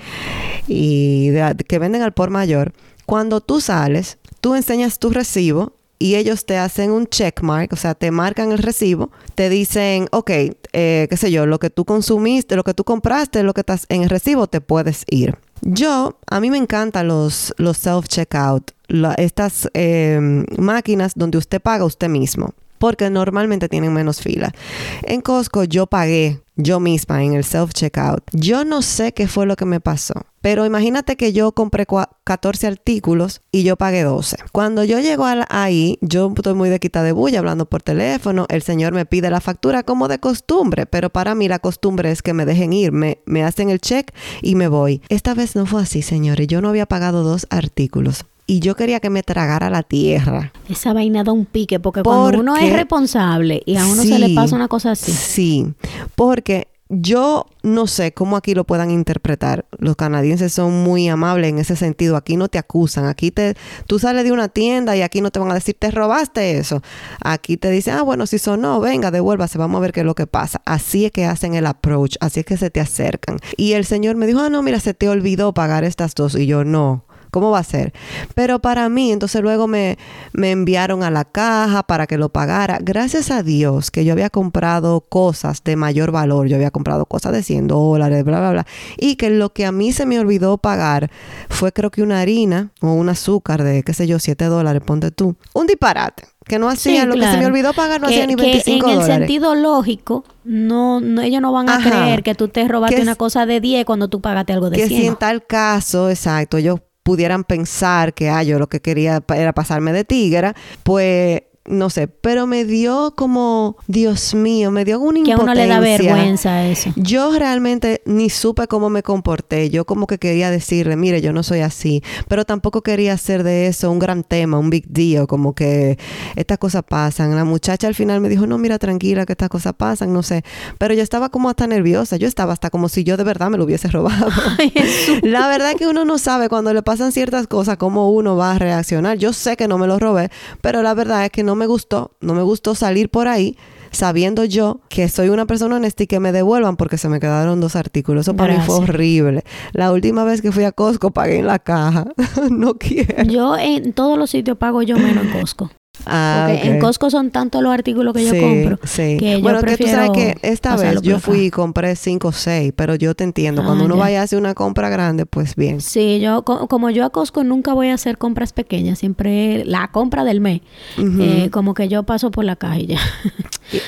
y 0.69 1.31
que 1.67 1.79
venden 1.79 2.03
al 2.03 2.13
por 2.13 2.29
mayor, 2.29 2.75
cuando 3.11 3.41
tú 3.41 3.61
sales, 3.61 4.19
tú 4.41 4.55
enseñas 4.55 4.99
tu 4.99 5.11
recibo 5.11 5.75
y 5.99 6.15
ellos 6.15 6.47
te 6.47 6.57
hacen 6.57 6.91
un 6.91 7.07
checkmark, 7.07 7.73
o 7.75 7.77
sea, 7.77 7.95
te 7.95 8.11
marcan 8.11 8.53
el 8.53 8.59
recibo, 8.59 9.11
te 9.35 9.51
dicen, 9.51 10.09
ok, 10.13 10.31
eh, 10.73 11.07
qué 11.11 11.17
sé 11.17 11.31
yo, 11.31 11.45
lo 11.45 11.59
que 11.59 11.69
tú 11.69 11.85
consumiste, 11.85 12.57
lo 12.57 12.65
que 12.65 12.73
tú 12.73 12.85
compraste, 12.85 13.43
lo 13.43 13.53
que 13.53 13.61
estás 13.61 13.85
en 13.91 14.03
el 14.03 14.09
recibo, 14.09 14.47
te 14.47 14.63
puedes 14.63 15.05
ir. 15.11 15.37
Yo, 15.61 16.19
a 16.27 16.41
mí 16.41 16.51
me 16.51 16.57
encantan 16.57 17.09
los, 17.09 17.53
los 17.59 17.85
self-checkout, 17.85 18.73
estas 19.19 19.69
eh, 19.75 20.19
máquinas 20.59 21.13
donde 21.15 21.37
usted 21.37 21.61
paga 21.61 21.85
usted 21.85 22.09
mismo 22.09 22.55
porque 22.81 23.11
normalmente 23.11 23.69
tienen 23.69 23.93
menos 23.93 24.23
fila. 24.23 24.55
En 25.03 25.21
Costco 25.21 25.65
yo 25.65 25.87
pagué 25.87 26.41
yo 26.63 26.81
misma 26.81 27.25
en 27.25 27.35
el 27.35 27.45
self-checkout. 27.45 28.23
Yo 28.33 28.65
no 28.65 28.83
sé 28.83 29.13
qué 29.13 29.29
fue 29.29 29.47
lo 29.47 29.57
que 29.57 29.65
me 29.65 29.81
pasó. 29.81 30.15
Pero 30.41 30.65
imagínate 30.65 31.17
que 31.17 31.35
yo 31.35 31.53
compré 31.53 31.87
14 32.25 32.67
artículos 32.67 33.43
y 33.53 33.63
yo 33.63 33.77
pagué 33.77 34.05
12. 34.05 34.39
Cuando 34.53 34.85
yo 34.85 34.99
llego 34.99 35.27
ahí, 35.51 35.99
yo 36.01 36.33
estoy 36.35 36.55
muy 36.55 36.71
de 36.71 36.81
quita 36.81 37.03
de 37.03 37.13
bulla 37.13 37.41
hablando 37.41 37.67
por 37.67 37.83
teléfono. 37.83 38.47
El 38.49 38.63
señor 38.63 38.95
me 38.95 39.05
pide 39.05 39.29
la 39.29 39.43
factura 39.43 39.83
como 39.83 40.09
de 40.09 40.19
costumbre, 40.19 40.87
pero 40.87 41.11
para 41.11 41.35
mí 41.35 41.47
la 41.47 41.59
costumbre 41.59 42.11
es 42.11 42.23
que 42.23 42.33
me 42.33 42.47
dejen 42.47 42.73
ir, 42.73 42.91
me, 42.91 43.21
me 43.27 43.45
hacen 43.45 43.69
el 43.69 43.81
check 43.81 44.13
y 44.41 44.55
me 44.55 44.69
voy. 44.69 45.03
Esta 45.11 45.35
vez 45.35 45.57
no 45.57 45.67
fue 45.67 45.83
así, 45.83 46.01
señores. 46.01 46.47
Yo 46.47 46.63
no 46.63 46.71
había 46.71 46.87
pagado 46.87 47.23
dos 47.23 47.47
artículos 47.51 48.25
y 48.51 48.59
yo 48.59 48.75
quería 48.75 48.99
que 48.99 49.11
me 49.11 49.23
tragara 49.23 49.71
la 49.71 49.85
tierra. 49.85 50.53
Esa 50.69 50.93
vaina 50.93 51.23
da 51.23 51.31
un 51.31 51.47
pique, 51.47 51.79
porque, 51.79 52.03
cuando 52.03 52.41
uno 52.41 52.57
es 52.57 52.73
responsable 52.73 53.63
y 53.65 53.77
a 53.77 53.87
uno 53.87 54.03
se 54.03 54.19
le 54.19 54.35
pasa 54.35 54.57
una 54.57 54.67
cosa 54.67 54.91
así. 54.91 55.13
Sí, 55.13 55.73
porque 56.17 56.67
yo 56.89 57.47
no 57.63 57.87
sé 57.87 58.13
cómo 58.13 58.37
aquí 58.37 58.57
lo 58.57 58.65
puedan 58.65 58.91
interpretar. 58.91 59.67
Los 59.79 59.95
canadienses 59.95 60.53
son 60.53 60.83
muy 60.83 61.09
amables 61.09 61.49
en 61.49 61.61
ese 61.61 61.77
sentido. 61.77 62.17
Aquí 62.17 62.37
no 62.37 62.49
te 62.49 62.59
acusan. 62.59 63.07
Aquí 63.07 63.31
te, 63.31 63.55
tú 63.87 64.01
sales 64.01 64.25
de 64.25 64.33
una 64.33 64.49
tienda 64.49 64.97
y 64.97 65.03
aquí 65.03 65.21
no 65.21 65.31
te 65.31 65.39
van 65.39 65.53
a 65.53 65.55
decir, 65.55 65.77
te 65.79 65.93
robaste 65.93 66.59
eso. 66.59 66.83
Aquí 67.23 67.57
te 67.57 67.71
dicen, 67.71 67.95
ah, 67.95 68.03
bueno, 68.03 68.27
si 68.27 68.41
sonó, 68.41 68.81
venga, 68.81 69.13
devuélvase, 69.13 69.59
vamos 69.59 69.79
a 69.79 69.83
ver 69.83 69.93
qué 69.93 70.01
es 70.01 70.07
lo 70.07 70.17
que 70.17 70.27
pasa. 70.27 70.61
Así 70.65 71.05
es 71.05 71.13
que 71.13 71.25
hacen 71.25 71.55
el 71.55 71.67
approach, 71.67 72.17
así 72.19 72.41
es 72.41 72.47
que 72.47 72.57
se 72.57 72.71
te 72.71 72.81
acercan. 72.81 73.39
Y 73.57 73.75
el 73.75 73.85
señor 73.85 74.17
me 74.17 74.27
dijo, 74.27 74.41
ah, 74.41 74.51
no, 74.51 74.61
mira, 74.65 74.81
se 74.81 74.93
te 74.93 75.09
olvidó 75.09 75.55
pagar 75.55 75.85
estas 75.85 76.17
dos. 76.17 76.35
Y 76.35 76.47
yo, 76.47 76.65
no. 76.65 77.05
¿Cómo 77.31 77.51
va 77.51 77.61
a 77.61 77.65
ser? 77.65 77.93
Pero 78.35 78.59
para 78.59 78.89
mí, 78.89 79.13
entonces 79.13 79.41
luego 79.43 79.67
me, 79.67 79.99
me 80.33 80.51
enviaron 80.51 81.03
a 81.03 81.11
la 81.11 81.25
caja 81.25 81.83
para 81.83 82.07
que 82.07 82.19
lo 82.19 82.29
pagara. 82.29 82.79
Gracias 82.81 83.31
a 83.31 83.43
Dios 83.43 83.91
que 83.91 84.05
yo 84.05 84.13
había 84.13 84.31
comprado 84.31 85.01
cosas 85.01 85.63
de 85.65 85.77
mayor 85.77 86.13
valor. 86.13 86.49
Yo 86.49 86.57
había 86.57 86.71
comprado 86.71 87.07
cosas 87.07 87.33
de 87.33 87.43
100 87.43 87.69
dólares, 87.69 88.25
bla, 88.25 88.41
bla, 88.41 88.51
bla. 88.51 88.67
Y 88.97 89.17
que 89.17 89.31
lo 89.31 89.53
que 89.53 89.67
a 89.67 89.73
mí 89.73 89.93
se 89.93 90.07
me 90.07 90.19
olvidó 90.19 90.59
pagar 90.59 91.11
fue 91.49 91.73
creo 91.73 91.91
que 91.91 92.03
una 92.03 92.21
harina 92.21 92.71
o 92.81 92.93
un 92.93 93.09
azúcar 93.09 93.63
de, 93.63 93.83
qué 93.83 93.95
sé 93.95 94.07
yo, 94.07 94.19
7 94.19 94.47
dólares, 94.47 94.83
ponte 94.85 95.11
tú. 95.11 95.37
Un 95.55 95.67
disparate 95.67 96.25
que 96.51 96.59
no 96.59 96.69
hacía 96.69 97.07
lo 97.07 97.15
que 97.15 97.23
se 97.23 97.37
me 97.37 97.47
olvidó 97.47 97.73
pagar 97.73 98.01
no 98.01 98.09
hacía 98.09 98.27
ni 98.27 98.35
25 98.35 98.87
que 98.87 98.93
en 98.93 99.01
el 99.01 99.07
sentido 99.07 99.55
lógico 99.55 100.25
no, 100.43 101.01
no 101.01 101.23
ellos 101.23 101.41
no 101.41 101.53
van 101.53 101.69
a 101.69 101.79
creer 101.79 102.23
que 102.23 102.35
tú 102.35 102.49
te 102.49 102.67
robaste 102.67 103.01
una 103.01 103.15
cosa 103.15 103.47
de 103.47 103.61
10 103.61 103.85
cuando 103.85 104.09
tú 104.09 104.21
pagaste 104.21 104.53
algo 104.53 104.69
de 104.69 104.77
que 104.77 104.89
100 104.89 104.89
que 104.89 105.03
si 105.03 105.07
en 105.07 105.17
tal 105.17 105.47
caso 105.47 106.11
exacto 106.11 106.57
ellos 106.57 106.81
pudieran 107.03 107.45
pensar 107.45 108.15
que 108.15 108.29
ah, 108.29 108.43
yo 108.43 108.59
lo 108.59 108.69
que 108.69 108.81
quería 108.81 109.23
era 109.35 109.53
pasarme 109.53 109.93
de 109.93 110.05
tigra, 110.05 110.55
pues 110.83 111.43
no 111.71 111.91
sé, 111.91 112.09
pero 112.09 112.47
me 112.47 112.65
dio 112.65 113.15
como, 113.17 113.77
Dios 113.87 114.35
mío, 114.35 114.71
me 114.71 114.85
dio 114.85 115.01
una 115.01 115.19
impotencia. 115.19 115.37
Que 115.37 115.41
a 115.41 115.45
uno 115.45 115.55
le 115.55 115.67
da 115.67 115.81
vergüenza 115.81 116.67
eso. 116.67 116.93
Yo 116.97 117.33
realmente 117.39 118.03
ni 118.05 118.31
supe 118.31 118.67
cómo 118.67 118.91
me 118.91 119.03
comporté. 119.03 119.71
Yo 119.71 119.85
como 119.85 120.07
que 120.07 120.19
quería 120.19 120.51
decirle, 120.51 120.97
mire, 120.97 121.21
yo 121.23 121.33
no 121.33 121.43
soy 121.43 121.61
así, 121.61 122.03
pero 122.29 122.45
tampoco 122.45 122.83
quería 122.83 123.13
hacer 123.13 123.43
de 123.43 123.69
eso 123.69 123.91
un 123.91 123.99
gran 123.99 124.25
tema, 124.25 124.59
un 124.59 124.71
big 124.71 124.87
deal, 124.89 125.27
como 125.27 125.55
que 125.55 125.99
estas 126.37 126.59
cosas 126.59 126.83
pasan. 126.83 127.35
La 127.37 127.45
muchacha 127.45 127.87
al 127.87 127.95
final 127.95 128.21
me 128.21 128.29
dijo, 128.29 128.47
no, 128.47 128.59
mira, 128.59 128.79
tranquila, 128.79 129.27
que 129.27 129.33
estas 129.33 129.49
cosas 129.49 129.75
pasan, 129.75 130.13
no 130.13 130.23
sé. 130.23 130.43
Pero 130.79 130.95
yo 130.95 131.03
estaba 131.03 131.29
como 131.29 131.49
hasta 131.49 131.67
nerviosa. 131.67 132.17
Yo 132.17 132.27
estaba 132.27 132.53
hasta 132.53 132.71
como 132.71 132.89
si 132.89 133.05
yo 133.05 133.17
de 133.17 133.25
verdad 133.25 133.51
me 133.51 133.59
lo 133.59 133.65
hubiese 133.65 133.89
robado. 133.89 134.29
la 135.23 135.49
verdad 135.49 135.71
es 135.71 135.77
que 135.77 135.87
uno 135.87 136.05
no 136.05 136.19
sabe 136.19 136.49
cuando 136.49 136.75
le 136.75 136.83
pasan 136.83 137.13
ciertas 137.13 137.47
cosas 137.47 137.77
cómo 137.77 138.11
uno 138.11 138.37
va 138.37 138.53
a 138.53 138.59
reaccionar. 138.59 139.19
Yo 139.19 139.33
sé 139.33 139.57
que 139.57 139.69
no 139.69 139.79
me 139.79 139.87
lo 139.87 139.99
robé, 139.99 140.31
pero 140.61 140.83
la 140.83 140.95
verdad 140.95 141.25
es 141.25 141.31
que 141.31 141.43
no 141.43 141.55
me 141.55 141.60
gustó, 141.67 142.13
no 142.21 142.35
me 142.35 142.43
gustó 142.43 142.75
salir 142.75 143.11
por 143.11 143.29
ahí 143.29 143.57
sabiendo 143.91 144.45
yo 144.45 144.81
que 144.89 145.09
soy 145.09 145.29
una 145.29 145.47
persona 145.47 145.77
honesta 145.77 146.05
y 146.05 146.07
que 146.07 146.21
me 146.21 146.33
devuelvan 146.33 146.77
porque 146.77 146.99
se 146.99 147.09
me 147.09 147.21
quedaron 147.21 147.61
dos 147.61 147.77
artículos. 147.77 148.23
Eso 148.23 148.37
para 148.37 148.57
mí 148.57 148.61
fue 148.65 148.77
horrible. 148.77 149.45
La 149.73 149.93
última 149.93 150.25
vez 150.25 150.43
que 150.43 150.53
fui 150.53 150.65
a 150.65 150.73
Costco 150.73 151.11
pagué 151.11 151.39
en 151.39 151.47
la 151.47 151.59
caja. 151.59 152.07
no 152.51 152.75
quiero. 152.75 153.25
Yo 153.25 153.57
en 153.57 153.93
todos 153.93 154.19
los 154.19 154.31
sitios 154.31 154.57
pago 154.57 154.83
yo 154.83 154.97
menos 154.97 155.25
en 155.25 155.33
Costco. 155.33 155.71
Ah, 156.07 156.49
en 156.51 156.79
Costco 156.79 157.11
son 157.11 157.31
tantos 157.31 157.63
los 157.63 157.73
artículos 157.73 158.15
que 158.15 158.25
yo 158.25 158.31
compro. 158.31 158.79
Sí. 158.85 159.17
Que 159.19 159.39
bueno, 159.39 159.63
que 159.63 159.77
tú 159.77 159.87
sabes 159.87 160.11
que 160.11 160.37
esta 160.43 160.77
vez 160.77 161.01
yo 161.03 161.21
fui 161.21 161.47
y 161.47 161.51
compré 161.51 161.97
5 161.97 162.29
o 162.29 162.33
6, 162.33 162.73
pero 162.77 162.95
yo 162.95 163.15
te 163.15 163.25
entiendo. 163.25 163.65
Cuando 163.65 163.85
ah, 163.85 163.87
uno 163.87 163.97
vaya 163.97 164.21
a 164.21 164.25
hacer 164.25 164.39
una 164.39 164.55
compra 164.55 164.89
grande, 164.89 165.27
pues 165.27 165.57
bien. 165.57 165.81
Sí, 165.81 166.21
yo 166.21 166.45
como 166.45 166.91
yo 166.91 167.05
a 167.05 167.11
Costco 167.11 167.45
nunca 167.45 167.73
voy 167.73 167.89
a 167.89 167.95
hacer 167.95 168.19
compras 168.19 168.53
pequeñas, 168.53 168.99
siempre 168.99 169.65
la 169.65 169.89
compra 169.89 170.25
del 170.25 170.41
mes. 170.41 170.61
Eh, 170.99 171.49
como 171.51 171.75
que 171.75 171.89
yo 171.89 172.03
paso 172.05 172.31
por 172.31 172.45
la 172.45 172.57
caja 172.57 172.79
y 172.79 172.87
ya. 172.87 172.99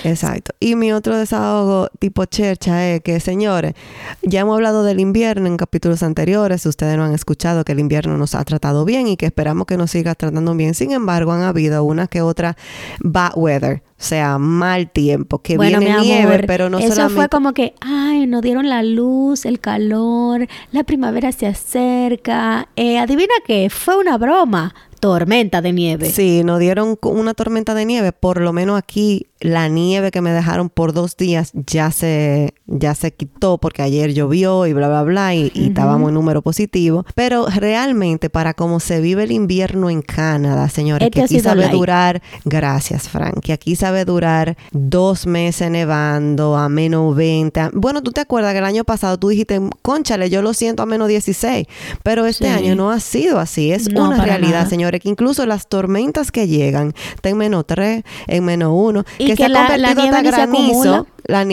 Exacto. 0.04 0.54
Y 0.60 0.76
mi 0.76 0.92
otro 0.92 1.16
desahogo 1.16 1.88
tipo 1.98 2.24
chercha 2.24 2.88
es 2.88 3.00
que, 3.00 3.20
señores, 3.20 3.74
ya 4.22 4.40
hemos 4.40 4.54
hablado 4.54 4.84
del 4.84 5.00
invierno 5.00 5.46
en 5.46 5.56
capítulos 5.56 6.02
anteriores. 6.02 6.64
Ustedes 6.66 6.96
no 6.96 7.04
han 7.04 7.12
escuchado 7.12 7.64
que 7.64 7.72
el 7.72 7.80
invierno 7.80 8.16
nos 8.16 8.34
ha 8.34 8.44
tratado 8.44 8.84
bien 8.84 9.06
y 9.08 9.16
que 9.16 9.26
esperamos 9.26 9.66
que 9.66 9.76
nos 9.76 9.90
siga 9.90 10.14
tratando 10.14 10.54
bien. 10.54 10.74
Sin 10.74 10.92
embargo, 10.92 11.32
han 11.32 11.42
habido 11.42 11.84
una 11.84 12.01
que 12.09 12.22
otra 12.22 12.57
bad 13.00 13.32
weather. 13.36 13.82
O 13.98 14.05
sea, 14.05 14.38
mal 14.38 14.90
tiempo, 14.90 15.40
que 15.40 15.57
viene 15.57 15.96
nieve, 16.00 16.42
pero 16.46 16.68
no 16.68 16.78
eso 16.78 17.09
fue 17.11 17.28
como 17.28 17.53
que, 17.53 17.74
ay, 17.80 18.26
nos 18.26 18.42
dieron 18.42 18.68
la 18.68 18.82
luz, 18.82 19.46
el 19.46 19.61
calor, 19.61 20.48
la 20.72 20.82
primavera 20.82 21.30
se 21.30 21.46
acerca. 21.46 22.68
Eh, 22.74 22.98
adivina 22.98 23.34
qué, 23.46 23.70
fue 23.70 23.96
una 23.96 24.18
broma 24.18 24.74
tormenta 25.03 25.61
de 25.61 25.72
nieve. 25.72 26.11
Sí, 26.11 26.42
nos 26.44 26.61
dieron 26.61 26.96
una 27.03 27.34
tormenta 27.34 27.74
de 27.74 27.84
nieve. 27.84 28.12
Por 28.12 28.40
lo 28.40 28.53
menos 28.53 28.78
aquí 28.78 29.26
la 29.43 29.68
nieve 29.68 30.11
que 30.11 30.20
me 30.20 30.30
dejaron 30.30 30.68
por 30.68 30.93
dos 30.93 31.16
días 31.16 31.51
ya 31.55 31.90
se, 31.90 32.55
ya 32.66 32.95
se 32.95 33.12
quitó 33.12 33.59
porque 33.59 33.82
ayer 33.82 34.14
llovió 34.14 34.66
y 34.66 34.72
bla, 34.72 34.88
bla, 34.88 35.03
bla 35.03 35.34
y, 35.34 35.53
estábamos 35.55 36.09
en 36.09 36.14
número 36.14 36.43
positivo. 36.43 37.05
Pero 37.14 37.47
realmente 37.47 38.30
para 38.30 38.55
cómo 38.55 38.80
se 38.80 39.01
vive 39.01 39.24
el 39.24 39.32
invierno 39.32 39.90
en 39.90 40.03
Canadá, 40.03 40.68
señores, 40.68 41.11
que 41.11 41.22
aquí 41.22 41.40
sabe 41.40 41.68
durar, 41.68 42.22
gracias 42.45 43.09
Frank, 43.09 43.40
que 43.40 43.53
aquí 43.53 43.76
sabe 43.76 44.05
durar 44.05 44.57
dos 44.72 45.26
meses 45.26 45.70
nevando 45.70 46.57
a 46.57 46.68
menos 46.68 47.14
20. 47.16 47.70
Bueno, 47.74 48.03
tú 48.03 48.12
te 48.12 48.20
acuerdas 48.20 48.53
que 48.53 48.59
el 48.59 48.64
año 48.64 48.84
pasado 48.84 49.18
tú 49.18 49.28
dijiste, 49.28 49.61
conchale, 49.82 50.30
yo 50.30 50.43
lo 50.43 50.55
siento 50.55 50.82
a 50.82 50.86
menos 50.86 51.09
16, 51.09 51.66
pero 52.03 52.26
este 52.26 52.49
año 52.49 52.74
no 52.74 52.90
ha 52.90 53.01
sido 53.01 53.38
así. 53.38 53.72
Es 53.72 53.88
una 53.88 54.24
realidad, 54.24 54.68
señores, 54.68 55.01
que 55.01 55.09
incluso 55.09 55.47
las 55.47 55.68
tormentas 55.68 56.30
que 56.30 56.47
llegan 56.47 56.95
en 57.22 57.36
menos 57.36 57.66
3, 57.66 58.03
en 58.26 58.45
menos 58.45 58.72
1, 58.74 59.05
que, 59.37 59.45
se 59.45 59.49
la, 59.49 59.76
la 59.76 59.95
nieve 59.95 60.16
hasta 60.16 60.22
granizo. 60.22 61.07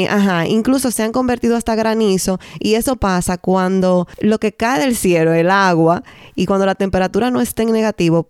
ajá, 0.09 0.47
incluso 0.47 0.91
se 0.91 1.03
han 1.03 1.11
convertido 1.11 1.55
hasta 1.55 1.75
granizo 1.75 2.39
y 2.59 2.75
eso 2.75 2.95
pasa 2.95 3.37
cuando 3.37 4.07
lo 4.19 4.39
que 4.39 4.53
cae 4.53 4.79
del 4.79 4.95
cielo, 4.95 5.33
el 5.33 5.49
agua, 5.49 6.03
y 6.35 6.45
cuando 6.45 6.65
la 6.65 6.75
temperatura 6.75 7.31
no 7.31 7.41
está 7.41 7.63
en 7.63 7.71
negativo, 7.71 8.29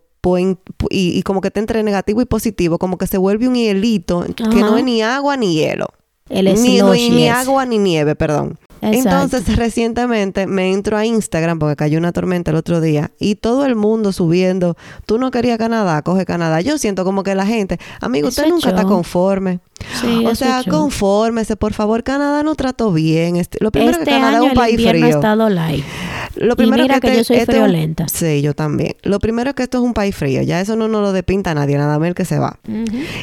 y, 0.89 1.21
como 1.23 1.41
que 1.41 1.47
está 1.47 1.59
entre 1.59 1.83
negativo 1.83 2.21
y 2.21 2.25
positivo, 2.25 2.77
como 2.77 2.97
que 2.97 3.07
se 3.07 3.17
vuelve 3.17 3.47
un 3.47 3.55
hielito 3.55 4.25
que 4.35 4.59
no 4.59 4.77
es 4.77 4.83
ni 4.83 5.01
agua 5.01 5.37
ni 5.37 5.53
hielo. 5.53 5.87
ni, 6.29 7.09
ni 7.09 7.27
agua 7.29 7.65
ni 7.65 7.77
nieve, 7.77 8.15
perdón. 8.15 8.59
Entonces, 8.81 9.55
recientemente 9.55 10.47
me 10.47 10.71
entro 10.71 10.97
a 10.97 11.05
Instagram 11.05 11.59
porque 11.59 11.75
cayó 11.75 11.97
una 11.97 12.11
tormenta 12.11 12.51
el 12.51 12.57
otro 12.57 12.81
día 12.81 13.11
y 13.19 13.35
todo 13.35 13.65
el 13.65 13.75
mundo 13.75 14.11
subiendo, 14.11 14.77
tú 15.05 15.17
no 15.17 15.31
querías 15.31 15.57
Canadá, 15.57 16.01
coge 16.01 16.25
Canadá. 16.25 16.61
Yo 16.61 16.77
siento 16.77 17.03
como 17.03 17.23
que 17.23 17.35
la 17.35 17.45
gente, 17.45 17.79
amigo, 18.01 18.29
usted 18.29 18.47
nunca 18.47 18.69
está 18.69 18.83
conforme. 18.83 19.59
o 20.25 20.35
sea, 20.35 20.63
confórmese, 20.69 21.55
por 21.55 21.73
favor, 21.73 22.03
Canadá 22.03 22.43
no 22.43 22.55
trató 22.55 22.91
bien. 22.91 23.35
Este, 23.35 23.57
lo 23.61 23.71
primero 23.71 23.97
que 23.97 24.03
este 24.03 24.11
Canadá 24.11 24.37
es 24.37 24.43
un 24.43 24.53
país 24.53 24.75
frío. 24.75 25.05
Ha 25.05 25.09
estado 25.09 25.49
light. 25.49 25.83
Lo 26.35 26.55
primero 26.55 26.83
y 26.83 26.87
mira 26.87 26.99
que, 26.99 27.15
yo 27.15 27.23
soy 27.23 27.37
este 27.37 27.53
friolenta. 27.53 28.07
sí, 28.07 28.41
yo 28.41 28.53
también. 28.53 28.95
Lo 29.03 29.19
primero 29.19 29.49
es 29.49 29.55
que 29.55 29.63
esto 29.63 29.79
es 29.79 29.83
un 29.83 29.93
país 29.93 30.15
frío. 30.15 30.41
Ya 30.41 30.61
eso 30.61 30.75
no 30.75 30.87
nos 30.87 31.01
lo 31.01 31.11
depinta 31.11 31.53
nadie, 31.53 31.77
nada 31.77 31.99
más 31.99 32.07
el 32.07 32.15
que 32.15 32.25
se 32.25 32.39
va. 32.39 32.59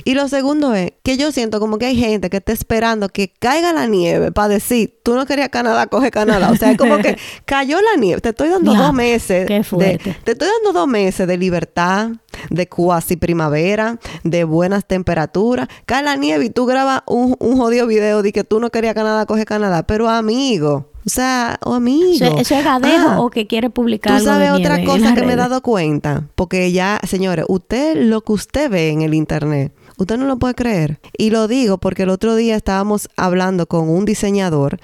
Y 0.04 0.14
lo 0.14 0.28
segundo 0.28 0.74
es 0.74 0.92
que 1.02 1.16
yo 1.16 1.32
siento 1.32 1.60
como 1.60 1.78
que 1.78 1.86
hay 1.86 1.96
gente 1.96 2.30
que 2.30 2.38
está 2.38 2.52
esperando 2.52 3.08
que 3.08 3.32
caiga 3.38 3.72
la 3.72 3.86
nieve 3.86 4.32
para 4.32 4.48
decir, 4.48 4.95
tú 5.06 5.14
no 5.14 5.24
querías 5.24 5.50
Canadá, 5.50 5.86
coge 5.86 6.10
Canadá. 6.10 6.50
O 6.50 6.56
sea, 6.56 6.72
es 6.72 6.76
como 6.76 6.98
que 6.98 7.16
cayó 7.44 7.80
la 7.80 7.96
nieve. 7.96 8.20
Te 8.20 8.30
estoy 8.30 8.48
dando 8.48 8.74
dos 8.74 8.92
meses. 8.92 9.46
Qué 9.46 9.64
de, 9.78 9.98
te 10.24 10.32
estoy 10.32 10.48
dando 10.48 10.76
dos 10.76 10.88
meses 10.88 11.28
de 11.28 11.38
libertad, 11.38 12.10
de 12.50 12.68
cuasi 12.68 13.14
primavera, 13.16 14.00
de 14.24 14.42
buenas 14.42 14.84
temperaturas. 14.84 15.68
Cae 15.84 16.02
la 16.02 16.16
nieve 16.16 16.46
y 16.46 16.50
tú 16.50 16.66
grabas 16.66 17.02
un, 17.06 17.36
un 17.38 17.56
jodido 17.56 17.86
video 17.86 18.22
de 18.22 18.32
que 18.32 18.42
tú 18.42 18.58
no 18.58 18.70
querías 18.70 18.94
Canadá, 18.94 19.26
coge 19.26 19.44
Canadá. 19.44 19.84
Pero 19.84 20.08
amigo, 20.08 20.90
o 21.06 21.08
sea, 21.08 21.60
o 21.64 21.74
amigo. 21.74 22.26
¿Eso, 22.40 22.56
es 22.56 22.66
ah, 22.66 23.20
o 23.20 23.30
que 23.30 23.46
quiere 23.46 23.70
publicar 23.70 24.18
Tú 24.18 24.24
sabes 24.24 24.50
otra 24.50 24.82
cosa 24.84 25.14
que 25.14 25.22
me 25.22 25.34
he 25.34 25.36
dado 25.36 25.62
cuenta. 25.62 26.24
Porque 26.34 26.72
ya, 26.72 26.98
señores, 27.06 27.44
usted, 27.48 27.94
lo 27.96 28.22
que 28.22 28.32
usted 28.32 28.68
ve 28.68 28.88
en 28.88 29.02
el 29.02 29.14
internet, 29.14 29.72
usted 29.96 30.16
no 30.16 30.26
lo 30.26 30.38
puede 30.38 30.54
creer. 30.54 31.00
Y 31.16 31.30
lo 31.30 31.48
digo 31.48 31.78
porque 31.78 32.04
el 32.04 32.10
otro 32.10 32.36
día 32.36 32.56
estábamos 32.56 33.08
hablando 33.16 33.66
con 33.66 33.88
un 33.88 34.04
diseñador. 34.04 34.78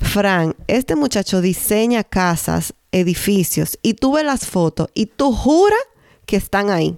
Fran, 0.00 0.54
este 0.66 0.96
muchacho 0.96 1.40
diseña 1.40 2.04
casas, 2.04 2.74
edificios, 2.92 3.78
y 3.82 3.94
tú 3.94 4.12
ves 4.12 4.24
las 4.24 4.46
fotos 4.46 4.88
y 4.94 5.06
tú 5.06 5.32
juras 5.32 5.78
que 6.26 6.36
están 6.36 6.70
ahí. 6.70 6.96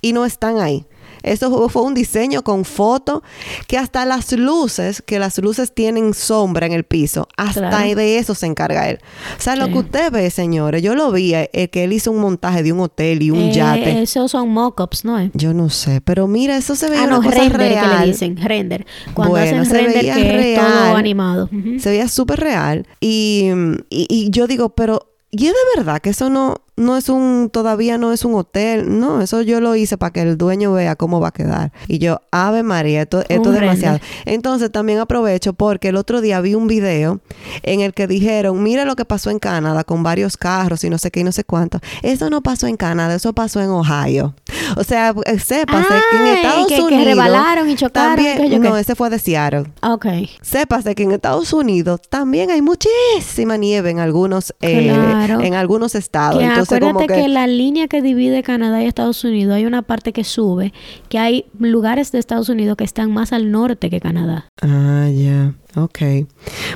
Y 0.00 0.12
no 0.12 0.24
están 0.24 0.58
ahí. 0.58 0.86
Eso 1.22 1.68
fue 1.68 1.82
un 1.82 1.94
diseño 1.94 2.42
con 2.42 2.64
foto 2.64 3.22
que 3.66 3.78
hasta 3.78 4.04
las 4.04 4.32
luces, 4.32 5.02
que 5.02 5.18
las 5.18 5.38
luces 5.38 5.72
tienen 5.72 6.14
sombra 6.14 6.66
en 6.66 6.72
el 6.72 6.84
piso, 6.84 7.28
hasta 7.36 7.78
de 7.78 8.18
eso 8.18 8.34
se 8.34 8.46
encarga 8.46 8.88
él. 8.88 8.98
O 9.38 9.40
sea, 9.40 9.56
lo 9.56 9.68
que 9.68 9.78
usted 9.78 10.10
ve, 10.12 10.30
señores, 10.30 10.82
yo 10.82 10.94
lo 10.94 11.10
vi, 11.12 11.34
eh, 11.34 11.68
que 11.70 11.84
él 11.84 11.92
hizo 11.92 12.10
un 12.10 12.20
montaje 12.20 12.62
de 12.62 12.72
un 12.72 12.80
hotel 12.80 13.22
y 13.22 13.30
un 13.30 13.38
eh, 13.40 13.52
yate. 13.52 14.02
Esos 14.02 14.30
son 14.30 14.50
mock-ups, 14.50 15.04
¿no? 15.04 15.18
Yo 15.34 15.54
no 15.54 15.70
sé, 15.70 16.00
pero 16.00 16.26
mira, 16.26 16.56
eso 16.56 16.74
se 16.74 16.90
veía 16.90 17.04
ah, 17.04 17.06
no, 17.06 17.20
render, 17.20 17.58
Que 17.58 17.98
le 17.98 18.06
dicen, 18.06 18.36
render. 18.36 18.86
Cuando 19.14 19.36
hacen 19.36 19.64
render 19.64 20.00
que 20.00 20.52
es 20.54 20.60
todo 20.60 20.96
animado. 20.96 21.48
Se 21.78 21.90
veía 21.90 22.08
súper 22.08 22.40
real. 22.40 22.86
y, 23.00 23.50
y 23.90 24.30
yo 24.30 24.46
digo, 24.46 24.70
pero 24.70 25.08
y 25.30 25.46
es 25.46 25.52
de 25.52 25.76
verdad 25.76 26.00
que 26.00 26.10
eso 26.10 26.30
no, 26.30 26.62
no 26.78 26.96
es 26.96 27.08
un, 27.08 27.50
todavía 27.52 27.98
no 27.98 28.12
es 28.12 28.24
un 28.24 28.34
hotel. 28.34 28.98
No, 28.98 29.20
eso 29.20 29.42
yo 29.42 29.60
lo 29.60 29.74
hice 29.74 29.98
para 29.98 30.12
que 30.12 30.22
el 30.22 30.38
dueño 30.38 30.72
vea 30.72 30.96
cómo 30.96 31.20
va 31.20 31.28
a 31.28 31.32
quedar. 31.32 31.72
Y 31.88 31.98
yo, 31.98 32.22
Ave 32.30 32.62
María, 32.62 33.02
esto, 33.02 33.22
esto 33.28 33.52
es 33.52 33.60
demasiado. 33.60 33.98
Entonces 34.24 34.70
también 34.70 34.98
aprovecho 35.00 35.52
porque 35.52 35.88
el 35.88 35.96
otro 35.96 36.20
día 36.20 36.40
vi 36.40 36.54
un 36.54 36.68
video 36.68 37.20
en 37.62 37.80
el 37.80 37.92
que 37.94 38.06
dijeron, 38.06 38.62
mira 38.62 38.84
lo 38.84 38.96
que 38.96 39.04
pasó 39.04 39.30
en 39.30 39.38
Canadá 39.38 39.84
con 39.84 40.02
varios 40.02 40.36
carros 40.36 40.84
y 40.84 40.90
no 40.90 40.98
sé 40.98 41.10
qué 41.10 41.20
y 41.20 41.24
no 41.24 41.32
sé 41.32 41.44
cuánto. 41.44 41.80
Eso 42.02 42.30
no 42.30 42.42
pasó 42.42 42.66
en 42.66 42.76
Canadá, 42.76 43.14
eso 43.14 43.32
pasó 43.32 43.60
en 43.60 43.70
Ohio. 43.70 44.34
O 44.76 44.84
sea, 44.84 45.14
eh, 45.24 45.38
sépase 45.38 45.94
que 46.10 46.16
en 46.16 46.26
Estados 46.36 46.66
que, 46.68 46.80
Unidos. 46.80 46.90
Que 46.90 47.04
rebalaron 47.04 47.68
y 47.68 47.74
chocaron. 47.74 48.16
También, 48.16 48.62
no, 48.62 48.76
ese 48.76 48.94
fue 48.94 49.10
de 49.10 49.18
Seattle. 49.18 49.64
Ok. 49.82 50.06
Sépase 50.42 50.94
que 50.94 51.02
en 51.02 51.12
Estados 51.12 51.52
Unidos 51.52 52.00
también 52.08 52.50
hay 52.50 52.62
muchísima 52.62 53.56
nieve 53.56 53.90
en 53.90 53.98
algunos, 53.98 54.54
eh, 54.60 54.88
en 54.88 55.54
algunos 55.54 55.94
estados. 55.94 56.42
Entonces, 56.42 56.67
acuérdate 56.76 57.06
que... 57.06 57.28
la 57.28 57.46
línea 57.46 57.88
que 57.88 58.02
divide 58.02 58.42
Canadá 58.42 58.82
y 58.82 58.86
Estados 58.86 59.24
Unidos 59.24 59.54
hay 59.54 59.66
una 59.66 59.82
parte 59.82 60.12
que 60.12 60.24
sube, 60.24 60.72
que 61.08 61.18
hay 61.18 61.46
lugares 61.58 62.12
de 62.12 62.18
Estados 62.18 62.48
Unidos 62.48 62.76
que 62.76 62.84
están 62.84 63.12
más 63.12 63.32
al 63.32 63.50
norte 63.50 63.90
que 63.90 64.00
Canadá. 64.00 64.46
Ah, 64.62 65.08
ya. 65.10 65.54
Ok. 65.76 65.98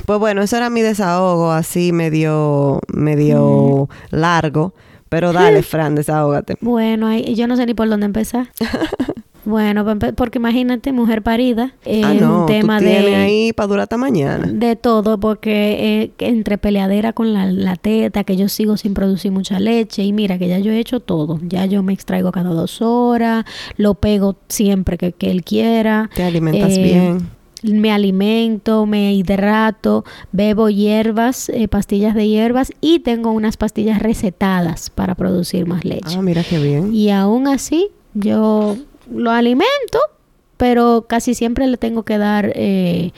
Pues 0.06 0.18
bueno, 0.18 0.42
eso 0.42 0.56
era 0.56 0.70
mi 0.70 0.82
desahogo, 0.82 1.50
así 1.50 1.92
medio, 1.92 2.80
medio 2.88 3.88
largo. 4.10 4.74
Pero 5.08 5.32
dale, 5.32 5.62
Fran, 5.62 5.94
desahógate. 5.94 6.56
Bueno, 6.60 7.14
yo 7.14 7.46
no 7.46 7.56
sé 7.56 7.66
ni 7.66 7.74
por 7.74 7.88
dónde 7.88 8.06
empezar. 8.06 8.48
Bueno, 9.44 9.84
porque 10.16 10.38
imagínate, 10.38 10.92
mujer 10.92 11.22
parida, 11.22 11.74
eh, 11.84 12.02
ah, 12.04 12.14
no, 12.14 12.40
un 12.40 12.46
tema 12.46 12.78
tú 12.78 12.84
de 12.84 13.16
ahí 13.16 13.52
para 13.52 13.66
durar 13.66 13.82
hasta 13.84 13.96
mañana. 13.96 14.46
De 14.46 14.76
todo, 14.76 15.18
porque 15.18 16.02
eh, 16.02 16.12
entre 16.18 16.58
peleadera 16.58 17.12
con 17.12 17.32
la, 17.32 17.76
teta, 17.76 18.24
que 18.24 18.36
yo 18.36 18.48
sigo 18.48 18.76
sin 18.76 18.94
producir 18.94 19.32
mucha 19.32 19.58
leche, 19.58 20.04
y 20.04 20.12
mira 20.12 20.38
que 20.38 20.48
ya 20.48 20.58
yo 20.58 20.72
he 20.72 20.78
hecho 20.78 21.00
todo, 21.00 21.40
ya 21.42 21.66
yo 21.66 21.82
me 21.82 21.92
extraigo 21.92 22.30
cada 22.30 22.50
dos 22.50 22.80
horas, 22.82 23.44
lo 23.76 23.94
pego 23.94 24.36
siempre 24.48 24.96
que, 24.98 25.14
él 25.20 25.44
quiera. 25.44 26.10
Te 26.14 26.22
alimentas 26.22 26.76
eh, 26.76 26.82
bien 26.82 27.42
me 27.62 27.92
alimento, 27.92 28.86
me 28.86 29.14
hidrato, 29.14 30.04
bebo 30.32 30.68
hierbas, 30.68 31.48
eh, 31.48 31.68
pastillas 31.68 32.14
de 32.14 32.28
hierbas 32.28 32.72
y 32.80 33.00
tengo 33.00 33.30
unas 33.30 33.56
pastillas 33.56 34.00
recetadas 34.00 34.90
para 34.90 35.14
producir 35.14 35.66
más 35.66 35.84
leche. 35.84 36.16
Ah, 36.16 36.22
mira 36.22 36.42
qué 36.42 36.58
bien. 36.58 36.92
Y 36.92 37.10
aún 37.10 37.46
así, 37.46 37.90
yo 38.14 38.76
lo 39.10 39.30
alimento, 39.30 39.98
pero 40.56 41.06
casi 41.08 41.34
siempre 41.34 41.66
le 41.66 41.76
tengo 41.76 42.04
que 42.04 42.18
dar 42.18 42.52
eh, 42.54 43.10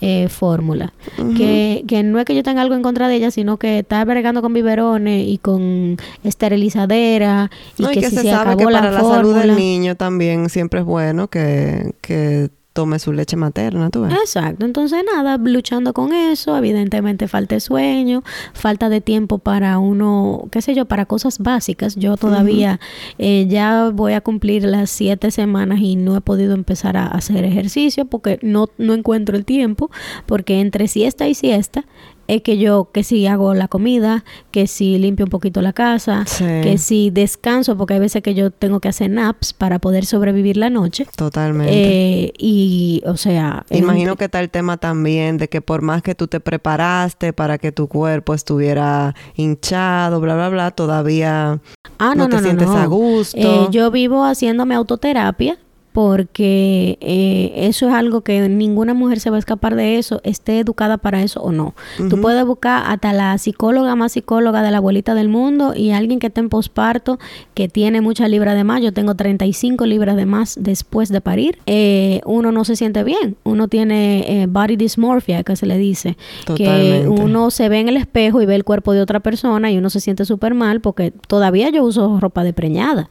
eh, 0.00 0.28
fórmula. 0.28 0.92
que, 1.36 1.84
que, 1.88 2.02
no 2.04 2.20
es 2.20 2.24
que 2.24 2.34
yo 2.34 2.42
tenga 2.42 2.62
algo 2.62 2.76
en 2.76 2.82
contra 2.82 3.08
de 3.08 3.16
ella, 3.16 3.30
sino 3.30 3.56
que 3.56 3.80
está 3.80 4.04
bregando 4.04 4.40
con 4.40 4.52
biberones 4.52 5.26
y 5.26 5.38
con 5.38 5.96
esterilizadera. 6.22 7.50
Y 7.76 7.86
que, 7.86 8.08
si 8.08 8.16
se, 8.16 8.30
sabe 8.30 8.56
que 8.56 8.64
para 8.64 8.90
la, 8.90 9.00
salud 9.00 9.34
del 9.34 9.56
niño 9.56 9.96
también 9.96 10.48
siempre 10.48 10.80
es 10.80 10.86
bueno 10.86 11.28
que, 11.28 11.94
que 12.00 12.50
tome 12.72 12.98
su 12.98 13.12
leche 13.12 13.36
materna, 13.36 13.90
tú 13.90 14.02
ves. 14.02 14.14
Exacto, 14.14 14.64
entonces 14.64 15.02
nada, 15.04 15.36
luchando 15.38 15.92
con 15.92 16.12
eso, 16.12 16.56
evidentemente 16.56 17.28
falta 17.28 17.54
de 17.54 17.60
sueño, 17.60 18.22
falta 18.54 18.88
de 18.88 19.00
tiempo 19.00 19.38
para 19.38 19.78
uno, 19.78 20.48
qué 20.50 20.62
sé 20.62 20.74
yo, 20.74 20.86
para 20.86 21.06
cosas 21.06 21.38
básicas. 21.38 21.96
Yo 21.96 22.16
todavía 22.16 22.80
eh, 23.18 23.46
ya 23.48 23.90
voy 23.90 24.14
a 24.14 24.20
cumplir 24.20 24.64
las 24.64 24.90
siete 24.90 25.30
semanas 25.30 25.80
y 25.80 25.96
no 25.96 26.16
he 26.16 26.20
podido 26.20 26.54
empezar 26.54 26.96
a 26.96 27.06
hacer 27.06 27.44
ejercicio 27.44 28.06
porque 28.06 28.38
no, 28.42 28.68
no 28.78 28.94
encuentro 28.94 29.36
el 29.36 29.44
tiempo, 29.44 29.90
porque 30.26 30.60
entre 30.60 30.88
siesta 30.88 31.28
y 31.28 31.34
siesta 31.34 31.84
es 32.28 32.42
que 32.42 32.58
yo, 32.58 32.88
que 32.92 33.04
si 33.04 33.26
hago 33.26 33.54
la 33.54 33.68
comida, 33.68 34.24
que 34.50 34.66
si 34.66 34.98
limpio 34.98 35.26
un 35.26 35.30
poquito 35.30 35.60
la 35.62 35.72
casa, 35.72 36.24
que 36.38 36.78
si 36.78 37.10
descanso, 37.10 37.76
porque 37.76 37.94
hay 37.94 38.00
veces 38.00 38.22
que 38.22 38.34
yo 38.34 38.50
tengo 38.50 38.80
que 38.80 38.88
hacer 38.88 39.10
naps 39.10 39.52
para 39.52 39.78
poder 39.78 40.06
sobrevivir 40.06 40.56
la 40.56 40.70
noche. 40.70 41.06
Totalmente. 41.16 41.72
Eh, 41.74 42.32
y, 42.38 43.02
o 43.06 43.16
sea... 43.16 43.64
Imagino 43.70 44.16
que 44.16 44.24
está 44.26 44.40
el 44.40 44.50
tema 44.50 44.76
también 44.76 45.38
de 45.38 45.48
que 45.48 45.60
por 45.60 45.82
más 45.82 46.02
que 46.02 46.14
tú 46.14 46.26
te 46.28 46.40
preparaste 46.40 47.32
para 47.32 47.58
que 47.58 47.72
tu 47.72 47.88
cuerpo 47.88 48.34
estuviera 48.34 49.14
hinchado, 49.34 50.20
bla, 50.20 50.34
bla, 50.34 50.48
bla, 50.48 50.70
todavía 50.70 51.60
ah, 51.98 52.14
no, 52.14 52.28
te 52.28 52.38
sientes 52.40 52.68
a 52.68 52.86
gusto. 52.86 53.36
Eh, 53.38 53.68
yo 53.70 53.90
vivo 53.90 54.24
haciéndome 54.24 54.74
autoterapia 54.74 55.58
porque 55.92 56.98
eh, 57.00 57.52
eso 57.68 57.88
es 57.88 57.94
algo 57.94 58.22
que 58.22 58.48
ninguna 58.48 58.94
mujer 58.94 59.20
se 59.20 59.30
va 59.30 59.36
a 59.36 59.38
escapar 59.38 59.76
de 59.76 59.98
eso, 59.98 60.20
esté 60.24 60.58
educada 60.58 60.98
para 60.98 61.22
eso 61.22 61.40
o 61.40 61.52
no. 61.52 61.74
Tú 62.08 62.20
puedes 62.20 62.44
buscar 62.44 62.84
hasta 62.86 63.12
la 63.12 63.36
psicóloga 63.38 63.94
más 63.94 64.12
psicóloga 64.12 64.62
de 64.62 64.70
la 64.70 64.78
abuelita 64.78 65.14
del 65.14 65.28
mundo 65.28 65.74
y 65.76 65.90
alguien 65.90 66.18
que 66.18 66.28
esté 66.28 66.40
en 66.40 66.48
posparto, 66.48 67.18
que 67.54 67.68
tiene 67.68 68.00
mucha 68.00 68.26
libra 68.28 68.54
de 68.54 68.64
más, 68.64 68.82
yo 68.82 68.92
tengo 68.92 69.14
35 69.14 69.84
libras 69.86 70.16
de 70.16 70.26
más 70.26 70.56
después 70.58 71.10
de 71.10 71.20
parir, 71.20 71.58
eh, 71.66 72.20
uno 72.24 72.52
no 72.52 72.64
se 72.64 72.76
siente 72.76 73.04
bien, 73.04 73.36
uno 73.44 73.68
tiene 73.68 74.42
eh, 74.42 74.46
body 74.46 74.76
dysmorphia, 74.76 75.42
que 75.42 75.56
se 75.56 75.66
le 75.66 75.76
dice, 75.76 76.16
que 76.56 77.04
uno 77.06 77.50
se 77.50 77.68
ve 77.68 77.80
en 77.80 77.88
el 77.88 77.96
espejo 77.96 78.40
y 78.40 78.46
ve 78.46 78.54
el 78.54 78.64
cuerpo 78.64 78.92
de 78.92 79.02
otra 79.02 79.20
persona 79.20 79.70
y 79.70 79.78
uno 79.78 79.90
se 79.90 80.00
siente 80.00 80.24
súper 80.24 80.54
mal 80.54 80.80
porque 80.80 81.12
todavía 81.26 81.70
yo 81.70 81.84
uso 81.84 82.18
ropa 82.18 82.44
de 82.44 82.52
preñada 82.52 83.10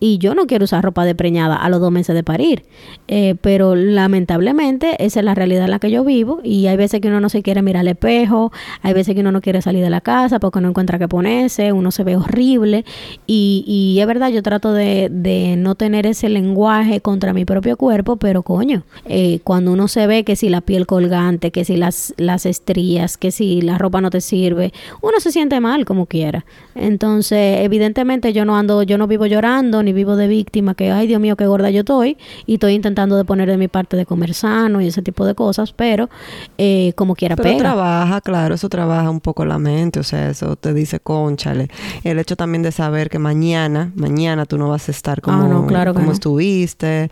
y 0.00 0.18
yo 0.18 0.34
no 0.34 0.46
quiero 0.46 0.64
usar 0.64 0.84
ropa 0.84 1.04
de 1.04 1.14
preñada 1.14 1.56
a 1.56 1.68
los 1.68 1.80
dos 1.80 1.90
meses 1.90 2.14
de 2.14 2.22
parir. 2.22 2.64
Eh, 3.08 3.36
pero 3.40 3.74
lamentablemente 3.74 4.96
esa 5.04 5.20
es 5.20 5.24
la 5.24 5.34
realidad 5.34 5.64
en 5.64 5.70
la 5.70 5.78
que 5.78 5.90
yo 5.90 6.04
vivo 6.04 6.40
y 6.42 6.66
hay 6.66 6.76
veces 6.76 7.00
que 7.00 7.08
uno 7.08 7.20
no 7.20 7.28
se 7.28 7.42
quiere 7.42 7.62
mirar 7.62 7.80
al 7.80 7.88
espejo, 7.88 8.52
hay 8.82 8.92
veces 8.94 9.14
que 9.14 9.20
uno 9.20 9.32
no 9.32 9.40
quiere 9.40 9.62
salir 9.62 9.82
de 9.82 9.90
la 9.90 10.00
casa 10.00 10.40
porque 10.40 10.60
no 10.60 10.68
encuentra 10.68 10.98
qué 10.98 11.08
ponerse, 11.08 11.72
uno 11.72 11.90
se 11.90 12.04
ve 12.04 12.16
horrible 12.16 12.84
y, 13.26 13.64
y 13.66 14.00
es 14.00 14.06
verdad, 14.06 14.30
yo 14.30 14.42
trato 14.42 14.72
de, 14.72 15.08
de, 15.10 15.56
no 15.56 15.74
tener 15.74 16.06
ese 16.06 16.28
lenguaje 16.28 17.00
contra 17.00 17.32
mi 17.32 17.44
propio 17.44 17.76
cuerpo, 17.76 18.16
pero 18.16 18.42
coño, 18.42 18.82
eh, 19.06 19.40
cuando 19.44 19.72
uno 19.72 19.88
se 19.88 20.06
ve 20.06 20.24
que 20.24 20.36
si 20.36 20.48
la 20.48 20.60
piel 20.60 20.86
colgante, 20.86 21.50
que 21.50 21.64
si 21.64 21.76
las, 21.76 22.14
las 22.16 22.46
estrías, 22.46 23.16
que 23.16 23.30
si 23.30 23.60
la 23.60 23.78
ropa 23.78 24.00
no 24.00 24.10
te 24.10 24.20
sirve, 24.20 24.72
uno 25.00 25.20
se 25.20 25.32
siente 25.32 25.60
mal 25.60 25.84
como 25.84 26.06
quiera. 26.06 26.44
Entonces, 26.74 27.60
evidentemente 27.60 28.32
yo 28.32 28.44
no 28.44 28.56
ando, 28.56 28.82
yo 28.82 28.98
no 28.98 29.06
vivo 29.06 29.26
llorando 29.26 29.82
ni 29.86 29.92
vivo 29.92 30.16
de 30.16 30.28
víctima, 30.28 30.74
que 30.74 30.90
ay 30.90 31.06
Dios 31.06 31.20
mío, 31.20 31.36
qué 31.36 31.46
gorda 31.46 31.70
yo 31.70 31.80
estoy, 31.80 32.18
y 32.44 32.54
estoy 32.54 32.74
intentando 32.74 33.16
de 33.16 33.24
poner 33.24 33.48
de 33.48 33.56
mi 33.56 33.68
parte 33.68 33.96
de 33.96 34.04
comer 34.04 34.34
sano 34.34 34.82
y 34.82 34.88
ese 34.88 35.00
tipo 35.00 35.24
de 35.24 35.34
cosas, 35.34 35.72
pero 35.72 36.10
eh, 36.58 36.92
como 36.96 37.14
quiera 37.14 37.36
pero 37.36 37.56
trabaja, 37.56 38.20
claro, 38.20 38.54
eso 38.54 38.68
trabaja 38.68 39.08
un 39.08 39.20
poco 39.20 39.44
la 39.44 39.58
mente, 39.58 40.00
o 40.00 40.02
sea, 40.02 40.30
eso 40.30 40.56
te 40.56 40.74
dice, 40.74 41.00
conchale. 41.00 41.68
El 42.04 42.18
hecho 42.18 42.36
también 42.36 42.62
de 42.62 42.72
saber 42.72 43.08
que 43.08 43.18
mañana, 43.18 43.92
mañana 43.94 44.44
tú 44.44 44.58
no 44.58 44.68
vas 44.68 44.88
a 44.88 44.92
estar 44.92 45.20
como, 45.20 45.66
ah, 45.74 45.92
como 45.92 46.12
estuviste, 46.12 47.10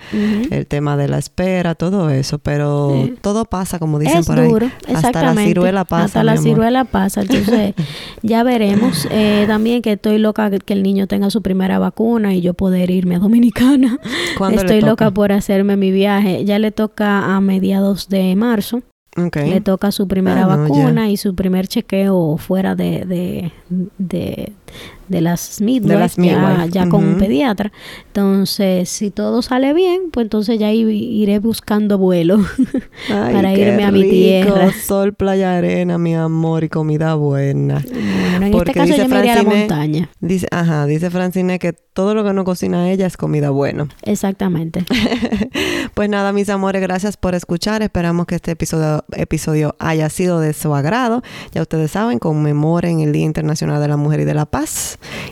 el 0.51 0.67
tema 0.67 0.97
de 0.97 1.09
la 1.09 1.19
espera, 1.19 1.75
todo 1.75 2.11
eso, 2.11 2.39
pero 2.39 3.09
todo 3.21 3.45
pasa, 3.45 3.79
como 3.79 3.99
dicen 3.99 4.25
por 4.25 4.39
ahí. 4.39 4.51
Hasta 4.95 5.23
la 5.23 5.35
ciruela 5.35 5.85
pasa. 5.85 6.05
Hasta 6.05 6.25
la 6.25 6.37
ciruela 6.37 6.85
pasa, 6.85 7.23
entonces 7.23 7.75
ya 8.23 8.43
veremos. 8.43 9.07
Eh, 9.11 9.45
también 9.47 9.83
que 9.83 9.93
estoy 9.93 10.19
loca 10.19 10.51
que 10.51 10.73
el 10.73 10.83
niño 10.83 11.07
tenga 11.07 11.31
su 11.31 11.43
primera 11.43 11.79
vacuna 11.79 12.35
y 12.35 12.41
yo 12.41 12.55
poder 12.65 12.91
irme 12.91 13.17
a 13.17 13.19
Dominicana. 13.19 13.99
Estoy 14.53 14.81
loca 14.81 15.11
por 15.11 15.33
hacerme 15.33 15.77
mi 15.77 15.91
viaje. 15.91 16.47
Ya 16.47 16.59
le 16.59 16.71
toca 16.71 17.37
a 17.37 17.39
mediados 17.43 18.09
de 18.09 18.35
marzo. 18.37 18.81
Le 19.35 19.61
toca 19.61 19.93
su 19.93 20.09
primera 20.09 20.45
ah, 20.45 20.57
vacuna 20.57 21.11
y 21.11 21.19
su 21.19 21.35
primer 21.35 21.69
chequeo 21.69 22.39
fuera 22.39 22.75
de, 22.75 23.05
de, 23.05 23.53
de, 23.99 24.55
de 25.09 25.21
las 25.21 25.61
midwives, 25.61 26.17
ya, 26.71 26.89
con 26.89 27.05
un 27.05 27.19
pediatra. 27.19 27.73
Entonces, 28.07 28.89
si 28.89 29.11
todo 29.11 29.43
sale 29.43 29.75
bien, 29.75 30.11
pues 30.13 30.25
entonces 30.25 30.59
ya 30.59 30.73
iré 30.73 31.39
buscando 31.39 31.99
vuelo 31.99 32.39
para 33.09 33.53
irme 33.53 33.85
a 33.85 33.91
mi 33.91 34.09
tierra. 34.09 34.73
Sol, 34.73 35.15
playa, 35.15 35.57
arena, 35.57 35.99
mi 35.99 36.15
amor 36.15 36.65
y 36.65 36.69
comida 36.69 37.15
buena. 37.15 37.85
en 38.37 38.55
este 38.55 38.73
caso 38.73 38.95
yo 38.97 39.09
me 39.09 39.19
iré 39.19 39.31
a 39.31 39.37
la 39.37 39.43
montaña. 39.43 40.11
Dice, 40.21 40.47
ajá, 40.51 40.87
dice 40.87 41.11
Francine 41.11 41.59
que 41.59 41.73
todo 41.73 42.15
lo 42.15 42.25
que 42.25 42.33
no 42.33 42.45
cocina 42.45 42.91
ella 42.91 43.07
es 43.07 43.17
comida 43.17 43.51
buena. 43.51 43.89
Exactamente. 44.03 44.85
pues 45.95 46.09
nada, 46.09 46.33
mis 46.33 46.49
amores, 46.49 46.83
gracias 46.83 47.17
por 47.17 47.35
escuchar. 47.35 47.83
Esperamos 47.83 48.27
que 48.27 48.35
este 48.35 48.53
episodio, 48.53 49.05
episodio 49.13 49.77
haya 49.79 50.09
sido 50.09 50.41
de 50.41 50.55
su 50.55 50.75
agrado. 50.75 51.23
Ya 51.53 51.63
ustedes 51.63 51.93
saben, 51.93 52.19
conmemoren 52.19 53.01
el 53.01 53.13
Día 53.13 53.25
Internacional 53.25 53.81
de 53.81 53.89
la 53.89 53.97
Mujer 53.97 54.21
y 54.21 54.25
de 54.25 54.35
la 54.35 54.47
Paz 54.47 54.64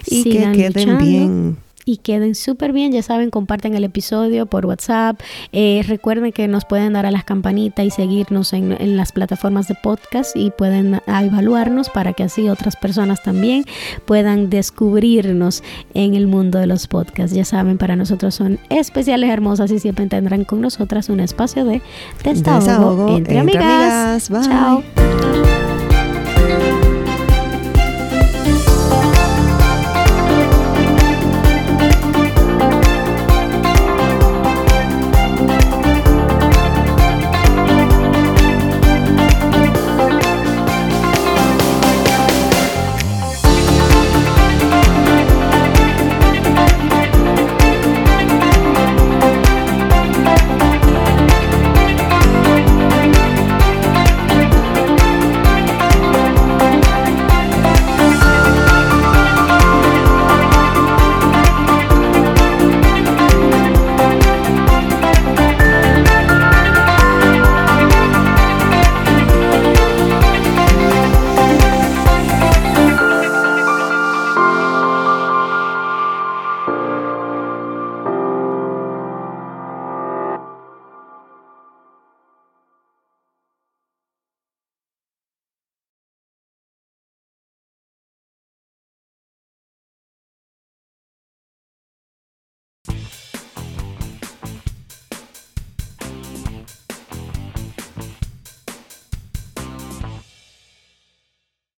y 0.06 0.24
que 0.24 0.52
queden 0.52 0.98
bien 0.98 1.56
y 1.84 1.98
queden 1.98 2.34
súper 2.34 2.72
bien. 2.72 2.92
Ya 2.92 3.02
saben, 3.02 3.30
comparten 3.30 3.74
el 3.74 3.84
episodio 3.84 4.46
por 4.46 4.66
WhatsApp. 4.66 5.20
Eh, 5.52 5.82
recuerden 5.86 6.32
que 6.32 6.48
nos 6.48 6.64
pueden 6.64 6.92
dar 6.92 7.06
a 7.06 7.10
las 7.10 7.24
campanitas 7.24 7.84
y 7.84 7.90
seguirnos 7.90 8.52
en, 8.52 8.72
en, 8.80 8.96
las 8.96 9.12
plataformas 9.12 9.68
de 9.68 9.74
podcast 9.74 10.36
y 10.36 10.50
pueden 10.50 11.00
evaluarnos 11.06 11.88
para 11.90 12.12
que 12.12 12.24
así 12.24 12.48
otras 12.48 12.76
personas 12.76 13.22
también 13.22 13.64
puedan 14.04 14.50
descubrirnos 14.50 15.62
en 15.94 16.14
el 16.14 16.26
mundo 16.26 16.58
de 16.58 16.66
los 16.66 16.86
podcasts. 16.86 17.34
Ya 17.34 17.44
saben, 17.44 17.78
para 17.78 17.96
nosotros 17.96 18.34
son 18.34 18.58
especiales, 18.68 19.30
hermosas 19.30 19.70
y 19.70 19.78
siempre 19.78 20.06
tendrán 20.06 20.44
con 20.44 20.60
nosotras 20.60 21.08
un 21.08 21.20
espacio 21.20 21.64
de 21.64 21.80
desahogo, 22.24 23.16
entre, 23.16 23.38
amigas. 23.38 24.28
Chao. 24.28 24.82